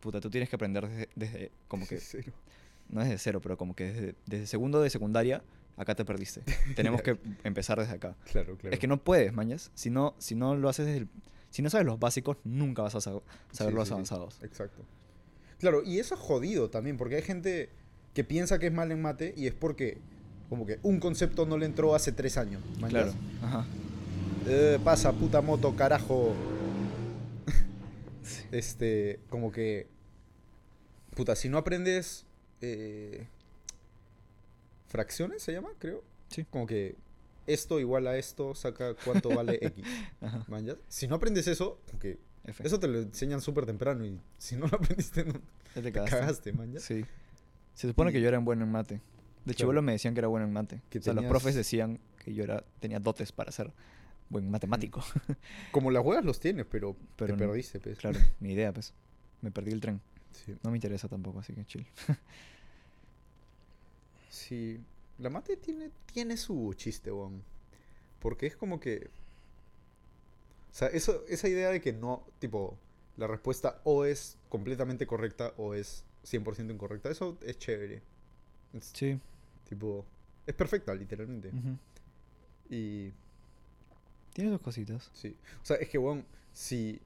puta, 0.00 0.20
tú 0.20 0.30
tienes 0.30 0.48
que 0.48 0.56
aprender 0.56 0.88
desde, 0.88 1.08
desde 1.14 1.50
como 1.68 1.86
que, 1.86 1.96
Cero. 2.00 2.32
no 2.88 3.02
desde 3.02 3.18
cero, 3.18 3.40
pero 3.42 3.56
como 3.56 3.74
que 3.74 3.84
desde, 3.92 4.14
desde 4.26 4.46
segundo 4.46 4.80
de 4.80 4.90
secundaria, 4.90 5.42
acá 5.76 5.94
te 5.94 6.04
perdiste. 6.04 6.42
Tenemos 6.74 7.02
que 7.02 7.18
empezar 7.44 7.78
desde 7.78 7.94
acá. 7.94 8.14
Claro, 8.30 8.56
claro. 8.56 8.72
Es 8.74 8.78
que 8.80 8.86
no 8.86 8.98
puedes, 8.98 9.32
mañas. 9.32 9.70
Si 9.74 9.90
no, 9.90 10.14
si 10.18 10.34
no 10.34 10.54
lo 10.56 10.68
haces 10.68 10.86
desde 10.86 10.98
el- 11.00 11.08
Si 11.52 11.62
no 11.62 11.70
sabes 11.70 11.86
los 11.86 12.00
básicos, 12.00 12.38
nunca 12.42 12.82
vas 12.82 12.96
a 12.96 12.98
sab- 12.98 13.22
saber 13.52 13.72
Sí, 13.72 13.76
los 13.78 13.86
sí, 13.88 13.94
avanzados. 13.94 14.42
Exacto. 14.42 14.82
Claro, 15.60 15.84
y 15.84 16.00
eso 16.00 16.14
es 16.16 16.20
jodido 16.20 16.68
también, 16.70 16.96
porque 16.96 17.14
hay 17.16 17.22
gente 17.22 17.68
que 18.14 18.24
piensa 18.24 18.58
que 18.58 18.66
es 18.66 18.72
mal 18.72 18.90
en 18.90 19.00
mate 19.00 19.32
y 19.36 19.46
es 19.46 19.54
porque 19.54 19.98
como 20.48 20.66
que 20.66 20.80
un 20.82 20.98
concepto 20.98 21.46
no 21.46 21.56
le 21.58 21.66
entró 21.66 21.94
hace 21.94 22.10
tres 22.10 22.36
años. 22.36 22.60
Claro. 22.88 23.14
Ajá. 23.42 23.64
Eh, 24.48 24.78
pasa, 24.82 25.12
puta 25.12 25.40
moto, 25.40 25.76
carajo. 25.76 26.34
Sí. 28.24 28.42
Este, 28.52 29.20
como 29.30 29.50
que. 29.52 29.86
Puta, 31.14 31.36
si 31.36 31.48
no 31.48 31.58
aprendes. 31.58 32.26
eh, 32.60 33.26
fracciones 34.88 35.42
se 35.42 35.52
llama, 35.52 35.70
creo. 35.78 36.02
Sí. 36.28 36.44
Como 36.50 36.66
que 36.66 36.96
esto 37.46 37.80
igual 37.80 38.06
a 38.06 38.16
esto 38.16 38.54
saca 38.54 38.94
cuánto 39.04 39.30
vale 39.30 39.58
X. 39.62 39.84
Ajá. 40.20 40.44
¿mañas? 40.48 40.76
Si 40.88 41.06
no 41.08 41.16
aprendes 41.16 41.46
eso, 41.48 41.80
eso 42.62 42.78
te 42.80 42.88
lo 42.88 42.98
enseñan 43.00 43.40
súper 43.40 43.66
temprano 43.66 44.04
y 44.06 44.20
si 44.38 44.56
no 44.56 44.66
lo 44.66 44.76
aprendiste, 44.76 45.24
no, 45.24 45.34
te 45.74 45.82
te 45.82 45.92
cagaste. 45.92 46.16
cagaste, 46.18 46.52
man. 46.52 46.74
Sí. 46.78 47.04
Se 47.74 47.88
supone 47.88 48.12
que 48.12 48.20
yo 48.20 48.28
era 48.28 48.38
bueno 48.38 48.64
en 48.64 48.70
mate. 48.72 48.94
De 48.96 49.00
Claro. 49.44 49.56
chivolo 49.56 49.82
me 49.82 49.92
decían 49.92 50.14
que 50.14 50.20
era 50.20 50.28
bueno 50.28 50.46
en 50.46 50.52
mate. 50.52 50.82
Que 50.90 50.98
o 50.98 51.02
sea, 51.02 51.14
los 51.14 51.24
profes 51.24 51.54
decían 51.54 51.98
que 52.24 52.32
yo 52.34 52.44
era, 52.44 52.64
tenía 52.80 53.00
dotes 53.00 53.32
para 53.32 53.50
ser 53.50 53.72
buen 54.28 54.48
matemático. 54.50 55.02
Como 55.72 55.90
las 55.90 56.02
juegas 56.02 56.24
los 56.24 56.38
tienes, 56.38 56.64
pero, 56.70 56.96
Pero 57.16 57.34
te 57.36 57.44
no- 57.44 57.50
perdiste, 57.50 57.80
pues. 57.80 57.98
claro, 57.98 58.18
ni 58.40 58.52
idea, 58.52 58.72
pues. 58.72 58.94
Me 59.40 59.50
perdí 59.50 59.72
el 59.72 59.80
tren. 59.80 60.00
Sí. 60.30 60.54
No 60.62 60.70
me 60.70 60.76
interesa 60.76 61.08
tampoco, 61.08 61.40
así 61.40 61.52
que 61.52 61.64
chill. 61.66 61.86
Sí, 64.30 64.80
la 65.22 65.30
mate 65.30 65.56
tiene, 65.56 65.90
tiene 66.12 66.36
su 66.36 66.74
chiste, 66.74 67.10
weón. 67.12 67.42
Porque 68.20 68.46
es 68.46 68.56
como 68.56 68.78
que... 68.80 69.08
O 70.70 70.74
sea, 70.74 70.88
eso, 70.88 71.24
esa 71.28 71.48
idea 71.48 71.70
de 71.70 71.80
que 71.80 71.92
no, 71.92 72.24
tipo, 72.38 72.78
la 73.16 73.26
respuesta 73.26 73.80
o 73.84 74.04
es 74.04 74.38
completamente 74.48 75.06
correcta 75.06 75.52
o 75.56 75.74
es 75.74 76.04
100% 76.24 76.72
incorrecta, 76.72 77.10
eso 77.10 77.36
es 77.42 77.58
chévere. 77.58 78.02
Es, 78.72 78.86
Sí. 78.94 79.20
tipo, 79.68 80.06
es 80.46 80.54
perfecta, 80.54 80.94
literalmente. 80.94 81.50
Y, 82.70 83.12
Tiene 84.32 84.50
sus 84.50 84.60
cositas. 84.62 85.10
sí. 85.12 85.36
O 85.62 85.64
sea, 85.64 85.76
es 85.76 85.88
que, 85.88 85.98
weón, 85.98 86.24
si... 86.52 87.00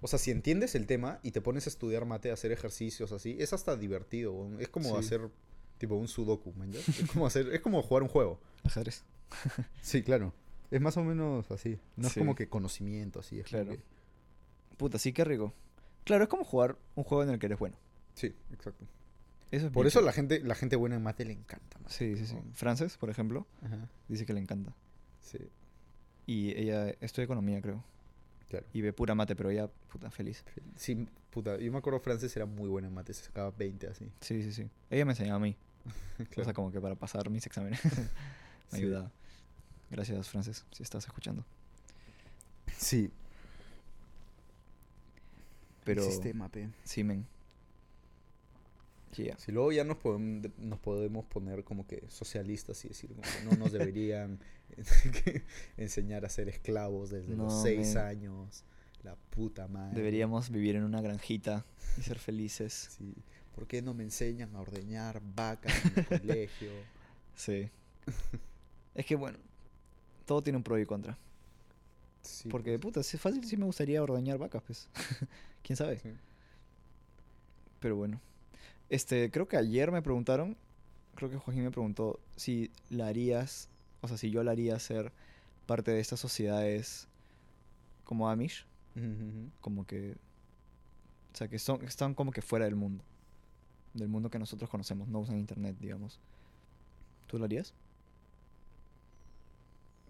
O 0.00 0.06
sea, 0.06 0.18
si 0.18 0.30
entiendes 0.30 0.74
el 0.76 0.86
tema 0.86 1.18
y 1.24 1.32
te 1.32 1.40
pones 1.40 1.66
a 1.66 1.70
estudiar 1.70 2.04
mate, 2.04 2.30
a 2.30 2.34
hacer 2.34 2.52
ejercicios 2.52 3.10
así, 3.12 3.36
es 3.40 3.52
hasta 3.52 3.76
divertido, 3.76 4.32
weón. 4.32 4.60
Es 4.60 4.68
como 4.68 4.90
Sí. 4.90 4.96
hacer, 5.06 5.28
tipo, 5.78 5.94
un 5.96 6.08
sudoku, 6.08 6.52
man. 6.54 6.72
ya? 6.72 6.80
Es 6.80 7.10
como 7.12 7.26
hacer, 7.26 7.48
es 7.54 7.60
como 7.60 7.82
jugar 7.82 8.02
un 8.02 8.08
juego. 8.08 8.40
Ajedrez. 8.64 9.04
Sí, 9.82 10.02
claro. 10.02 10.32
Es 10.70 10.80
más 10.80 10.96
o 10.96 11.04
menos 11.04 11.50
así. 11.50 11.78
No 11.96 12.04
Sí. 12.08 12.18
es 12.20 12.24
como 12.24 12.34
que 12.34 12.48
conocimiento 12.48 13.20
así. 13.20 13.40
Es 13.40 13.46
Claro. 13.46 13.70
que- 13.70 13.80
Puta, 14.76 14.98
sí, 14.98 15.12
qué 15.12 15.24
rico. 15.24 15.52
Claro, 16.04 16.24
es 16.24 16.28
como 16.28 16.44
jugar 16.44 16.76
un 16.94 17.04
juego 17.04 17.22
en 17.24 17.30
el 17.30 17.38
que 17.38 17.46
eres 17.46 17.58
bueno. 17.58 17.76
Sí, 18.14 18.34
exacto. 18.52 18.86
Eso 19.50 19.66
es 19.66 19.72
Por 19.72 19.86
eso 19.86 20.00
la 20.02 20.12
gente, 20.12 20.40
la 20.40 20.54
gente 20.54 20.76
buena 20.76 20.96
en 20.96 21.02
mate 21.02 21.24
le 21.24 21.32
encanta. 21.32 21.78
Sí, 21.88 22.16
sí, 22.16 22.26
sí. 22.26 22.34
Como- 22.34 22.52
Frances, 22.54 22.96
por 22.98 23.08
ejemplo, 23.10 23.46
Ajá. 23.62 23.88
dice 24.08 24.26
que 24.26 24.32
le 24.34 24.40
encanta. 24.40 24.74
Sí, 25.20 25.38
Y 26.26 26.50
ella 26.58 26.90
estudia 27.00 27.24
economía, 27.24 27.60
creo. 27.62 27.82
claro. 28.48 28.66
Y 28.74 28.82
ve 28.82 28.92
pura 28.92 29.14
mate, 29.14 29.34
pero 29.34 29.48
ella, 29.50 29.68
puta, 29.90 30.10
feliz. 30.10 30.44
Sí, 30.76 31.06
puta. 31.30 31.56
Yo 31.58 31.72
me 31.72 31.78
acuerdo 31.78 32.00
Frances 32.00 32.34
era 32.36 32.44
muy 32.46 32.68
buena 32.68 32.88
en 32.88 32.94
mate. 32.94 33.14
Se 33.14 33.24
sacaba 33.24 33.50
20 33.50 33.86
así. 33.86 34.10
Sí, 34.20 34.42
sí, 34.42 34.52
sí. 34.52 34.68
Ella 34.90 35.04
me 35.06 35.12
enseñaba 35.12 35.36
a 35.36 35.40
mí. 35.40 35.56
O 36.20 36.24
Claro. 36.24 36.44
sea, 36.44 36.52
como 36.54 36.72
que 36.72 36.80
para 36.80 36.94
pasar 36.96 37.30
mis 37.30 37.46
exámenes. 37.46 37.80
me 38.72 38.78
Sí. 38.78 38.84
ayudaba. 38.84 39.10
Gracias, 39.90 40.28
Frances, 40.28 40.64
si 40.72 40.82
estás 40.82 41.04
escuchando. 41.06 41.44
Sí. 42.76 43.10
Pero 45.84 46.02
El 46.04 46.10
sistema, 46.10 46.48
pe. 46.50 46.68
sí, 46.84 47.02
men. 47.04 47.26
Yeah. 49.16 49.38
Si 49.38 49.52
luego 49.52 49.72
ya 49.72 49.84
nos 49.84 49.96
podemos, 49.96 50.50
nos 50.58 50.78
podemos 50.80 51.24
poner 51.24 51.64
como 51.64 51.86
que 51.86 52.04
socialistas 52.08 52.84
y 52.84 52.88
decir 52.88 53.08
como 53.10 53.22
que 53.22 53.44
no 53.44 53.52
nos 53.56 53.72
deberían 53.72 54.38
enseñar 55.78 56.24
a 56.26 56.28
ser 56.28 56.48
esclavos 56.50 57.10
desde 57.10 57.34
No, 57.34 57.44
los 57.44 57.62
6 57.62 57.94
men. 57.94 57.98
años. 57.98 58.64
La 59.02 59.16
puta 59.16 59.66
madre. 59.66 59.94
Deberíamos 59.96 60.50
vivir 60.50 60.76
en 60.76 60.84
una 60.84 61.00
granjita 61.00 61.64
y 61.96 62.02
ser 62.02 62.18
felices. 62.18 62.88
Sí. 62.98 63.14
¿Por 63.58 63.66
qué 63.66 63.82
no 63.82 63.92
me 63.92 64.04
enseñan 64.04 64.54
a 64.54 64.60
ordeñar 64.60 65.20
vacas 65.34 65.74
en 65.84 65.92
el 65.98 66.06
colegio? 66.20 66.70
Sí. 67.34 67.68
es 68.94 69.04
que 69.04 69.16
bueno, 69.16 69.36
todo 70.26 70.42
tiene 70.42 70.58
un 70.58 70.62
pro 70.62 70.78
y 70.78 70.86
contra. 70.86 71.18
Sí, 72.22 72.48
Porque, 72.48 72.78
pues, 72.78 72.80
puta, 72.80 73.02
si 73.02 73.16
es 73.16 73.20
fácil 73.20 73.44
sí 73.44 73.56
me 73.56 73.64
gustaría 73.64 74.00
ordeñar 74.00 74.38
vacas, 74.38 74.62
pues. 74.64 74.88
¿Quién 75.64 75.76
sabe? 75.76 75.98
sí. 75.98 76.10
Pero 77.80 77.96
bueno. 77.96 78.20
Este, 78.90 79.28
creo 79.32 79.48
que 79.48 79.56
ayer 79.56 79.90
me 79.90 80.02
preguntaron, 80.02 80.56
creo 81.16 81.28
que 81.28 81.36
Joaquín 81.36 81.64
me 81.64 81.72
preguntó 81.72 82.20
si 82.36 82.70
la 82.90 83.08
harías, 83.08 83.68
o 84.02 84.06
sea, 84.06 84.18
si 84.18 84.30
yo 84.30 84.44
la 84.44 84.52
haría 84.52 84.78
ser 84.78 85.10
parte 85.66 85.90
de 85.90 85.98
estas 85.98 86.20
sociedades 86.20 87.08
como 88.04 88.30
Amish, 88.30 88.66
como 89.60 89.84
que, 89.84 90.12
o 91.34 91.36
sea, 91.36 91.48
que 91.48 91.58
son, 91.58 91.84
están 91.84 92.14
como 92.14 92.30
que 92.30 92.40
fuera 92.40 92.64
del 92.64 92.76
mundo, 92.76 93.04
del 93.98 94.08
mundo 94.08 94.30
que 94.30 94.38
nosotros 94.38 94.70
conocemos, 94.70 95.08
no 95.08 95.20
usan 95.20 95.38
internet, 95.38 95.76
digamos. 95.78 96.18
¿Tú 97.26 97.38
lo 97.38 97.44
harías? 97.44 97.74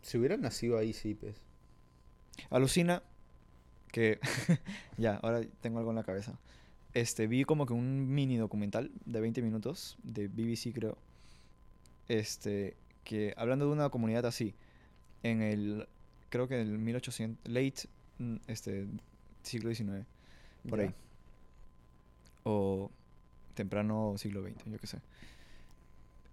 Si 0.03 0.19
hubiera 0.19 0.37
nacido 0.37 0.79
ahí, 0.79 0.93
sí, 0.93 1.15
pues. 1.15 1.37
Alucina 2.51 3.03
que, 3.91 4.21
ya, 4.97 5.17
ahora 5.17 5.41
tengo 5.61 5.79
algo 5.79 5.91
en 5.91 5.97
la 5.97 6.05
cabeza. 6.05 6.39
Este, 6.95 7.27
vi 7.27 7.45
como 7.45 7.67
que 7.67 7.73
un 7.73 8.15
mini 8.15 8.37
documental 8.37 8.91
de 9.05 9.21
20 9.21 9.43
minutos 9.43 9.99
de 10.03 10.29
BBC, 10.29 10.73
creo. 10.73 10.97
Este, 12.09 12.77
que 13.05 13.35
hablando 13.37 13.67
de 13.67 13.73
una 13.73 13.91
comunidad 13.91 14.27
así, 14.27 14.55
en 15.23 15.43
el, 15.43 15.89
creo 16.31 16.49
que 16.49 16.61
en 16.61 16.69
el 16.69 16.79
1800, 16.79 17.53
late, 17.53 17.89
mm, 18.19 18.37
este, 18.47 18.87
siglo 19.43 19.75
XIX, 19.75 20.07
por 20.69 20.81
ahí. 20.81 20.95
O 22.45 22.91
temprano 23.59 24.15
siglo 24.19 24.43
XX, 24.43 24.65
yo 24.67 24.79
qué 24.79 24.87
sé. 24.87 24.99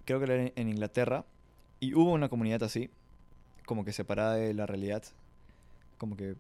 Creo 0.06 0.20
que 0.20 0.26
era 0.26 0.52
en, 0.56 0.70
Inglaterra. 0.70 1.26
Y 1.80 1.96
hubo 1.96 2.14
una 2.14 2.30
comunidad 2.30 2.62
así, 2.64 2.92
como 3.66 3.84
que 3.84 3.92
separada 3.92 4.36
de 4.36 4.54
la 4.54 4.68
realidad. 4.68 5.04
Como 5.98 6.16
que, 6.16 6.36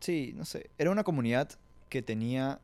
sí, 0.00 0.32
no 0.36 0.44
sé. 0.44 0.68
Era 0.78 0.90
una 0.90 1.04
comunidad 1.04 1.50
que 1.88 2.02
tenía... 2.02 2.60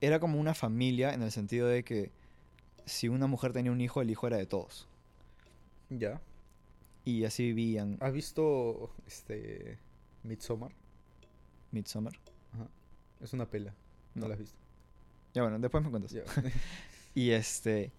Era 0.00 0.18
como 0.18 0.40
una 0.40 0.54
familia 0.54 1.12
en 1.12 1.22
el 1.22 1.30
sentido 1.30 1.68
de 1.68 1.84
que 1.84 2.10
si 2.86 3.08
una 3.08 3.26
mujer 3.26 3.52
tenía 3.52 3.70
un 3.70 3.80
hijo, 3.80 4.00
el 4.00 4.10
hijo 4.10 4.26
era 4.26 4.38
de 4.38 4.46
todos. 4.46 4.88
Ya. 5.90 6.20
Y 7.04 7.24
así 7.24 7.52
vivían 7.52 7.98
¿Has 8.00 8.12
visto 8.12 8.90
este 9.06 9.78
Midsommar? 10.22 10.72
Midsommar. 11.70 12.14
Ajá. 12.54 12.68
Es 13.20 13.34
una 13.34 13.46
pela. 13.46 13.74
No, 14.14 14.22
No. 14.22 14.28
la 14.28 14.34
has 14.34 14.40
visto. 14.40 14.63
Ya 15.34 15.42
bueno, 15.42 15.58
después 15.58 15.84
me 15.84 15.90
cuentas. 15.90 16.14
Y 17.14 17.30
este. 17.30 17.92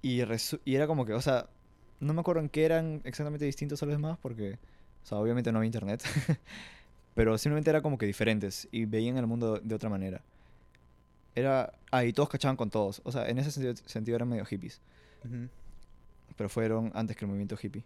Y, 0.00 0.20
era 0.20 0.86
como 0.86 1.04
que, 1.04 1.12
o 1.12 1.20
sea, 1.20 1.48
no 2.00 2.14
me 2.14 2.20
acuerdo 2.20 2.40
en 2.40 2.48
qué 2.48 2.64
eran 2.64 3.02
exactamente 3.04 3.44
distintos 3.44 3.82
a 3.82 3.86
los 3.86 3.94
demás, 3.94 4.18
porque, 4.20 4.54
o 5.04 5.06
sea, 5.06 5.18
obviamente 5.18 5.52
no 5.52 5.58
había 5.58 5.66
internet. 5.66 6.02
pero 7.14 7.36
simplemente 7.36 7.68
era 7.68 7.82
como 7.82 7.98
que 7.98 8.06
diferentes 8.06 8.68
y 8.72 8.86
veían 8.86 9.18
el 9.18 9.26
mundo 9.26 9.60
de 9.62 9.74
otra 9.74 9.90
manera. 9.90 10.22
Era. 11.34 11.72
Ah, 11.90 12.04
y 12.04 12.12
todos 12.12 12.28
cachaban 12.30 12.56
con 12.56 12.70
todos. 12.70 13.00
O 13.04 13.12
sea, 13.12 13.28
en 13.28 13.38
ese 13.38 13.50
sentido, 13.50 13.74
sentido 13.86 14.16
eran 14.16 14.28
medio 14.28 14.44
hippies. 14.44 14.80
Pero 16.36 16.48
fueron 16.48 16.90
antes 16.94 17.16
que 17.16 17.24
el 17.24 17.28
movimiento 17.28 17.56
hippie. 17.62 17.84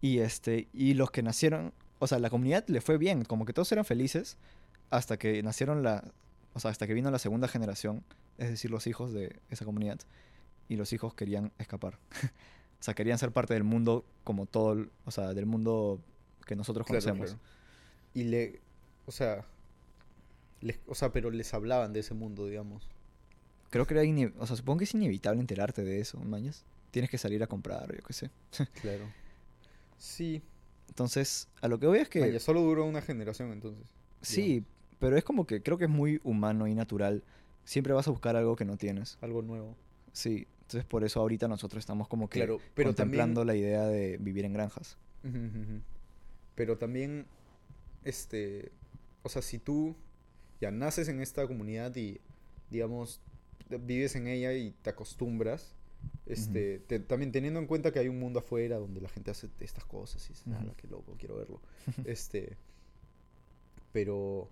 Y 0.00 0.20
este. 0.20 0.68
Y 0.72 0.94
los 0.94 1.10
que 1.10 1.22
nacieron. 1.22 1.72
O 1.98 2.06
sea, 2.06 2.18
la 2.18 2.30
comunidad 2.30 2.64
le 2.68 2.80
fue 2.80 2.98
bien. 2.98 3.24
Como 3.24 3.44
que 3.44 3.52
todos 3.52 3.70
eran 3.72 3.84
felices. 3.84 4.36
Hasta 4.90 5.18
que 5.18 5.42
nacieron 5.42 5.82
la. 5.82 6.04
O 6.54 6.60
sea, 6.60 6.70
hasta 6.70 6.86
que 6.86 6.94
vino 6.94 7.10
la 7.10 7.18
segunda 7.18 7.48
generación. 7.48 8.02
Es 8.38 8.48
decir, 8.50 8.70
los 8.70 8.86
hijos 8.86 9.12
de 9.12 9.36
esa 9.50 9.64
comunidad. 9.64 9.98
Y 10.68 10.76
los 10.76 10.92
hijos 10.92 11.14
querían 11.14 11.52
escapar. 11.58 11.98
O 12.80 12.82
sea, 12.82 12.94
querían 12.94 13.18
ser 13.18 13.30
parte 13.30 13.52
del 13.52 13.62
mundo 13.62 14.06
como 14.24 14.46
todo, 14.46 14.72
el- 14.72 14.90
o 15.04 15.10
sea, 15.10 15.34
del 15.34 15.44
mundo 15.44 16.00
que 16.46 16.56
nosotros 16.56 16.86
Claro, 16.86 16.98
conocemos. 17.04 17.32
claro. 17.32 17.42
Y 18.14 18.22
le, 18.24 18.62
o 19.04 19.12
sea, 19.12 19.44
les- 20.62 20.80
o 20.86 20.94
sea, 20.94 21.12
pero 21.12 21.30
les 21.30 21.52
hablaban 21.52 21.92
de 21.92 22.00
ese 22.00 22.14
mundo, 22.14 22.46
digamos. 22.46 22.88
Creo 23.68 23.86
que 23.86 23.92
era 23.92 24.32
o 24.38 24.46
sea, 24.46 24.56
supongo 24.56 24.78
que 24.78 24.84
es 24.84 24.94
inevitable 24.94 25.42
enterarte 25.42 25.84
de 25.84 26.00
eso, 26.00 26.18
mañas. 26.20 26.64
Tienes 26.90 27.10
que 27.10 27.18
salir 27.18 27.42
a 27.42 27.46
comprar, 27.48 27.94
yo 27.94 28.02
qué 28.02 28.14
sé. 28.14 28.30
Claro. 28.80 29.04
Sí. 29.98 30.42
Entonces, 30.88 31.48
a 31.60 31.68
lo 31.68 31.78
que 31.78 31.86
voy 31.86 31.98
es 31.98 32.08
que 32.08 32.20
Vaya, 32.20 32.40
solo 32.40 32.62
duró 32.62 32.86
una 32.86 33.02
generación 33.02 33.52
entonces. 33.52 33.84
sí, 34.22 34.64
pero 35.00 35.16
es 35.16 35.24
como 35.24 35.46
que 35.46 35.62
creo 35.62 35.76
que 35.78 35.84
es 35.84 35.90
muy 35.90 36.20
humano 36.22 36.68
y 36.68 36.74
natural. 36.74 37.24
Siempre 37.64 37.92
vas 37.92 38.06
a 38.06 38.10
buscar 38.12 38.36
algo 38.36 38.54
que 38.54 38.64
no 38.64 38.76
tienes. 38.76 39.18
Algo 39.20 39.42
nuevo. 39.42 39.76
Sí, 40.12 40.46
entonces 40.62 40.84
por 40.84 41.02
eso 41.04 41.20
ahorita 41.20 41.48
nosotros 41.48 41.80
estamos 41.80 42.06
como 42.08 42.28
que 42.28 42.38
Claro, 42.40 42.58
pero 42.74 42.90
contemplando 42.90 43.40
también- 43.40 43.46
la 43.64 43.68
idea 43.68 43.86
de 43.86 44.16
vivir 44.18 44.44
en 44.44 44.52
granjas. 44.52 44.96
Pero 46.54 46.78
también, 46.78 47.26
este, 48.04 48.70
o 49.22 49.28
sea, 49.28 49.42
si 49.42 49.58
tú 49.58 49.94
ya 50.60 50.70
naces 50.70 51.08
en 51.08 51.20
esta 51.20 51.46
comunidad 51.46 51.94
y, 51.96 52.20
digamos, 52.70 53.20
vives 53.68 54.14
en 54.16 54.26
ella 54.26 54.52
y 54.52 54.72
te 54.82 54.90
acostumbras, 54.90 55.74
este, 56.26 56.78
te- 56.80 56.98
también 57.00 57.30
teniendo 57.32 57.60
en 57.60 57.66
cuenta 57.66 57.92
que 57.92 57.98
hay 57.98 58.08
un 58.08 58.18
mundo 58.18 58.38
afuera 58.40 58.76
donde 58.78 59.00
la 59.00 59.08
gente 59.08 59.30
hace 59.30 59.48
estas 59.60 59.84
cosas 59.84 60.24
y 60.26 60.28
dices, 60.30 60.46
Ujú. 60.46 60.56
"Ala, 60.56 60.74
qué 60.76 60.88
loco, 60.88 61.14
quiero 61.18 61.36
verlo. 61.36 61.60
este, 62.06 62.56
pero, 63.92 64.48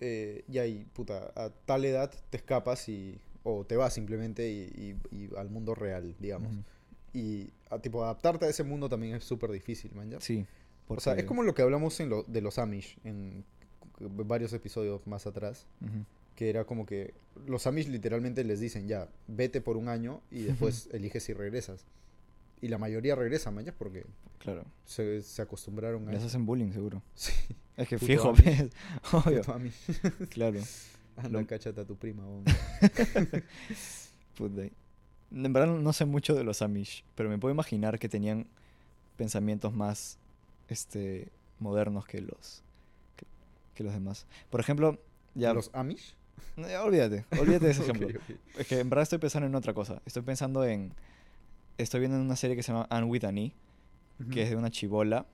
eh, 0.00 0.44
ya 0.48 0.66
y, 0.66 0.84
puta, 0.84 1.32
a 1.34 1.50
tal 1.66 1.84
edad 1.84 2.12
te 2.30 2.36
escapas 2.36 2.88
y, 2.88 3.18
o 3.42 3.64
te 3.64 3.76
vas 3.76 3.94
simplemente 3.94 4.50
y, 4.50 4.96
y- 5.12 5.16
y 5.16 5.30
al 5.36 5.48
mundo 5.50 5.74
real, 5.74 6.14
digamos. 6.18 6.56
Y, 7.14 7.50
a, 7.70 7.78
tipo, 7.78 8.04
adaptarte 8.04 8.44
a 8.46 8.48
ese 8.48 8.62
mundo 8.64 8.88
también 8.88 9.14
es 9.16 9.24
súper 9.24 9.50
difícil, 9.50 9.94
man, 9.94 10.10
¿ya? 10.10 10.20
Sí. 10.20 10.46
O 10.88 11.00
sea, 11.00 11.14
es 11.14 11.24
como 11.24 11.42
lo 11.42 11.54
que 11.54 11.62
hablamos 11.62 11.98
en 12.00 12.08
lo, 12.08 12.22
de 12.24 12.40
los 12.40 12.58
Amish 12.58 12.98
en 13.04 13.44
varios 14.00 14.52
episodios 14.52 15.06
más 15.06 15.26
atrás, 15.26 15.66
que 16.36 16.48
era 16.50 16.64
como 16.64 16.86
que 16.86 17.14
los 17.46 17.66
Amish 17.66 17.88
literalmente 17.88 18.44
les 18.44 18.60
dicen 18.60 18.86
ya, 18.88 19.08
vete 19.26 19.60
por 19.60 19.76
un 19.76 19.88
año 19.88 20.20
y 20.30 20.42
después 20.42 20.88
eliges 20.92 21.24
si 21.24 21.32
regresas. 21.32 21.84
Y 22.60 22.68
la 22.68 22.78
mayoría 22.78 23.14
regresa, 23.14 23.50
mañana, 23.50 23.74
porque 23.78 24.04
Claro. 24.38 24.64
se, 24.84 25.22
se 25.22 25.42
acostumbraron 25.42 26.08
a 26.08 26.12
Les 26.12 26.22
hacen 26.24 26.44
bullying, 26.46 26.72
seguro. 26.72 27.02
Sí, 27.14 27.32
Es 27.78 27.88
que 27.88 27.98
fijo, 27.98 28.30
obvio. 29.12 29.42
puto. 29.42 29.54
Claro. 30.30 30.60
Anda, 31.16 31.40
a 31.40 31.84
tu 31.84 31.96
prima. 31.96 32.22
Puta. 34.36 34.62
En 35.30 35.52
verdad 35.52 35.68
no 35.68 35.92
sé 35.92 36.04
mucho 36.04 36.34
de 36.34 36.44
los 36.44 36.60
Amish, 36.60 37.04
pero 37.14 37.28
me 37.28 37.38
puedo 37.38 37.54
imaginar 37.54 37.98
que 37.98 38.08
tenían 38.08 38.46
pensamientos 39.16 39.72
más 39.72 40.18
este 40.68 41.28
modernos 41.60 42.06
que 42.06 42.20
los 42.20 42.62
que, 43.16 43.26
que 43.74 43.84
los 43.84 43.92
demás. 43.92 44.26
Por 44.50 44.60
ejemplo, 44.60 44.98
ya 45.34 45.54
¿Los 45.54 45.70
Amish? 45.72 46.14
ya 46.56 46.84
olvídate, 46.84 47.24
olvídate 47.38 47.66
de 47.66 47.72
ese 47.72 47.82
ejemplo. 47.82 48.08
Es 48.56 48.66
que 48.66 48.80
en 48.80 48.90
verdad 48.90 49.04
estoy 49.04 49.18
pensando 49.18 49.46
en 49.46 49.54
otra 49.54 49.74
cosa. 49.74 50.02
Estoy 50.06 50.22
pensando 50.22 50.64
en 50.64 50.92
estoy 51.78 52.00
viendo 52.00 52.20
una 52.20 52.36
serie 52.36 52.56
que 52.56 52.62
se 52.62 52.72
llama 52.72 52.86
Anne 52.90 53.06
with 53.06 53.24
an 53.24 53.38
E, 53.38 53.52
que 54.32 54.42
es 54.42 54.50
de 54.50 54.56
una 54.56 54.70
chibola 54.70 55.26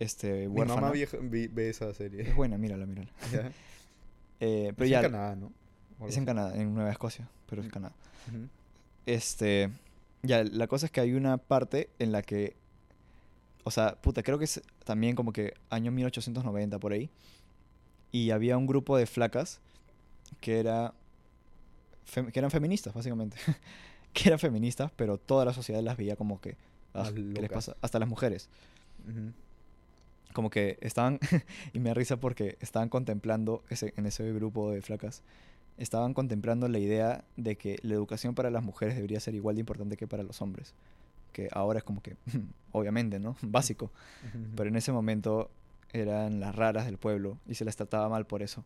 este 0.00 0.48
Mi 0.48 0.58
huérfana. 0.58 0.80
mamá 0.80 0.92
vieja- 0.92 1.18
vi- 1.20 1.46
ve 1.46 1.70
esa 1.70 1.94
serie. 1.94 2.22
Es 2.22 2.34
buena, 2.34 2.58
mírala, 2.58 2.84
mírala. 2.86 3.10
Eh, 4.42 4.72
pero 4.74 4.84
Es 4.86 4.90
ya 4.90 4.98
en 5.00 5.02
Canadá, 5.12 5.36
¿no? 5.36 5.52
Es 6.08 6.16
en. 6.16 6.24
Canadá, 6.24 6.56
en 6.56 6.74
Nueva 6.74 6.90
Escocia, 6.90 7.28
pero 7.48 7.60
es 7.60 7.68
Mm. 7.68 7.70
Canadá. 7.70 7.94
Este, 9.06 9.70
ya, 10.22 10.44
la 10.44 10.66
cosa 10.66 10.86
es 10.86 10.92
que 10.92 11.00
hay 11.02 11.12
una 11.12 11.36
parte 11.36 11.90
en 11.98 12.10
la 12.12 12.22
que, 12.22 12.54
o 13.64 13.70
sea, 13.70 13.96
puta, 13.96 14.22
creo 14.22 14.38
que 14.38 14.44
es 14.46 14.62
también 14.84 15.14
como 15.14 15.32
que 15.34 15.52
año 15.68 15.90
1890 15.92 16.78
por 16.78 16.92
ahí, 16.92 17.10
y 18.12 18.30
había 18.30 18.56
un 18.56 18.66
grupo 18.66 18.96
de 18.96 19.04
flacas 19.06 19.60
que 20.40 20.58
era, 20.60 20.94
que 22.32 22.38
eran 22.38 22.50
feministas, 22.50 22.94
básicamente, 22.94 23.36
que 24.14 24.28
eran 24.30 24.38
feministas, 24.38 24.90
pero 24.96 25.18
toda 25.18 25.44
la 25.44 25.52
sociedad 25.52 25.82
las 25.82 25.96
veía 25.98 26.16
como 26.16 26.40
que, 26.40 26.56
"Ah, 26.94 27.10
¿qué 27.14 27.20
les 27.42 27.50
pasa? 27.50 27.76
Hasta 27.82 27.98
las 27.98 28.08
mujeres. 28.08 28.48
Como 30.32 30.50
que 30.50 30.78
estaban, 30.80 31.18
y 31.72 31.80
me 31.80 31.90
da 31.90 31.94
risa 31.94 32.18
porque 32.18 32.56
estaban 32.60 32.88
contemplando, 32.88 33.62
ese, 33.70 33.94
en 33.96 34.06
ese 34.06 34.32
grupo 34.32 34.70
de 34.70 34.82
flacas, 34.82 35.22
estaban 35.78 36.14
contemplando 36.14 36.68
la 36.68 36.78
idea 36.78 37.24
de 37.36 37.56
que 37.56 37.78
la 37.82 37.94
educación 37.94 38.34
para 38.34 38.50
las 38.50 38.62
mujeres 38.62 38.94
debería 38.94 39.18
ser 39.20 39.34
igual 39.34 39.56
de 39.56 39.60
importante 39.60 39.96
que 39.96 40.06
para 40.06 40.22
los 40.22 40.40
hombres. 40.42 40.74
Que 41.32 41.48
ahora 41.52 41.78
es 41.78 41.84
como 41.84 42.02
que, 42.02 42.16
obviamente, 42.72 43.18
¿no? 43.18 43.36
Básico. 43.42 43.90
Pero 44.56 44.68
en 44.68 44.76
ese 44.76 44.92
momento 44.92 45.50
eran 45.92 46.38
las 46.38 46.54
raras 46.54 46.86
del 46.86 46.98
pueblo 46.98 47.38
y 47.48 47.54
se 47.54 47.64
las 47.64 47.76
trataba 47.76 48.08
mal 48.08 48.26
por 48.26 48.42
eso. 48.42 48.64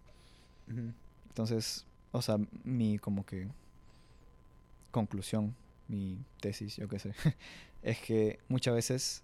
Entonces, 1.28 1.86
o 2.12 2.22
sea, 2.22 2.38
mi 2.64 2.98
como 2.98 3.24
que 3.24 3.48
conclusión, 4.90 5.54
mi 5.88 6.18
tesis, 6.40 6.76
yo 6.76 6.88
qué 6.88 6.98
sé, 6.98 7.12
es 7.82 7.98
que 8.00 8.38
muchas 8.48 8.74
veces 8.74 9.22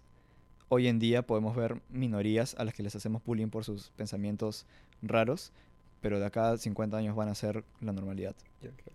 hoy 0.70 0.86
en 0.86 0.98
día 0.98 1.26
podemos 1.26 1.54
ver 1.54 1.82
minorías 1.90 2.54
a 2.56 2.64
las 2.64 2.72
que 2.72 2.82
les 2.82 2.94
hacemos 2.96 3.22
bullying 3.24 3.48
por 3.48 3.64
sus 3.64 3.90
pensamientos 3.90 4.64
raros, 5.02 5.52
pero 6.00 6.18
de 6.18 6.24
acá 6.24 6.52
a 6.52 6.56
50 6.56 6.96
años 6.96 7.14
van 7.14 7.28
a 7.28 7.34
ser 7.34 7.64
la 7.80 7.92
normalidad. 7.92 8.34
Ya, 8.62 8.70
claro. 8.70 8.92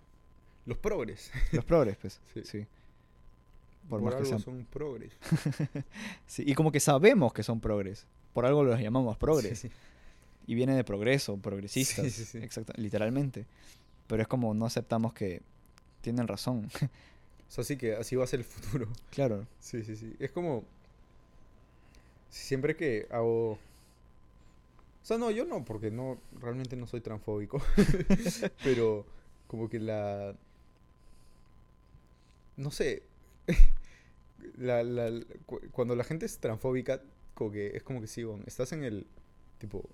Los 0.66 0.78
progres. 0.80 1.32
Los 1.52 1.64
progres, 1.66 1.98
pues. 1.98 2.20
Sí. 2.34 2.42
Sí. 2.44 2.66
Por, 3.90 4.00
Por, 4.00 4.02
más 4.02 4.14
que 4.16 4.18
algo 4.20 4.30
sean. 4.30 4.40
son 4.40 4.66
progres. 4.66 5.14
Sí, 6.26 6.44
y 6.48 6.56
como 6.56 6.72
que 6.72 6.80
sabemos 6.80 7.34
que 7.34 7.44
son 7.44 7.60
progres. 7.60 8.08
Por 8.34 8.46
algo 8.46 8.64
los 8.64 8.80
llamamos 8.80 9.18
progres. 9.18 9.60
Sí. 9.60 9.70
Y 10.48 10.56
viene 10.56 10.76
de 10.76 10.84
progreso, 10.84 11.38
progresistas. 11.38 12.12
sí, 12.12 12.26
sí. 12.26 12.38
Exacto, 12.40 12.74
literalmente. 12.78 13.46
Pero 14.08 14.22
es 14.22 14.28
como 14.28 14.54
no 14.54 14.66
aceptamos 14.66 15.14
que 15.14 15.42
tienen 16.02 16.28
razón. 16.28 16.70
O 17.48 17.52
sea, 17.52 17.64
sí 17.64 17.78
que 17.78 17.96
así 17.96 18.16
va 18.16 18.24
a 18.24 18.28
ser 18.28 18.40
el 18.40 18.44
futuro. 18.44 18.88
claro. 19.12 19.46
Sí, 19.60 19.84
sí, 19.84 19.96
sí. 19.96 20.16
Es 20.18 20.32
como... 20.32 20.64
Siempre 22.36 22.76
que 22.76 23.08
hago... 23.12 23.52
O 23.54 23.60
sea, 25.08 25.18
no, 25.18 25.32
yo 25.32 25.46
no, 25.46 25.64
porque 25.64 25.90
no, 25.90 26.20
realmente 26.40 26.76
no 26.76 26.86
soy 26.86 27.00
transfóbico. 27.00 27.62
Pero 28.64 29.06
como 29.48 29.70
que 29.70 29.80
la... 29.80 30.36
No 32.58 32.72
sé. 32.72 33.04
la, 34.58 34.84
la- 34.84 35.10
la- 35.10 35.26
cu- 35.46 35.62
cuando 35.72 35.96
la 35.96 36.04
gente 36.04 36.26
es 36.26 36.38
transfóbica, 36.40 37.02
como 37.36 37.52
que 37.52 37.68
es 37.78 37.84
como 37.84 38.02
que 38.02 38.08
sí, 38.08 38.24
bueno, 38.26 38.44
estás 38.48 38.74
en 38.74 38.84
el... 38.84 39.08
Tipo... 39.58 39.90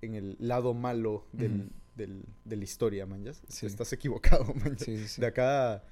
En 0.00 0.14
el 0.14 0.36
lado 0.38 0.74
malo 0.74 1.24
del, 1.32 1.70
del- 1.96 2.24
de 2.44 2.56
la 2.56 2.62
historia, 2.64 3.04
man. 3.06 3.24
¿ya? 3.24 3.32
Sí. 3.48 3.66
Estás 3.66 3.92
equivocado, 3.92 4.44
man. 4.64 4.78
Sí, 4.78 4.96
sí, 4.98 5.08
sí. 5.08 5.20
De 5.20 5.26
acá 5.26 5.72
a 5.74 5.82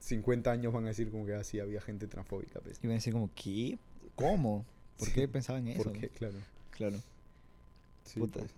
50 0.00 0.50
años 0.50 0.72
van 0.72 0.86
a 0.86 0.88
decir 0.88 1.10
como 1.10 1.24
que 1.24 1.34
así 1.34 1.60
había 1.60 1.80
gente 1.82 2.08
transfóbica. 2.08 2.60
pues. 2.60 2.78
Iban 2.82 2.92
a 2.92 2.94
decir 2.94 3.12
como, 3.12 3.30
¿qué? 3.34 3.78
¿Cómo? 4.16 4.64
¿Por 5.00 5.08
Sí, 5.08 5.14
qué 5.14 5.26
pensaban 5.28 5.66
eso? 5.66 5.82
¿Por 5.82 5.92
qué? 5.92 6.08
Claro. 6.10 6.36
Claro. 6.70 6.96
Sí, 8.04 8.20
Puta. 8.20 8.38
pues. 8.40 8.52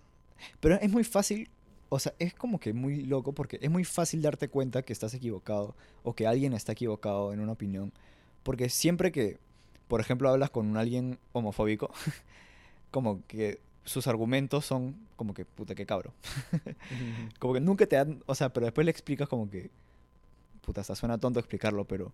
Pero 0.59 0.75
es 0.75 0.91
muy 0.91 1.03
fácil, 1.03 1.49
o 1.89 1.99
sea, 1.99 2.13
es 2.19 2.33
como 2.33 2.59
que 2.59 2.73
muy 2.73 3.03
loco 3.03 3.33
porque 3.33 3.57
es 3.61 3.69
muy 3.71 3.83
fácil 3.85 4.21
darte 4.21 4.47
cuenta 4.49 4.83
que 4.83 4.93
estás 4.93 5.13
equivocado 5.13 5.75
o 6.03 6.13
que 6.13 6.27
alguien 6.27 6.53
está 6.53 6.73
equivocado 6.73 7.33
en 7.33 7.39
una 7.39 7.53
opinión. 7.53 7.91
Porque 8.43 8.69
siempre 8.69 9.11
que, 9.11 9.39
por 9.87 10.01
ejemplo, 10.01 10.29
hablas 10.29 10.49
con 10.49 10.75
alguien 10.77 11.17
homofóbico, 11.31 11.91
como 12.91 13.25
que 13.27 13.59
sus 13.85 14.07
argumentos 14.07 14.65
son 14.65 14.95
como 15.15 15.33
que, 15.33 15.45
puta, 15.45 15.75
qué 15.75 15.85
cabro. 15.85 16.13
Como 17.39 17.53
que 17.53 17.59
nunca 17.61 17.85
te 17.85 17.95
dan, 17.97 18.23
o 18.25 18.35
sea, 18.35 18.51
pero 18.51 18.65
después 18.65 18.83
le 18.85 18.91
explicas 18.91 19.27
como 19.29 19.49
que, 19.49 19.69
puta, 20.65 20.81
hasta 20.81 20.95
suena 20.95 21.17
tonto 21.17 21.39
explicarlo, 21.39 21.85
pero 21.85 22.11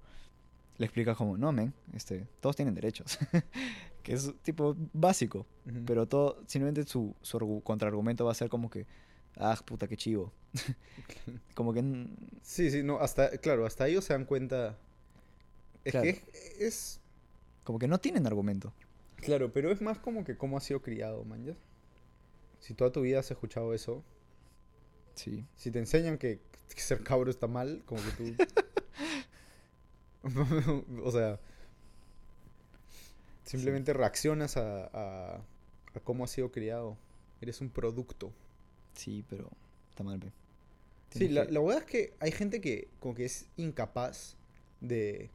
le 0.77 0.85
explicas 0.85 1.15
como, 1.17 1.37
no, 1.37 1.51
men, 1.51 1.73
este, 1.93 2.25
todos 2.41 2.55
tienen 2.55 2.73
derechos. 2.75 3.17
que 4.03 4.13
es 4.13 4.33
tipo 4.43 4.75
básico. 4.93 5.45
Pero 5.85 6.07
todo, 6.07 6.43
simplemente 6.47 6.83
su, 6.85 7.15
su 7.21 7.37
argu- 7.37 7.61
contraargumento 7.63 8.25
va 8.25 8.31
a 8.31 8.35
ser 8.35 8.49
como 8.49 8.69
que, 8.69 8.87
ah, 9.37 9.57
puta, 9.65 9.87
qué 9.87 9.97
chivo. 9.97 10.31
como 11.55 11.73
que, 11.73 11.83
Sí, 12.41 12.71
sí, 12.71 12.81
no, 12.83 12.99
hasta, 12.99 13.29
claro, 13.37 13.65
hasta 13.65 13.87
ellos 13.87 14.03
se 14.05 14.13
dan 14.13 14.25
cuenta. 14.25 14.77
Es 15.83 15.91
Claro. 15.91 16.03
que 16.05 16.09
es, 16.09 16.23
es- 16.59 17.01
como 17.63 17.77
que 17.79 17.87
no 17.87 17.99
tienen 17.99 18.25
argumento. 18.25 18.73
Claro, 19.17 19.51
pero 19.53 19.71
es 19.71 19.81
más 19.81 19.99
como 19.99 20.23
que 20.23 20.37
cómo 20.37 20.57
has 20.57 20.63
sido 20.63 20.81
criado, 20.81 21.23
man. 21.25 21.43
¿ya? 21.43 21.53
Si 22.59 22.73
toda 22.73 22.91
tu 22.91 23.01
vida 23.01 23.19
has 23.19 23.29
escuchado 23.29 23.73
eso, 23.73 24.03
Sí. 25.15 25.45
si 25.55 25.69
te 25.71 25.79
enseñan 25.79 26.17
que, 26.17 26.39
que 26.73 26.81
ser 26.81 27.03
cabro 27.03 27.29
está 27.29 27.47
mal, 27.47 27.83
como 27.85 28.01
que 28.01 28.11
tú. 28.11 28.43
o 31.03 31.11
sea. 31.11 31.39
Simplemente 33.49 33.93
reaccionas 33.93 34.57
a, 34.57 34.85
a, 34.93 35.35
a 35.95 35.99
cómo 36.03 36.23
has 36.23 36.31
sido 36.31 36.51
criado. 36.51 36.97
Eres 37.41 37.61
un 37.61 37.69
producto. 37.69 38.31
Sí, 38.93 39.23
pero 39.29 39.49
está 39.89 40.03
mal. 40.03 40.19
Sí, 41.11 41.27
la, 41.29 41.45
que- 41.47 41.51
la 41.53 41.59
verdad 41.61 41.79
es 41.79 41.85
que 41.85 42.13
hay 42.19 42.31
gente 42.31 42.61
que 42.61 42.87
como 42.99 43.15
que 43.15 43.25
es 43.25 43.47
incapaz 43.57 44.35
de 44.81 45.29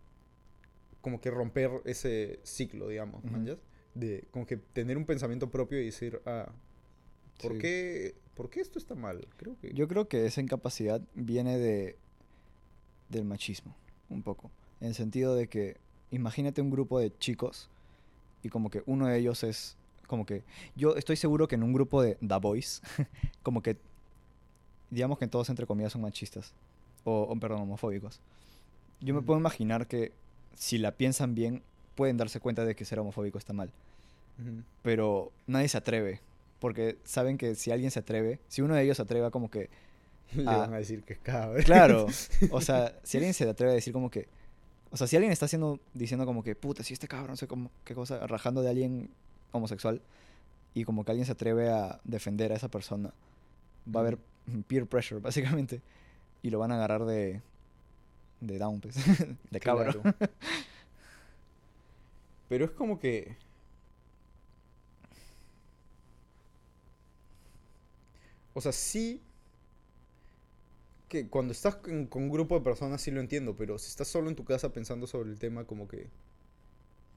como 1.00 1.20
que 1.20 1.30
romper 1.30 1.70
ese 1.84 2.38
ciclo, 2.44 2.88
digamos. 2.88 3.24
¿manjas? 3.24 3.58
De 3.94 4.24
como 4.30 4.46
que 4.46 4.56
tener 4.58 4.96
un 4.96 5.06
pensamiento 5.06 5.50
propio 5.50 5.80
y 5.80 5.86
decir, 5.86 6.20
ah, 6.26 6.52
¿por, 7.42 7.52
Sí. 7.54 7.58
qué, 7.58 8.14
¿por 8.34 8.48
qué 8.50 8.60
esto 8.60 8.78
está 8.78 8.94
mal? 8.94 9.26
Creo 9.36 9.56
que... 9.60 9.72
Yo 9.74 9.86
creo 9.88 10.08
que 10.08 10.24
esa 10.26 10.40
incapacidad 10.40 11.02
viene 11.14 11.58
de 11.58 11.96
del 13.08 13.24
machismo, 13.24 13.74
un 14.08 14.22
poco. 14.22 14.50
En 14.80 14.88
el 14.88 14.94
sentido 14.94 15.34
de 15.36 15.48
que, 15.48 15.76
imagínate 16.10 16.60
un 16.62 16.70
grupo 16.70 16.98
de 16.98 17.16
chicos 17.18 17.68
y 18.44 18.48
como 18.50 18.70
que 18.70 18.82
uno 18.86 19.06
de 19.06 19.18
ellos 19.18 19.42
es 19.42 19.76
como 20.06 20.26
que 20.26 20.42
yo 20.76 20.96
estoy 20.96 21.16
seguro 21.16 21.48
que 21.48 21.54
en 21.54 21.62
un 21.62 21.72
grupo 21.72 22.02
de 22.02 22.16
The 22.16 22.36
Boys, 22.36 22.82
como 23.42 23.62
que 23.62 23.76
digamos 24.90 25.18
que 25.18 25.26
todos 25.26 25.48
entre 25.50 25.66
comillas 25.66 25.92
son 25.92 26.02
machistas 26.02 26.52
o, 27.04 27.22
o, 27.22 27.36
perdón, 27.40 27.62
homofóbicos. 27.62 28.20
Yo 29.00 29.12
me 29.14 29.18
Ujú. 29.20 29.26
puedo 29.26 29.40
imaginar 29.40 29.86
que 29.86 30.12
si 30.54 30.78
la 30.78 30.92
piensan 30.92 31.34
bien 31.34 31.62
pueden 31.94 32.16
darse 32.16 32.38
cuenta 32.40 32.64
de 32.64 32.74
que 32.76 32.84
ser 32.84 32.98
homofóbico 32.98 33.38
está 33.38 33.52
mal, 33.52 33.70
pero 34.82 35.32
nadie 35.46 35.68
se 35.68 35.78
atreve 35.78 36.20
porque 36.60 36.96
saben 37.04 37.36
que 37.38 37.54
si 37.54 37.70
alguien 37.70 37.90
se 37.90 38.00
atreve, 38.00 38.40
si 38.48 38.62
uno 38.62 38.74
de 38.74 38.82
ellos 38.82 38.96
se 38.96 39.02
atreve 39.02 39.26
a 39.26 39.30
como 39.30 39.50
que 39.50 39.68
Le 40.34 40.50
Ah. 40.50 40.58
van 40.58 40.74
a 40.74 40.78
decir 40.78 41.02
que 41.04 41.12
es 41.14 41.18
cabrón. 41.20 41.62
Claro, 41.62 42.06
o 42.50 42.60
sea, 42.60 42.98
si 43.04 43.18
alguien 43.18 43.34
se 43.34 43.48
atreve 43.48 43.72
a 43.72 43.74
decir 43.74 43.92
como 43.92 44.10
que, 44.10 44.26
o 44.94 44.96
sea, 44.96 45.08
si 45.08 45.16
alguien 45.16 45.32
está 45.32 45.46
haciendo, 45.46 45.80
diciendo 45.92 46.24
como 46.24 46.44
que, 46.44 46.54
puta, 46.54 46.84
si 46.84 46.94
este 46.94 47.08
cabrón, 47.08 47.30
no 47.30 47.36
sé 47.36 47.48
cómo, 47.48 47.72
qué 47.84 47.96
cosa, 47.96 48.24
rajando 48.28 48.62
de 48.62 48.70
alguien 48.70 49.10
homosexual, 49.50 50.00
y 50.72 50.84
como 50.84 51.04
que 51.04 51.10
alguien 51.10 51.26
se 51.26 51.32
atreve 51.32 51.68
a 51.68 52.00
defender 52.04 52.52
a 52.52 52.54
esa 52.54 52.68
persona, 52.68 53.12
va 53.92 53.98
a 53.98 54.02
haber 54.04 54.18
peer 54.68 54.86
pressure, 54.86 55.20
básicamente, 55.20 55.82
y 56.44 56.50
lo 56.50 56.60
van 56.60 56.70
a 56.70 56.76
agarrar 56.76 57.06
de, 57.06 57.42
de 58.38 58.56
down, 58.56 58.80
pues, 58.80 58.94
de. 59.50 59.58
Claro. 59.58 60.00
Pero 62.48 62.64
es 62.64 62.70
como 62.70 63.00
que... 63.00 63.36
O 68.54 68.60
sea, 68.60 68.70
sí... 68.70 69.20
Que 71.14 71.28
cuando 71.28 71.52
estás 71.52 71.76
con, 71.76 72.06
con 72.06 72.24
un 72.24 72.28
grupo 72.28 72.56
de 72.58 72.64
personas 72.64 73.00
sí 73.00 73.12
lo 73.12 73.20
entiendo, 73.20 73.54
pero 73.54 73.78
si 73.78 73.86
estás 73.88 74.08
solo 74.08 74.28
en 74.28 74.34
tu 74.34 74.44
casa 74.44 74.72
pensando 74.72 75.06
sobre 75.06 75.30
el 75.30 75.38
tema, 75.38 75.64
como 75.64 75.86
que... 75.86 76.08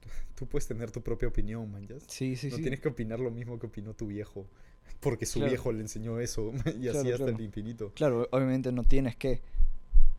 Tú 0.36 0.46
puedes 0.46 0.68
tener 0.68 0.92
tu 0.92 1.02
propia 1.02 1.26
opinión, 1.26 1.68
man, 1.68 1.84
¿ya? 1.84 1.96
Sí, 2.06 2.36
sí, 2.36 2.48
no 2.48 2.56
sí. 2.56 2.62
tienes 2.62 2.78
que 2.78 2.86
opinar 2.86 3.18
lo 3.18 3.32
mismo 3.32 3.58
que 3.58 3.66
opinó 3.66 3.94
tu 3.94 4.06
viejo. 4.06 4.46
Porque 5.00 5.26
su 5.26 5.40
Claro. 5.40 5.50
viejo 5.50 5.72
le 5.72 5.80
enseñó 5.80 6.20
eso 6.20 6.52
y 6.80 6.86
así 6.86 6.98
hasta 7.10 7.16
claro. 7.24 7.26
el 7.36 7.40
infinito. 7.40 7.90
Claro, 7.96 8.28
obviamente 8.30 8.70
no 8.70 8.84
tienes 8.84 9.16
que, 9.16 9.40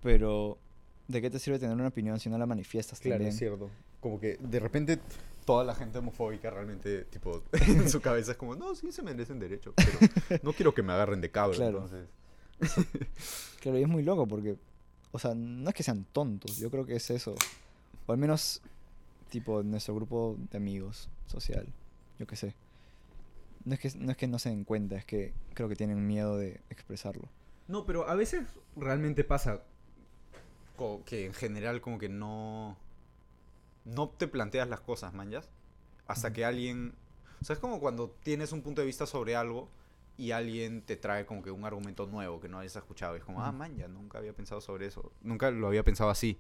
pero 0.01 0.57
¿de 1.07 1.21
qué 1.21 1.29
te 1.29 1.39
sirve 1.39 1.57
tener 1.57 1.73
una 1.75 1.87
opinión 1.87 2.19
si 2.19 2.29
no 2.29 2.37
la 2.37 2.45
manifiestas 2.45 2.99
Claro, 2.99 3.13
también? 3.15 3.29
es 3.31 3.37
cierto. 3.39 3.69
Como 4.01 4.19
que 4.19 4.35
de 4.41 4.59
repente 4.59 4.99
toda 5.45 5.63
la 5.63 5.73
gente 5.73 5.99
homofóbica 5.99 6.49
realmente, 6.49 7.05
tipo, 7.05 7.43
en 7.53 7.89
su 7.89 8.01
cabeza 8.01 8.31
es 8.33 8.37
como, 8.37 8.55
no, 8.55 8.75
sí 8.75 8.91
se 8.91 9.01
merecen 9.03 9.39
derecho, 9.39 9.73
pero 9.77 10.39
no 10.43 10.51
quiero 10.51 10.73
que 10.73 10.83
me 10.83 10.91
agarren 10.91 11.21
de 11.21 11.31
cabro, 11.31 11.55
Claro. 11.55 11.77
entonces. 11.85 12.07
Claro, 13.61 13.77
y 13.77 13.81
es 13.81 13.89
muy 13.89 14.03
loco 14.03 14.25
porque, 14.25 14.57
o 15.11 15.19
sea, 15.19 15.33
no 15.35 15.69
es 15.69 15.75
que 15.75 15.83
sean 15.83 16.05
tontos, 16.13 16.57
yo 16.57 16.71
creo 16.71 16.85
que 16.85 16.95
es 16.95 17.09
eso. 17.09 17.35
O 18.05 18.11
al 18.11 18.17
menos, 18.17 18.61
tipo, 19.29 19.63
nuestro 19.63 19.95
grupo 19.95 20.37
de 20.49 20.57
amigos 20.57 21.09
social, 21.27 21.67
yo 22.17 22.25
qué 22.25 22.35
sé. 22.35 22.55
No 23.65 23.73
es, 23.73 23.79
que, 23.81 23.91
no 23.97 24.11
es 24.11 24.17
que 24.17 24.27
no 24.27 24.39
se 24.39 24.49
den 24.49 24.63
cuenta, 24.63 24.95
es 24.95 25.03
que 25.03 25.33
creo 25.53 25.67
que 25.67 25.75
tienen 25.75 26.07
miedo 26.07 26.37
de 26.37 26.61
expresarlo. 26.69 27.27
No, 27.67 27.85
pero 27.85 28.07
a 28.07 28.15
veces 28.15 28.47
realmente 28.77 29.23
pasa 29.23 29.61
que 31.05 31.25
en 31.25 31.33
general 31.33 31.81
como 31.81 31.99
que 31.99 32.09
no... 32.09 32.77
No 33.83 34.09
te 34.09 34.27
planteas 34.27 34.69
las 34.69 34.79
cosas, 34.79 35.13
manjas. 35.13 35.49
Hasta 36.07 36.31
que 36.31 36.45
alguien... 36.45 36.95
O 37.41 37.45
sea, 37.45 37.53
es 37.53 37.59
como 37.59 37.79
cuando 37.79 38.09
tienes 38.23 38.51
un 38.53 38.61
punto 38.61 38.81
de 38.81 38.87
vista 38.87 39.05
sobre 39.05 39.35
algo 39.35 39.69
y 40.19 40.31
alguien 40.33 40.81
te 40.81 40.97
trae 40.97 41.25
como 41.25 41.41
que 41.41 41.49
un 41.49 41.63
argumento 41.63 42.05
nuevo 42.05 42.41
que 42.41 42.49
no 42.49 42.59
hayas 42.59 42.75
escuchado. 42.75 43.15
Y 43.15 43.19
es 43.19 43.23
como, 43.23 43.41
ah, 43.41 43.53
man, 43.53 43.73
ya 43.77 43.87
nunca 43.87 44.17
había 44.17 44.33
pensado 44.33 44.59
sobre 44.59 44.85
eso. 44.85 45.13
Nunca 45.21 45.49
lo 45.49 45.67
había 45.67 45.81
pensado 45.83 46.09
así. 46.09 46.37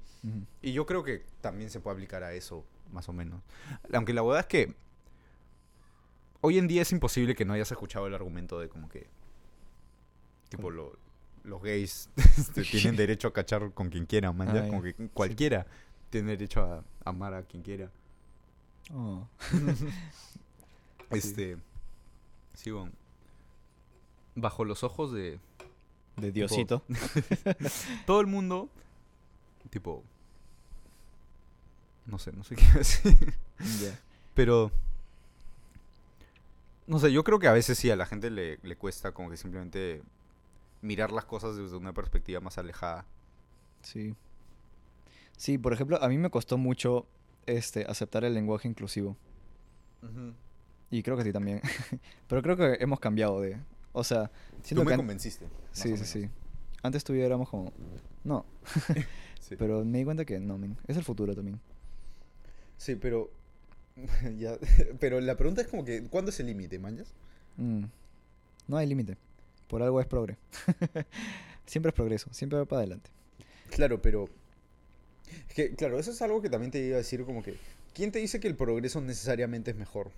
Y 0.61 0.73
yo 0.73 0.85
creo 0.85 1.01
que 1.01 1.25
también 1.39 1.69
se 1.69 1.79
puede 1.79 1.93
aplicar 1.95 2.21
a 2.23 2.33
eso, 2.33 2.65
más 2.91 3.07
o 3.07 3.13
menos. 3.13 3.41
Aunque 3.93 4.13
la 4.13 4.21
verdad 4.21 4.41
es 4.41 4.47
que 4.47 4.75
hoy 6.41 6.57
en 6.57 6.67
día 6.67 6.81
es 6.81 6.91
imposible 6.91 7.35
que 7.35 7.45
no 7.45 7.53
hayas 7.53 7.71
escuchado 7.71 8.05
el 8.05 8.13
argumento 8.13 8.59
de 8.59 8.67
como 8.67 8.89
que, 8.89 9.07
tipo, 10.49 10.69
los 10.71 11.61
gays 11.63 12.09
este, 12.37 12.63
tienen 12.69 12.97
derecho 12.97 13.29
a 13.29 13.33
cachar 13.33 13.71
con 13.73 13.89
quien 13.89 14.05
quiera, 14.05 14.33
man. 14.33 14.53
ya, 14.53 14.65
Ah, 14.65 14.67
como 14.67 14.81
que 14.81 14.93
cualquiera 15.13 15.65
tiene 16.09 16.31
derecho 16.31 16.61
a 16.61 16.83
amar 17.05 17.33
a 17.33 17.43
quien 17.43 17.63
quiera. 17.63 17.89
Oh, 18.93 19.25
Este, 21.11 21.57
sí, 22.53 22.71
bueno. 22.71 22.91
Bajo 24.41 24.65
los 24.65 24.83
ojos 24.83 25.11
de 25.11 25.39
de 26.17 26.31
Diosito. 26.31 26.83
todo 28.05 28.21
el 28.21 28.27
mundo, 28.27 28.69
tipo, 29.69 30.03
no 32.05 32.19
sé, 32.19 32.31
no 32.31 32.43
sé 32.43 32.55
qué 32.57 32.65
decir. 32.77 33.33
Pero. 34.33 34.71
No 36.87 36.97
sé, 36.97 37.11
yo 37.11 37.23
creo 37.23 37.37
que 37.37 37.47
a 37.47 37.53
veces 37.53 37.77
sí 37.77 37.91
a 37.91 37.95
la 37.95 38.07
gente 38.07 38.31
le, 38.31 38.57
le 38.63 38.75
cuesta 38.75 39.11
como 39.11 39.29
que 39.29 39.37
simplemente 39.37 40.01
mirar 40.81 41.11
las 41.11 41.25
cosas 41.25 41.55
desde 41.55 41.75
una 41.75 41.93
perspectiva 41.93 42.39
más 42.39 42.57
alejada. 42.57 43.05
Sí. 43.83 44.15
Sí, 45.37 45.57
por 45.57 45.71
ejemplo, 45.71 46.01
a 46.01 46.09
mí 46.09 46.17
me 46.17 46.31
costó 46.31 46.57
mucho 46.57 47.05
este, 47.45 47.85
aceptar 47.87 48.23
el 48.23 48.33
lenguaje 48.33 48.67
inclusivo. 48.67 49.15
Y 50.89 51.03
creo 51.03 51.15
que 51.15 51.21
a 51.21 51.25
ti 51.25 51.31
también. 51.31 51.61
Pero 52.27 52.41
creo 52.41 52.57
que 52.57 52.77
hemos 52.79 52.99
cambiado 52.99 53.39
de... 53.41 53.57
O 53.91 54.03
sea, 54.03 54.31
Tú 54.67 54.83
me 54.83 54.91
que... 54.91 54.97
convenciste. 54.97 55.45
Sí, 55.71 55.97
sí, 55.97 56.05
sí. 56.05 56.29
Antes 56.81 57.03
tú 57.03 57.13
y 57.13 57.19
yo 57.19 57.25
éramos 57.25 57.49
como... 57.49 57.71
No. 58.23 58.45
Sí. 59.39 59.55
Pero 59.57 59.83
me 59.83 59.97
di 59.97 60.03
cuenta 60.03 60.25
que 60.25 60.39
no, 60.39 60.57
men. 60.57 60.77
Es 60.87 60.95
el 60.97 61.03
futuro 61.03 61.33
también. 61.33 61.59
Sí, 62.77 62.95
pero. 62.95 63.31
ya, 64.37 64.57
pero 64.99 65.19
la 65.19 65.35
pregunta 65.35 65.61
es 65.61 65.67
como 65.67 65.83
que, 65.83 66.03
¿cuándo 66.03 66.29
es 66.29 66.39
el 66.39 66.47
límite, 66.47 66.77
manjas? 66.77 67.13
Mm. 67.57 67.85
No 68.67 68.77
hay 68.77 68.87
límite. 68.87 69.17
Por 69.67 69.81
algo 69.81 69.99
es 70.01 70.07
progre. 70.07 70.37
siempre 71.65 71.89
es 71.89 71.95
progreso. 71.95 72.31
Siempre 72.33 72.59
va 72.59 72.65
para 72.65 72.81
adelante. 72.81 73.09
Claro, 73.69 74.01
pero. 74.01 74.29
Es 75.47 75.55
que, 75.55 75.75
claro, 75.75 75.99
eso 75.99 76.11
es 76.11 76.21
algo 76.21 76.41
que 76.41 76.49
también 76.49 76.71
te 76.71 76.79
iba 76.79 76.95
a 76.95 76.99
decir, 76.99 77.23
como 77.25 77.43
que. 77.43 77.55
¿Quién 77.93 78.11
te 78.11 78.19
dice 78.19 78.39
que 78.39 78.47
el 78.47 78.55
progreso 78.55 79.01
necesariamente 79.01 79.71
es 79.71 79.77
mejor? 79.77 80.11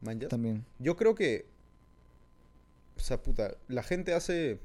¿Manjas? 0.00 0.30
También. 0.30 0.64
Yo 0.78 0.96
creo 0.96 1.14
que. 1.14 1.46
O 2.96 3.00
sea, 3.00 3.22
puta, 3.22 3.56
la 3.68 3.82
gente 3.82 4.14
hace. 4.14 4.58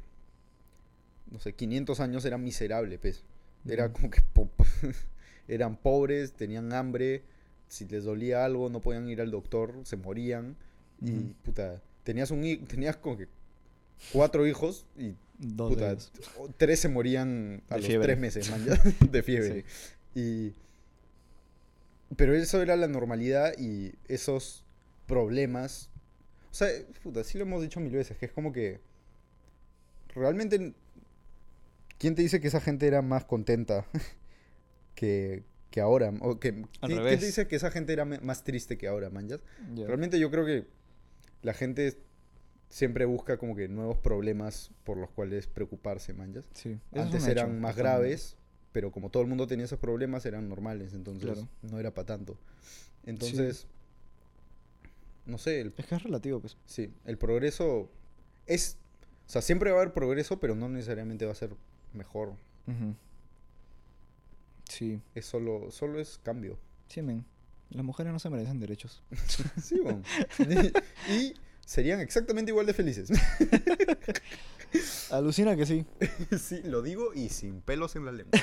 No 1.32 1.40
sé, 1.40 1.54
500 1.54 2.00
años 2.00 2.26
era 2.26 2.38
miserable, 2.38 2.98
pues. 3.00 3.24
Era 3.68 3.92
como 3.92 4.10
que. 4.10 4.22
po- 4.34 4.50
eran 5.48 5.76
pobres, 5.78 6.34
tenían 6.34 6.74
hambre. 6.74 7.24
Si 7.68 7.86
les 7.88 8.04
dolía 8.04 8.46
algo, 8.46 8.70
no 8.70 8.82
podían 8.82 9.08
ir 9.10 9.22
al 9.22 9.30
doctor, 9.32 9.74
se 9.84 9.96
morían. 9.96 10.56
Y, 11.02 11.12
puta, 11.44 11.82
tenías 12.04 12.32
un 12.32 12.42
Tenías 12.68 12.98
como 12.98 13.18
que. 13.18 13.28
Cuatro 14.14 14.48
hijos 14.48 14.86
y 14.98 15.14
Dos 15.38 15.74
puta, 15.74 15.96
tres 16.58 16.80
se 16.82 16.90
morían 16.90 17.62
a 17.70 17.76
De 17.76 17.80
los 17.82 17.88
fiebre. 17.88 18.08
tres 18.08 18.20
meses, 18.20 18.50
man, 18.50 18.66
ya, 18.66 18.74
de 19.12 19.24
fiebre. 19.24 19.66
Sí. 20.14 20.20
Y. 20.20 20.54
Pero 22.16 22.34
eso 22.34 22.62
era 22.62 22.76
la 22.76 22.88
normalidad 22.88 23.54
y 23.58 23.94
esos 24.08 24.64
problemas. 25.06 25.90
O 26.52 26.54
sea, 26.54 26.68
puta, 27.04 27.24
sí 27.24 27.38
lo 27.38 27.44
hemos 27.46 27.62
dicho 27.62 27.80
mil 27.80 27.94
veces, 27.94 28.18
que 28.18 28.26
es 28.26 28.32
como 28.32 28.52
que. 28.52 28.80
Realmente. 30.16 30.74
¿Quién 31.98 32.16
te 32.16 32.22
dice 32.22 32.40
que 32.40 32.48
esa 32.48 32.62
gente 32.62 32.88
era 32.88 33.02
más 33.02 33.26
contenta 33.26 33.86
que, 34.96 35.44
que 35.70 35.82
ahora? 35.82 36.14
O 36.22 36.40
que, 36.40 36.66
Al 36.82 36.90
¿quién, 36.90 37.04
te 37.04 37.18
dice 37.18 37.48
que 37.48 37.56
esa 37.58 37.72
gente 37.72 37.94
era 37.94 38.06
más 38.06 38.44
triste 38.44 38.78
que 38.78 38.88
ahora, 38.88 39.10
man? 39.10 39.28
ya? 39.28 39.38
Ya. 39.76 39.86
Realmente 39.86 40.18
yo 40.20 40.32
creo 40.32 40.46
que 40.46 40.66
la 41.42 41.54
gente 41.54 41.98
siempre 42.70 43.06
busca 43.06 43.38
como 43.38 43.56
que 43.56 43.68
nuevos 43.68 43.98
problemas 43.98 44.72
por 44.84 44.98
los 44.98 45.10
cuales 45.10 45.48
preocuparse, 45.48 46.14
manjas. 46.14 46.46
Sí. 46.54 46.80
Antes 46.94 47.24
hecho, 47.24 47.32
eran 47.32 47.60
más 47.60 47.76
graves, 47.76 48.38
pero 48.72 48.92
como 48.92 49.10
todo 49.10 49.24
el 49.24 49.30
mundo 49.30 49.46
tenía 49.48 49.66
esos 49.66 49.80
problemas, 49.80 50.26
eran 50.26 50.48
normales, 50.48 50.94
entonces 50.94 51.26
Claro. 51.32 51.48
no 51.64 51.80
era 51.80 51.94
para 51.94 52.06
tanto. 52.06 52.38
Entonces, 53.06 53.68
no 55.30 55.38
sé, 55.38 55.62
el, 55.62 55.74
Es 55.78 55.86
que 55.86 55.96
es 55.96 56.04
relativo, 56.04 56.40
pues. 56.40 56.58
sí, 56.66 56.92
el 57.06 57.18
progreso 57.18 57.90
es, 58.48 58.78
o 59.28 59.30
sea, 59.30 59.42
siempre 59.42 59.72
va 59.72 59.78
a 59.78 59.82
haber 59.82 59.94
progreso, 59.94 60.40
pero 60.40 60.56
no 60.56 60.70
necesariamente 60.70 61.26
va 61.26 61.32
a 61.32 61.36
ser 61.36 61.52
mejor. 61.94 62.34
Sí. 64.68 65.02
Es 65.16 65.26
solo, 65.26 65.72
solo 65.72 66.00
es 66.00 66.20
cambio. 66.24 66.58
Sí, 66.88 67.02
men. 67.02 67.26
Las 67.72 67.84
mujeres 67.84 68.14
no 68.14 68.20
se 68.20 68.30
merecen 68.30 68.60
derechos. 68.60 69.04
Sí, 69.62 69.82
y, 71.08 71.14
y 71.14 71.34
serían 71.66 72.00
exactamente 72.00 72.52
igual 72.52 72.66
de 72.66 72.74
felices. 72.74 73.10
Alucina 75.12 75.56
que 75.56 75.66
sí. 75.66 75.86
sí, 76.40 76.62
lo 76.64 76.82
digo 76.82 77.14
y 77.14 77.30
sin 77.30 77.62
pelos 77.62 77.96
en 77.96 78.06
la 78.06 78.12
lengua. 78.12 78.40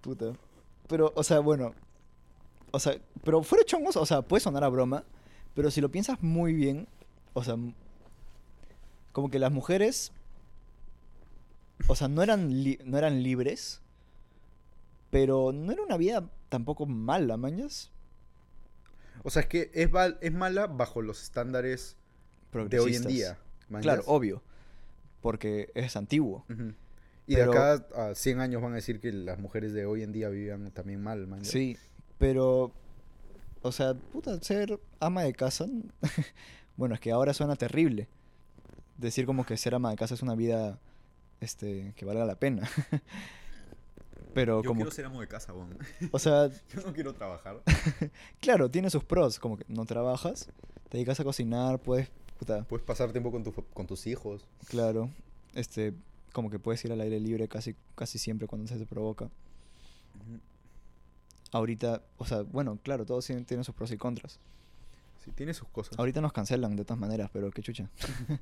Puta. 0.00 0.32
pero, 0.88 1.12
o 1.14 1.22
sea, 1.22 1.40
bueno. 1.40 1.74
O 2.70 2.78
sea, 2.80 2.98
pero 3.24 3.42
fuera 3.42 3.64
chongos, 3.64 3.96
o 3.96 4.06
sea, 4.06 4.22
puede 4.22 4.40
sonar 4.40 4.64
a 4.64 4.68
broma, 4.68 5.04
pero 5.54 5.70
si 5.70 5.80
lo 5.80 5.90
piensas 5.90 6.22
muy 6.22 6.52
bien, 6.52 6.86
o 7.32 7.42
sea, 7.42 7.56
como 9.12 9.30
que 9.30 9.38
las 9.38 9.52
mujeres, 9.52 10.12
o 11.86 11.96
sea, 11.96 12.08
no 12.08 12.22
eran, 12.22 12.50
no 12.84 12.98
eran 12.98 13.22
libres, 13.22 13.80
pero 15.10 15.52
no 15.52 15.72
era 15.72 15.82
una 15.82 15.96
vida 15.96 16.28
tampoco 16.48 16.86
mala, 16.86 17.36
mañas. 17.36 17.90
O 19.24 19.30
sea, 19.30 19.42
es 19.42 19.48
que 19.48 19.70
es, 19.74 19.90
es 20.20 20.32
mala 20.32 20.66
bajo 20.66 21.02
los 21.02 21.22
estándares 21.22 21.96
de 22.52 22.78
hoy 22.78 22.94
en 22.96 23.04
día. 23.04 23.38
¿manjas? 23.68 23.82
Claro, 23.82 24.02
obvio, 24.06 24.42
porque 25.20 25.70
es 25.74 25.96
antiguo. 25.96 26.44
Y 27.26 27.34
Pero- 27.34 27.52
de 27.52 27.58
acá 27.58 28.10
a 28.10 28.14
100 28.14 28.40
años 28.40 28.62
van 28.62 28.72
a 28.72 28.76
decir 28.76 29.00
que 29.00 29.12
las 29.12 29.38
mujeres 29.38 29.72
de 29.72 29.86
hoy 29.86 30.02
en 30.02 30.12
día 30.12 30.28
vivían 30.28 30.70
también 30.70 31.02
mal. 31.02 31.26
¿ya? 31.28 31.44
Sí, 31.44 31.76
pero, 32.18 32.72
o 33.62 33.72
sea, 33.72 33.94
puta, 33.94 34.40
ser 34.42 34.78
ama 35.00 35.22
de 35.22 35.32
casa, 35.32 35.66
bueno, 36.76 36.94
es 36.94 37.00
que 37.00 37.10
ahora 37.12 37.32
suena 37.34 37.56
terrible. 37.56 38.08
Decir 38.96 39.26
como 39.26 39.46
que 39.46 39.56
ser 39.56 39.74
ama 39.74 39.90
de 39.90 39.96
casa 39.96 40.14
es 40.14 40.22
una 40.22 40.34
vida, 40.34 40.78
este, 41.40 41.92
que 41.96 42.04
valga 42.04 42.24
la 42.24 42.34
pena. 42.34 42.68
Pero 44.34 44.62
Yo 44.62 44.68
como, 44.68 44.80
quiero 44.80 44.90
ser 44.90 45.06
amo 45.06 45.20
de 45.20 45.26
casa, 45.26 45.52
weón. 45.52 45.76
o 46.12 46.18
sea, 46.18 46.48
Yo 46.74 46.80
no 46.84 46.92
quiero 46.92 47.14
trabajar. 47.14 47.62
claro, 48.40 48.70
tiene 48.70 48.90
sus 48.90 49.02
pros, 49.04 49.38
como 49.38 49.56
que 49.56 49.64
no 49.68 49.84
trabajas, 49.86 50.48
te 50.90 50.98
dedicas 50.98 51.18
a 51.20 51.24
cocinar, 51.24 51.78
puedes, 51.80 52.10
puta, 52.38 52.64
Puedes 52.64 52.84
pasar 52.84 53.10
tiempo 53.10 53.30
con, 53.32 53.42
tu, 53.42 53.52
con 53.52 53.86
tus 53.86 54.06
hijos. 54.06 54.46
claro, 54.68 55.10
este, 55.54 55.94
como 56.32 56.50
que 56.50 56.58
puedes 56.58 56.84
ir 56.84 56.92
al 56.92 57.00
aire 57.00 57.18
libre 57.18 57.48
casi, 57.48 57.74
casi 57.94 58.18
siempre 58.18 58.46
cuando 58.46 58.68
se 58.68 58.76
te 58.76 58.86
provoca. 58.86 59.30
Ahorita, 61.52 62.02
o 62.18 62.26
sea, 62.26 62.42
bueno, 62.42 62.78
claro, 62.82 63.06
todos 63.06 63.24
tienen, 63.26 63.44
tienen 63.44 63.64
sus 63.64 63.74
pros 63.74 63.90
y 63.92 63.96
contras. 63.96 64.38
Sí, 65.24 65.30
tiene 65.32 65.54
sus 65.54 65.68
cosas. 65.68 65.98
Ahorita 65.98 66.20
nos 66.20 66.32
cancelan 66.32 66.76
de 66.76 66.84
todas 66.84 67.00
maneras, 67.00 67.30
pero 67.32 67.50
qué 67.50 67.62
chucha. 67.62 67.88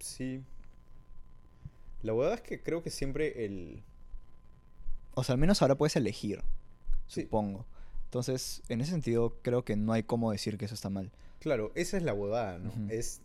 Sí. 0.00 0.42
La 2.02 2.12
verdad 2.12 2.34
es 2.34 2.40
que 2.42 2.60
creo 2.62 2.82
que 2.82 2.90
siempre 2.90 3.44
el... 3.46 3.82
O 5.14 5.24
sea, 5.24 5.34
al 5.34 5.38
menos 5.38 5.62
ahora 5.62 5.76
puedes 5.76 5.96
elegir, 5.96 6.42
Sí. 7.06 7.22
supongo. 7.22 7.64
Entonces, 8.06 8.62
en 8.68 8.80
ese 8.80 8.90
sentido, 8.90 9.38
creo 9.42 9.64
que 9.64 9.76
no 9.76 9.92
hay 9.92 10.02
cómo 10.02 10.32
decir 10.32 10.58
que 10.58 10.64
eso 10.64 10.74
está 10.74 10.90
mal. 10.90 11.10
Claro, 11.40 11.72
esa 11.74 11.96
es 11.96 12.02
la 12.02 12.12
huevada, 12.14 12.58
¿no? 12.58 12.72
Es 12.90 13.20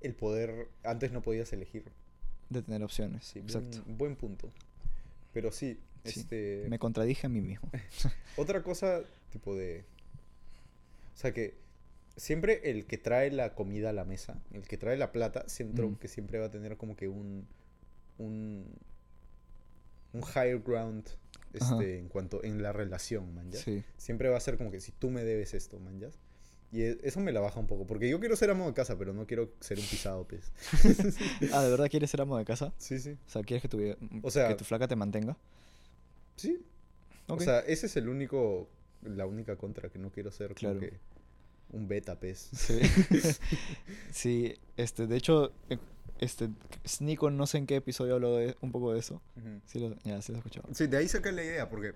el 0.00 0.14
poder... 0.14 0.68
Antes 0.84 1.12
no 1.12 1.22
podías 1.22 1.52
elegir. 1.52 1.84
De 2.48 2.62
tener 2.62 2.82
opciones. 2.82 3.24
Sí, 3.26 3.40
Exacto. 3.40 3.82
buen, 3.84 3.98
buen 3.98 4.16
punto. 4.16 4.50
Pero 5.32 5.52
sí, 5.52 5.78
Sí, 6.10 6.20
este... 6.20 6.66
Me 6.68 6.78
contradije 6.78 7.26
a 7.26 7.30
mí 7.30 7.40
mismo. 7.40 7.70
Otra 8.36 8.62
cosa, 8.62 9.00
tipo 9.30 9.54
de... 9.54 9.84
O 11.14 11.18
sea 11.18 11.32
que 11.32 11.54
siempre 12.16 12.70
el 12.70 12.86
que 12.86 12.98
trae 12.98 13.30
la 13.30 13.54
comida 13.54 13.90
a 13.90 13.92
la 13.92 14.04
mesa, 14.04 14.38
el 14.52 14.62
que 14.62 14.76
trae 14.76 14.96
la 14.96 15.12
plata, 15.12 15.44
siento 15.48 15.88
Mm. 15.88 15.96
que 15.96 16.08
siempre 16.08 16.38
va 16.38 16.46
a 16.46 16.50
tener 16.50 16.76
como 16.76 16.96
que 16.96 17.08
un... 17.08 17.46
Un, 18.18 18.64
un 20.14 20.20
higher 20.34 20.58
ground 20.60 21.06
Ajá. 21.60 21.74
este, 21.74 21.98
en 21.98 22.08
cuanto 22.08 22.42
en 22.44 22.62
la 22.62 22.72
relación, 22.72 23.34
man, 23.34 23.50
¿ya? 23.50 23.58
Sí. 23.58 23.82
Siempre 23.98 24.28
va 24.30 24.36
a 24.38 24.40
ser 24.40 24.56
como 24.56 24.70
que 24.70 24.80
si 24.80 24.92
tú 24.92 25.10
me 25.10 25.22
debes 25.24 25.52
esto, 25.54 25.78
man, 25.78 25.98
¿ya? 26.00 26.08
Y 26.72 26.82
e- 26.82 26.98
eso 27.02 27.20
me 27.20 27.32
la 27.32 27.40
baja 27.40 27.60
un 27.60 27.66
poco, 27.66 27.86
porque 27.86 28.08
yo 28.08 28.18
quiero 28.18 28.34
ser 28.36 28.50
amo 28.50 28.66
de 28.66 28.72
casa, 28.74 28.96
pero 28.98 29.12
no 29.12 29.26
quiero 29.26 29.50
ser 29.60 29.78
un 29.78 29.84
pisado, 29.84 30.26
pues. 30.26 30.50
Ah, 31.52 31.62
¿de 31.62 31.70
verdad 31.70 31.88
quieres 31.90 32.10
ser 32.10 32.20
amo 32.22 32.36
de 32.38 32.44
casa? 32.44 32.72
Sí, 32.78 32.98
sí. 32.98 33.16
O 33.26 33.30
sea, 33.30 33.42
¿quieres 33.42 33.62
que 33.62 33.68
tu, 33.68 33.76
vida- 33.78 33.96
O 34.22 34.30
sea- 34.30 34.48
que 34.48 34.54
tu 34.54 34.64
flaca 34.64 34.88
te 34.88 34.96
mantenga? 34.96 35.36
Sí. 36.36 36.62
O 37.28 37.40
sea, 37.40 37.60
ese 37.60 37.86
es 37.86 37.96
el 37.96 38.08
único, 38.08 38.68
la 39.02 39.26
única 39.26 39.56
contra 39.56 39.88
que 39.88 39.98
no 39.98 40.10
quiero 40.10 40.30
ser 40.30 40.48
como 40.48 40.58
Claro. 40.58 40.80
que 40.80 40.98
un 41.72 41.88
beta, 41.88 42.18
pues. 42.18 42.48
Sí. 42.52 42.78
sí, 44.12 44.54
este, 44.76 45.06
de 45.06 45.16
hecho, 45.16 45.52
eh, 45.68 45.78
este, 46.18 46.48
Sneeko 46.86 47.30
no 47.30 47.46
sé 47.46 47.58
en 47.58 47.66
qué 47.66 47.76
episodio 47.76 48.14
habló 48.14 48.36
de, 48.36 48.56
un 48.60 48.72
poco 48.72 48.92
de 48.92 49.00
eso. 49.00 49.20
Sí, 49.66 49.78
lo, 49.80 49.94
ya, 50.04 50.20
sí 50.22 50.32
lo 50.32 50.36
he 50.36 50.40
escuchado. 50.40 50.68
Sí, 50.72 50.86
de 50.86 50.96
ahí 50.96 51.08
saqué 51.08 51.32
la 51.32 51.42
idea, 51.42 51.68
porque 51.68 51.94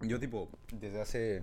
yo, 0.00 0.18
tipo, 0.18 0.48
desde 0.72 1.00
hace. 1.00 1.42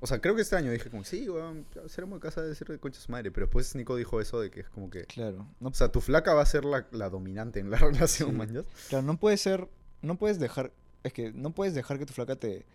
O 0.00 0.06
sea, 0.06 0.20
creo 0.20 0.36
que 0.36 0.42
este 0.42 0.54
año 0.54 0.70
dije 0.70 0.90
como, 0.90 1.02
sí, 1.04 1.28
weón, 1.28 1.66
ser 1.86 2.04
amo 2.04 2.16
de 2.16 2.20
casa 2.20 2.40
debe 2.42 2.54
ser 2.54 2.68
de 2.68 2.78
concha 2.78 3.00
su 3.00 3.10
madre. 3.10 3.30
Pero 3.32 3.46
después 3.46 3.74
Nico 3.74 3.96
dijo 3.96 4.20
eso 4.20 4.40
de 4.40 4.50
que 4.50 4.60
es 4.60 4.68
como 4.68 4.90
que. 4.90 5.04
Claro. 5.06 5.48
No, 5.60 5.68
O 5.70 5.74
sea, 5.74 5.90
tu 5.90 6.00
flaca 6.00 6.34
va 6.34 6.42
a 6.42 6.46
ser 6.46 6.64
la, 6.64 6.86
la 6.92 7.08
dominante 7.10 7.58
en 7.60 7.70
la 7.70 7.78
relación, 7.78 8.30
Sí. 8.48 8.64
claro, 8.90 9.04
no 9.06 9.18
puede 9.18 9.36
ser, 9.38 9.68
no 10.02 10.16
puedes 10.16 10.38
dejar, 10.38 10.72
es 11.02 11.12
que 11.12 11.32
no 11.32 11.50
puedes 11.50 11.74
dejar 11.74 11.98
que 11.98 12.06
tu 12.06 12.12
flaca 12.12 12.36
te, 12.36 12.66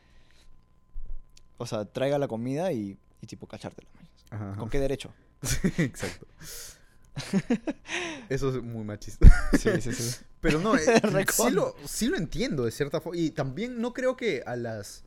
o 1.57 1.65
sea, 1.65 1.85
traiga 1.85 2.17
la 2.17 2.27
comida 2.27 2.71
y, 2.71 2.97
y 3.21 3.27
tipo 3.27 3.47
cachártela. 3.47 3.89
Ajá. 4.29 4.55
¿Con 4.57 4.69
qué 4.69 4.79
derecho? 4.79 5.13
Sí, 5.43 5.67
exacto. 5.77 6.25
Eso 8.29 8.49
es 8.49 8.63
muy 8.63 8.85
machista. 8.85 9.27
Sí, 9.57 9.69
sí, 9.81 9.93
sí. 9.93 10.23
Pero 10.41 10.59
no, 10.59 10.75
eh, 10.75 11.01
sí, 11.31 11.51
lo, 11.51 11.75
sí 11.85 12.07
lo 12.07 12.17
entiendo 12.17 12.65
de 12.65 12.71
cierta 12.71 13.01
forma. 13.01 13.19
Y 13.19 13.31
también 13.31 13.79
no 13.81 13.93
creo 13.93 14.15
que 14.15 14.43
a 14.45 14.55
las. 14.55 15.03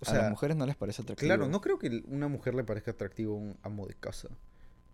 O 0.00 0.08
a 0.08 0.10
sea, 0.10 0.22
las 0.22 0.30
mujeres 0.30 0.56
no 0.56 0.66
les 0.66 0.76
parece 0.76 1.02
atractivo. 1.02 1.28
claro, 1.28 1.48
no 1.48 1.60
creo 1.60 1.78
que 1.78 2.02
una 2.06 2.28
mujer 2.28 2.54
le 2.54 2.64
parezca 2.64 2.90
atractivo 2.90 3.36
un 3.36 3.56
amo 3.62 3.86
de 3.86 3.94
casa. 3.94 4.28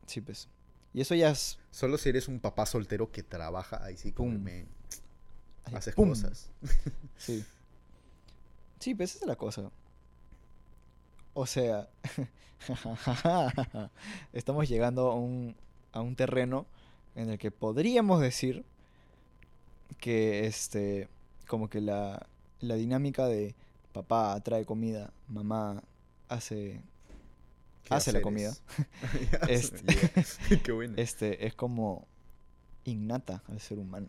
Sí, 0.06 0.20
pues. 0.20 0.48
Y 0.92 1.00
eso 1.00 1.14
ya 1.14 1.30
es, 1.30 1.58
Solo 1.70 1.98
si 1.98 2.08
eres 2.08 2.28
un 2.28 2.40
papá 2.40 2.66
soltero 2.66 3.10
que 3.12 3.22
trabaja, 3.22 3.82
ahí 3.84 3.96
sí 3.96 4.12
como 4.12 4.38
Haces 5.74 5.94
¡pum! 5.94 6.08
cosas. 6.10 6.50
Sí. 7.18 7.44
Sí, 8.78 8.94
pues 8.94 9.14
esa 9.14 9.24
es 9.24 9.28
la 9.28 9.36
cosa. 9.36 9.70
O 11.34 11.46
sea, 11.46 11.88
estamos 14.32 14.68
llegando 14.68 15.10
a 15.10 15.14
un, 15.14 15.54
a 15.92 16.00
un 16.00 16.16
terreno 16.16 16.66
en 17.14 17.30
el 17.30 17.38
que 17.38 17.50
podríamos 17.50 18.20
decir 18.20 18.64
que 19.98 20.46
este, 20.46 21.08
como 21.46 21.68
que 21.68 21.80
la, 21.80 22.26
la 22.60 22.74
dinámica 22.74 23.26
de 23.26 23.54
papá 23.92 24.40
trae 24.40 24.64
comida, 24.64 25.12
mamá 25.28 25.82
hace, 26.28 26.80
¿Qué 27.84 27.94
hace 27.94 28.12
la 28.12 28.22
comida, 28.22 28.54
Este-. 29.48 30.62
Qué 30.62 30.72
bueno. 30.72 30.94
este, 30.96 31.46
es 31.46 31.54
como 31.54 32.06
innata 32.84 33.42
al 33.48 33.60
ser 33.60 33.78
humano. 33.78 34.08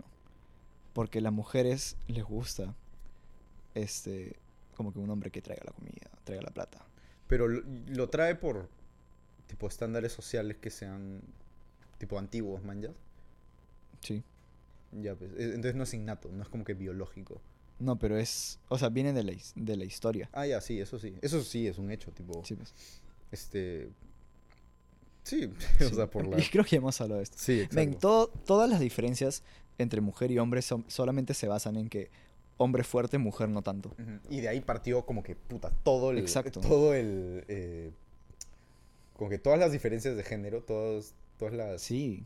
Porque 0.93 1.19
a 1.19 1.21
las 1.21 1.33
mujeres 1.33 1.95
les 2.07 2.23
gusta 2.23 2.75
este, 3.75 4.35
como 4.75 4.91
que 4.93 4.99
un 4.99 5.09
hombre 5.09 5.31
que 5.31 5.41
traiga 5.41 5.63
la 5.65 5.71
comida, 5.71 6.09
traiga 6.23 6.43
la 6.43 6.51
plata. 6.51 6.85
Pero 7.27 7.47
lo, 7.47 7.61
lo 7.87 8.09
trae 8.09 8.35
por 8.35 8.69
tipo 9.47 9.67
estándares 9.67 10.11
sociales 10.11 10.57
que 10.57 10.69
sean 10.69 11.21
tipo 11.97 12.17
antiguos, 12.19 12.63
man, 12.63 12.81
¿ya? 12.81 12.89
Sí. 14.01 14.23
Ya, 14.91 15.15
pues. 15.15 15.31
e- 15.37 15.43
Entonces 15.53 15.75
no 15.75 15.83
es 15.83 15.93
innato, 15.93 16.29
no 16.31 16.43
es 16.43 16.49
como 16.49 16.63
que 16.65 16.73
biológico. 16.73 17.39
No, 17.79 17.97
pero 17.97 18.17
es. 18.17 18.59
O 18.67 18.77
sea, 18.77 18.89
viene 18.89 19.13
de 19.13 19.23
la, 19.23 19.33
de 19.55 19.77
la 19.77 19.85
historia. 19.85 20.29
Ah, 20.33 20.45
ya, 20.45 20.59
sí, 20.61 20.79
eso 20.79 20.99
sí. 20.99 21.15
Eso 21.21 21.41
sí 21.43 21.67
es 21.67 21.77
un 21.77 21.89
hecho, 21.89 22.11
tipo. 22.11 22.43
Sí, 22.45 22.55
pues. 22.55 22.73
Este. 23.31 23.89
Sí, 25.23 25.51
Sí. 25.79 25.85
o 25.85 25.89
sea, 25.93 26.09
por 26.09 26.27
la. 26.27 26.39
Y 26.39 26.43
creo 26.49 26.65
que 26.65 26.75
hemos 26.75 26.99
hablado 26.99 27.19
de 27.19 27.23
esto. 27.23 27.37
Sí, 27.39 27.53
exacto. 27.61 27.75
Ven, 27.75 27.93
todo- 27.97 28.27
todas 28.45 28.69
las 28.69 28.79
diferencias 28.79 29.43
entre 29.81 30.01
mujer 30.01 30.31
y 30.31 30.39
hombre 30.39 30.61
solamente 30.61 31.33
se 31.33 31.47
basan 31.47 31.77
en 31.77 31.89
que 31.89 32.09
hombre 32.57 32.83
fuerte, 32.83 33.17
mujer 33.17 33.49
no 33.49 33.61
tanto. 33.61 33.95
Y 34.29 34.41
de 34.41 34.49
ahí 34.49 34.61
partió 34.61 35.05
como 35.05 35.23
que, 35.23 35.35
puta, 35.35 35.71
todo 35.83 36.11
el. 36.11 36.19
Exacto. 36.19 36.61
Todo 36.61 36.93
el. 36.93 37.43
eh, 37.47 37.91
como 39.13 39.29
que 39.29 39.37
todas 39.37 39.59
las 39.59 39.71
diferencias 39.71 40.15
de 40.15 40.23
género, 40.23 40.63
todos, 40.63 41.13
todas 41.37 41.53
las. 41.53 41.81
Sí. 41.81 42.25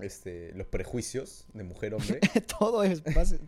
Este, 0.00 0.52
los 0.54 0.66
prejuicios 0.66 1.46
de 1.52 1.62
mujer-hombre. 1.62 2.20
todo 2.58 2.82
es, 2.82 3.02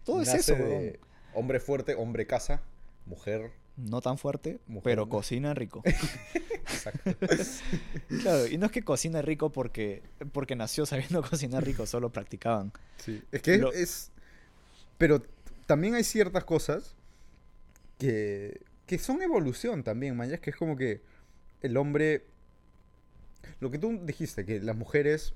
todo 0.05 0.23
es 0.23 0.35
eso, 0.35 0.55
de. 0.55 1.01
Hombre 1.35 1.61
fuerte, 1.61 1.95
hombre 1.95 2.27
casa, 2.27 2.63
mujer. 3.05 3.51
No 3.77 4.01
tan 4.01 4.17
fuerte, 4.19 4.59
Mujer, 4.67 4.83
pero 4.85 5.09
cocina 5.09 5.53
rico. 5.55 5.83
Exacto. 6.67 7.11
claro, 8.23 8.47
y 8.47 8.57
no 8.59 8.67
es 8.67 8.73
que 8.73 8.83
cocina 8.83 9.21
rico 9.23 9.51
porque, 9.53 10.03
porque 10.33 10.57
nació 10.57 10.87
sabiendo 10.87 11.23
cocinar 11.29 11.65
rico, 11.65 11.87
solo 11.87 12.11
practicaban. 12.11 12.73
Sí. 12.99 13.23
Es 13.33 13.43
que 13.43 13.59
Lo- 13.59 13.73
es. 13.73 14.11
Pero 14.99 15.23
también 15.67 15.95
hay 15.95 16.05
ciertas 16.05 16.45
cosas 16.45 16.97
que. 17.99 18.61
que 18.87 18.99
son 18.99 19.21
evolución 19.23 19.83
también, 19.85 20.17
man. 20.17 20.33
Es 20.33 20.41
que 20.41 20.51
es 20.51 20.57
como 20.57 20.77
que 20.77 21.03
el 21.61 21.77
hombre. 21.77 22.25
Lo 23.61 23.71
que 23.71 23.79
tú 23.79 24.01
dijiste, 24.05 24.45
que 24.45 24.61
las 24.61 24.77
mujeres 24.77 25.35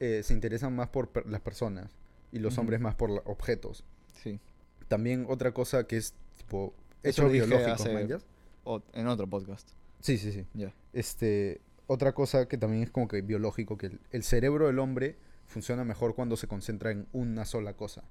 eh, 0.00 0.22
se 0.24 0.32
interesan 0.34 0.74
más 0.74 0.88
por 0.88 1.10
per- 1.10 1.26
las 1.26 1.40
personas 1.40 1.90
y 2.32 2.38
los 2.38 2.58
hombres 2.58 2.80
más 2.80 2.94
por 2.96 3.22
objetos. 3.26 3.84
Sí. 4.22 4.40
También 4.88 5.26
otra 5.28 5.52
cosa 5.52 5.86
que 5.86 5.96
es 5.96 6.14
tipo. 6.36 6.74
Eso 7.08 7.22
Hechos 7.22 7.24
lo 7.26 7.32
dije 7.32 7.46
biológicos, 7.46 7.80
hace- 7.80 7.92
man, 7.94 8.08
ya. 8.08 8.18
O 8.64 8.82
en 8.92 9.06
otro 9.06 9.26
podcast. 9.28 9.68
Sí, 10.00 10.18
sí, 10.18 10.32
sí. 10.32 10.46
Este, 10.92 11.60
otra 11.86 12.12
cosa 12.12 12.46
que 12.48 12.58
también 12.58 12.82
es 12.82 12.90
como 12.90 13.08
que 13.08 13.22
biológico, 13.22 13.76
que 13.78 13.86
el, 13.86 14.00
el 14.10 14.22
cerebro 14.22 14.66
del 14.66 14.78
hombre 14.78 15.16
funciona 15.46 15.84
mejor 15.84 16.14
cuando 16.14 16.36
se 16.36 16.48
concentra 16.48 16.90
en 16.90 17.06
una 17.12 17.44
sola 17.44 17.74
cosa. 17.74 18.02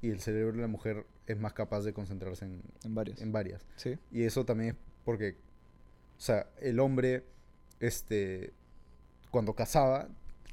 y 0.00 0.10
el 0.10 0.20
cerebro 0.20 0.52
de 0.56 0.62
la 0.62 0.68
mujer 0.68 1.04
es 1.26 1.38
más 1.38 1.52
capaz 1.52 1.82
de 1.82 1.92
concentrarse 1.92 2.44
en, 2.44 2.62
En 2.84 2.94
varios. 2.94 3.20
en 3.20 3.32
varias. 3.32 3.66
Sí. 3.76 3.98
Y 4.12 4.22
eso 4.22 4.44
también 4.44 4.70
es 4.70 4.76
porque, 5.04 5.32
o 6.16 6.20
sea, 6.20 6.46
el 6.60 6.78
hombre, 6.80 7.24
este, 7.80 8.52
cuando 9.30 9.54
cazaba, 9.54 10.08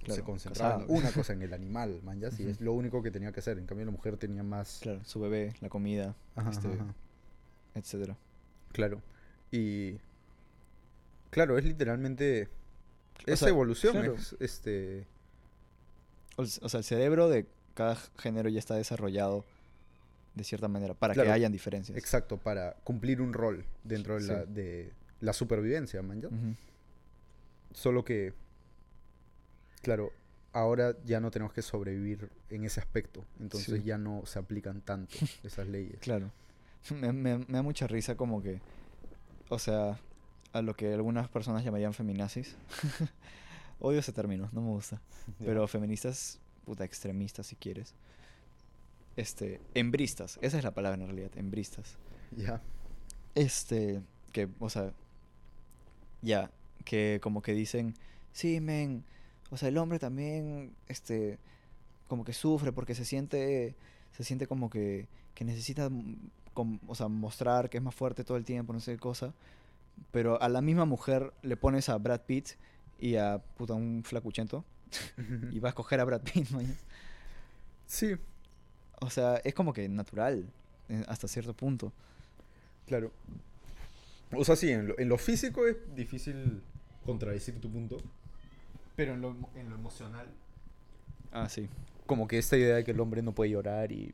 se 0.08 0.22
concentraba 0.24 0.84
en 0.84 0.90
una 0.92 1.12
cosa, 1.12 1.34
en 1.34 1.42
el 1.44 1.54
animal, 1.54 2.00
man, 2.04 2.20
ya, 2.20 2.30
y 2.38 2.48
es 2.48 2.60
lo 2.62 2.74
único 2.74 3.02
que 3.04 3.10
tenía 3.12 3.32
que 3.32 3.40
hacer. 3.40 3.58
En 3.58 3.66
cambio, 3.66 3.86
la 3.86 3.92
mujer 3.92 4.18
tenía 4.18 4.44
más... 4.44 4.80
Claro, 4.82 5.04
su 5.04 5.20
bebé, 5.20 5.54
la 5.62 5.70
comida, 5.70 6.16
Ajá, 6.36 6.50
este, 6.52 6.68
ajá. 6.68 6.94
Etcétera. 7.76 8.18
Claro. 8.72 9.02
Y... 9.52 9.98
Claro, 11.30 11.58
es 11.58 11.66
literalmente... 11.66 12.50
O 13.28 13.32
Es 13.32 13.40
sea, 13.40 13.50
evolución, 13.50 13.94
claro. 13.94 14.16
es, 14.16 14.36
este... 14.40 15.06
O 16.38 16.46
sea, 16.46 16.80
el 16.80 16.84
cerebro 16.84 17.30
de 17.30 17.46
cada 17.76 17.96
género 18.18 18.50
ya 18.50 18.60
está 18.60 18.76
desarrollado 18.76 19.46
de 20.34 20.44
cierta 20.44 20.68
manera 20.68 20.94
para 20.94 21.14
Claro, 21.14 21.28
que 21.30 21.34
hayan 21.34 21.52
diferencias. 21.52 21.98
Exacto, 21.98 22.38
para 22.38 22.74
cumplir 22.84 23.22
un 23.22 23.32
rol 23.34 23.66
dentro 23.86 24.16
de, 24.20 24.28
la, 24.28 24.46
de 24.46 24.92
la 25.22 25.32
supervivencia, 25.32 26.02
man. 26.02 26.26
Ujú. 26.26 26.56
Solo 27.74 28.04
que, 28.04 28.34
claro, 29.82 30.12
ahora 30.52 30.96
ya 31.06 31.20
no 31.22 31.32
tenemos 31.32 31.54
que 31.54 31.62
sobrevivir 31.62 32.30
en 32.50 32.66
ese 32.66 32.80
aspecto. 32.82 33.24
Entonces 33.40 33.80
Sí. 33.82 33.84
ya 33.86 33.98
no 33.98 34.26
se 34.26 34.40
aplican 34.40 34.82
tanto 34.82 35.16
esas 35.44 35.68
leyes. 35.68 36.00
Claro. 36.00 36.32
Me, 36.94 37.12
me- 37.12 37.38
me 37.40 37.46
da 37.48 37.62
mucha 37.64 37.88
risa 37.88 38.16
como 38.16 38.42
que, 38.42 38.60
o 39.50 39.60
sea, 39.60 40.00
a 40.54 40.62
lo 40.62 40.76
que 40.76 40.94
algunas 40.94 41.28
personas 41.30 41.64
llamarían 41.64 41.94
feminazis. 41.94 42.56
Odio 43.80 44.00
ese 44.00 44.14
término, 44.14 44.50
no 44.54 44.62
me 44.62 44.70
gusta. 44.70 45.02
Pero 45.40 45.68
feministas, 45.68 46.40
puta, 46.66 46.84
extremistas 46.84 47.48
si 47.48 47.56
quieres. 47.56 47.94
Este, 49.18 49.62
embristas, 49.74 50.38
esa 50.42 50.58
es 50.58 50.64
la 50.64 50.74
palabra 50.74 51.00
en 51.02 51.08
realidad, 51.08 51.32
embristas. 51.38 51.98
Ya. 52.36 52.62
Este, 53.34 54.02
que, 54.34 54.50
o 54.60 54.70
sea, 54.70 54.92
ya, 56.22 56.52
que 56.84 57.20
como 57.22 57.42
que 57.42 57.54
dicen, 57.54 57.94
sí, 58.34 58.60
men, 58.60 59.04
o 59.52 59.58
sea, 59.58 59.70
el 59.70 59.78
hombre 59.78 60.00
también, 60.00 60.74
este, 60.88 61.38
como 62.08 62.24
que 62.26 62.34
sufre 62.34 62.72
porque 62.74 62.94
se 62.96 63.06
siente, 63.06 63.76
se 64.12 64.24
siente 64.24 64.48
como 64.48 64.70
que, 64.70 65.08
que 65.34 65.46
necesita, 65.46 65.90
o 66.88 66.96
sea, 66.96 67.08
mostrar 67.08 67.70
que 67.70 67.78
es 67.78 67.84
más 67.84 67.96
fuerte 67.96 68.24
todo 68.24 68.38
el 68.38 68.46
tiempo, 68.46 68.72
no 68.74 68.80
sé 68.80 68.94
qué 68.94 69.00
cosa, 69.00 69.34
pero 70.12 70.42
a 70.42 70.50
la 70.50 70.62
misma 70.62 70.86
mujer 70.86 71.34
le 71.42 71.58
pones 71.58 71.90
a 71.90 71.98
Brad 71.98 72.22
Pitt 72.22 72.50
y 73.00 73.16
a, 73.16 73.40
puta, 73.58 73.74
un 73.74 74.04
flacuchento, 74.06 74.64
y 75.52 75.60
va 75.60 75.70
a 75.70 75.72
escoger 75.72 76.00
a 76.00 76.06
Brad 76.06 76.22
Pitt. 76.22 76.48
Sí, 77.86 78.16
O 79.02 79.10
sea, 79.10 79.38
es 79.44 79.54
como 79.54 79.74
que 79.74 79.88
natural, 79.90 80.46
eh, 80.90 81.04
hasta 81.08 81.28
cierto 81.28 81.54
punto. 81.54 81.92
claro. 82.88 83.12
O 84.32 84.44
sea, 84.44 84.56
sí, 84.56 84.72
en 84.72 84.88
lo, 84.88 85.00
en 85.00 85.08
lo 85.08 85.18
físico 85.18 85.66
es 85.68 85.78
difícil 85.96 86.62
contradecir 87.06 87.62
tu 87.62 87.70
punto. 87.72 87.98
Pero 88.96 89.14
en 89.14 89.22
lo, 89.22 89.36
en 89.56 89.70
lo 89.70 89.76
emocional, 89.76 90.28
Ah, 91.32 91.48
sí. 91.48 91.70
como 92.06 92.28
que 92.28 92.38
esta 92.38 92.58
idea 92.58 92.76
de 92.78 92.84
que 92.84 92.92
el 92.92 93.00
hombre 93.00 93.22
no 93.22 93.34
puede 93.34 93.52
llorar 93.52 93.92
y... 93.92 94.14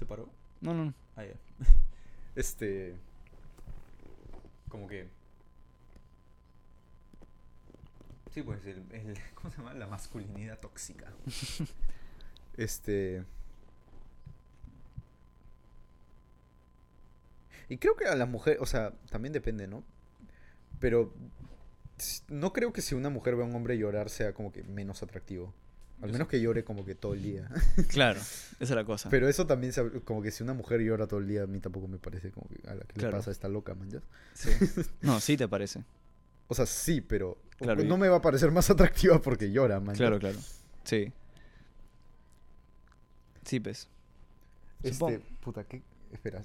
¿Se 0.00 0.06
paró? 0.06 0.28
No, 0.62 0.74
no, 0.74 0.86
no. 0.86 0.94
Ah, 1.16 1.24
ya. 1.26 1.34
Este. 2.36 2.96
Como 4.68 4.86
que. 4.88 5.08
Sí, 8.32 8.42
pues 8.42 8.64
el, 8.66 8.84
el- 8.92 9.18
¿Cómo 9.34 9.50
se 9.50 9.58
llama? 9.58 9.74
La 9.74 9.86
masculinidad 9.86 10.58
tóxica. 10.60 11.12
este. 12.56 13.24
Y 17.68 17.78
creo 17.78 17.96
que 17.96 18.06
a 18.06 18.16
la 18.16 18.26
mujer, 18.26 18.58
o 18.60 18.66
sea, 18.66 18.92
también 19.10 19.32
depende, 19.32 19.66
¿no? 19.68 19.84
Pero 20.80 21.14
no 22.28 22.52
creo 22.52 22.72
que 22.72 22.82
si 22.82 22.94
una 22.94 23.10
mujer 23.10 23.36
ve 23.36 23.42
a 23.42 23.46
un 23.46 23.54
hombre 23.54 23.78
llorar 23.78 24.10
sea 24.10 24.32
como 24.34 24.52
que 24.52 24.62
menos 24.64 25.02
atractivo. 25.02 25.54
Al 26.02 26.12
menos 26.12 26.28
que 26.28 26.40
llore 26.40 26.64
como 26.64 26.84
que 26.84 26.94
todo 26.94 27.14
el 27.14 27.22
día. 27.22 27.48
Claro, 27.88 28.18
esa 28.20 28.56
es 28.60 28.70
la 28.70 28.84
cosa. 28.84 29.08
Pero 29.10 29.28
eso 29.28 29.46
también, 29.46 29.72
se- 29.72 30.00
como 30.02 30.22
que 30.22 30.30
si 30.30 30.42
una 30.42 30.54
mujer 30.54 30.80
llora 30.80 31.06
todo 31.06 31.20
el 31.20 31.28
día, 31.28 31.42
a 31.42 31.46
mí 31.46 31.60
tampoco 31.60 31.88
me 31.88 31.98
parece 31.98 32.30
como 32.30 32.48
que 32.48 32.66
a 32.68 32.74
la 32.74 32.84
que 32.84 32.94
Claro. 32.94 33.10
le 33.10 33.16
pasa 33.18 33.30
esta 33.30 33.48
loca, 33.48 33.74
man. 33.74 33.90
¿ya? 33.90 34.00
Sí. 34.34 34.50
No, 35.02 35.20
sí 35.20 35.36
te 35.36 35.46
parece. 35.48 35.84
O 36.48 36.54
sea, 36.54 36.66
sí, 36.66 37.00
pero 37.00 37.38
Claro, 37.58 37.84
no 37.84 37.96
me 37.98 38.08
va 38.08 38.16
a 38.16 38.22
parecer 38.22 38.50
más 38.50 38.70
atractiva 38.70 39.20
porque 39.20 39.52
llora, 39.52 39.78
man. 39.80 39.94
Claro, 39.94 40.18
claro. 40.18 40.38
Sí. 40.84 41.12
Sí, 43.44 43.60
pues. 43.60 43.88
Este, 44.82 44.94
Supongo- 44.94 45.20
puta, 45.40 45.64
¿qué? 45.64 45.82
Espera. 46.12 46.42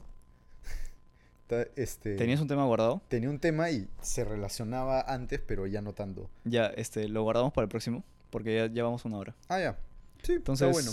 Este, 1.75 2.15
¿Tenías 2.15 2.41
un 2.41 2.47
tema 2.47 2.65
guardado? 2.65 3.01
tenía 3.07 3.29
un 3.29 3.37
tema 3.39 3.69
y 3.69 3.87
se 4.01 4.23
relacionaba 4.25 5.01
antes, 5.01 5.39
pero 5.39 5.67
ya 5.67 5.79
no 5.81 5.93
tanto. 5.93 6.27
Ya, 6.43 6.65
este, 6.67 7.07
lo 7.07 7.21
guardamos 7.21 7.53
para 7.53 7.63
el 7.65 7.69
próximo, 7.69 8.03
porque 8.29 8.55
ya 8.55 8.67
llevamos 8.67 9.05
una 9.05 9.17
hora. 9.17 9.35
Ah, 9.49 9.59
ya. 9.59 9.77
Sí, 10.23 10.33
Entonces, 10.33 10.67
está 10.67 10.73
bueno. 10.73 10.91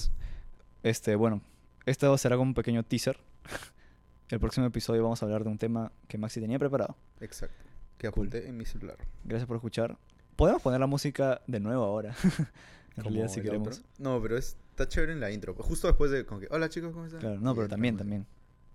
este, 0.82 1.14
bueno, 1.16 1.40
esto 1.86 2.16
será 2.18 2.36
como 2.36 2.50
un 2.50 2.54
pequeño 2.54 2.82
teaser. 2.84 3.18
El 4.28 4.40
próximo 4.40 4.66
episodio 4.66 5.02
vamos 5.02 5.22
a 5.22 5.26
hablar 5.26 5.44
de 5.44 5.50
un 5.50 5.58
tema 5.58 5.92
que 6.08 6.16
Maxi 6.18 6.40
tenía 6.40 6.58
preparado. 6.58 6.96
Exacto. 7.20 7.54
Que 7.98 8.10
Cool. 8.10 8.28
apunté 8.28 8.48
en 8.48 8.56
mi 8.56 8.64
celular. 8.64 8.96
Gracias 9.24 9.46
por 9.46 9.56
escuchar. 9.56 9.98
Podemos 10.36 10.62
poner 10.62 10.80
la 10.80 10.86
música 10.86 11.42
de 11.46 11.60
nuevo 11.60 11.84
ahora. 11.84 12.14
en 12.96 13.04
realidad, 13.04 13.28
si 13.28 13.42
queremos. 13.42 13.68
outro. 13.78 13.84
No, 13.98 14.20
pero 14.22 14.36
es- 14.38 14.56
está 14.70 14.88
chévere 14.88 15.12
en 15.12 15.20
la 15.20 15.30
intro. 15.30 15.54
Justo 15.54 15.86
después 15.86 16.10
de 16.10 16.24
como 16.24 16.40
que, 16.40 16.48
hola 16.50 16.68
chicos, 16.70 16.92
¿cómo 16.92 17.04
están? 17.04 17.20
Claro, 17.20 17.40
no, 17.40 17.54
pero 17.54 17.68
también, 17.68 17.96
también. 17.98 18.26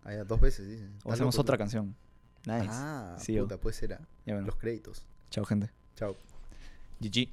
Ah, 0.03 0.13
ya, 0.13 0.23
dos 0.23 0.39
veces, 0.39 0.67
dicen. 0.67 0.93
O 1.03 1.11
hacemos 1.11 1.33
loco, 1.35 1.41
otra 1.41 1.55
tú. 1.57 1.59
canción. 1.59 1.95
Nice. 2.45 2.67
Ah, 2.69 3.15
Sí, 3.19 3.37
puta, 3.39 3.57
pues 3.59 3.75
será. 3.75 3.99
Ya 4.25 4.33
bueno. 4.35 4.45
Los 4.45 4.55
créditos. 4.57 5.03
Chao, 5.31 5.43
gente. 5.43 5.69
Chao. 5.95 6.15
GG. 6.99 7.29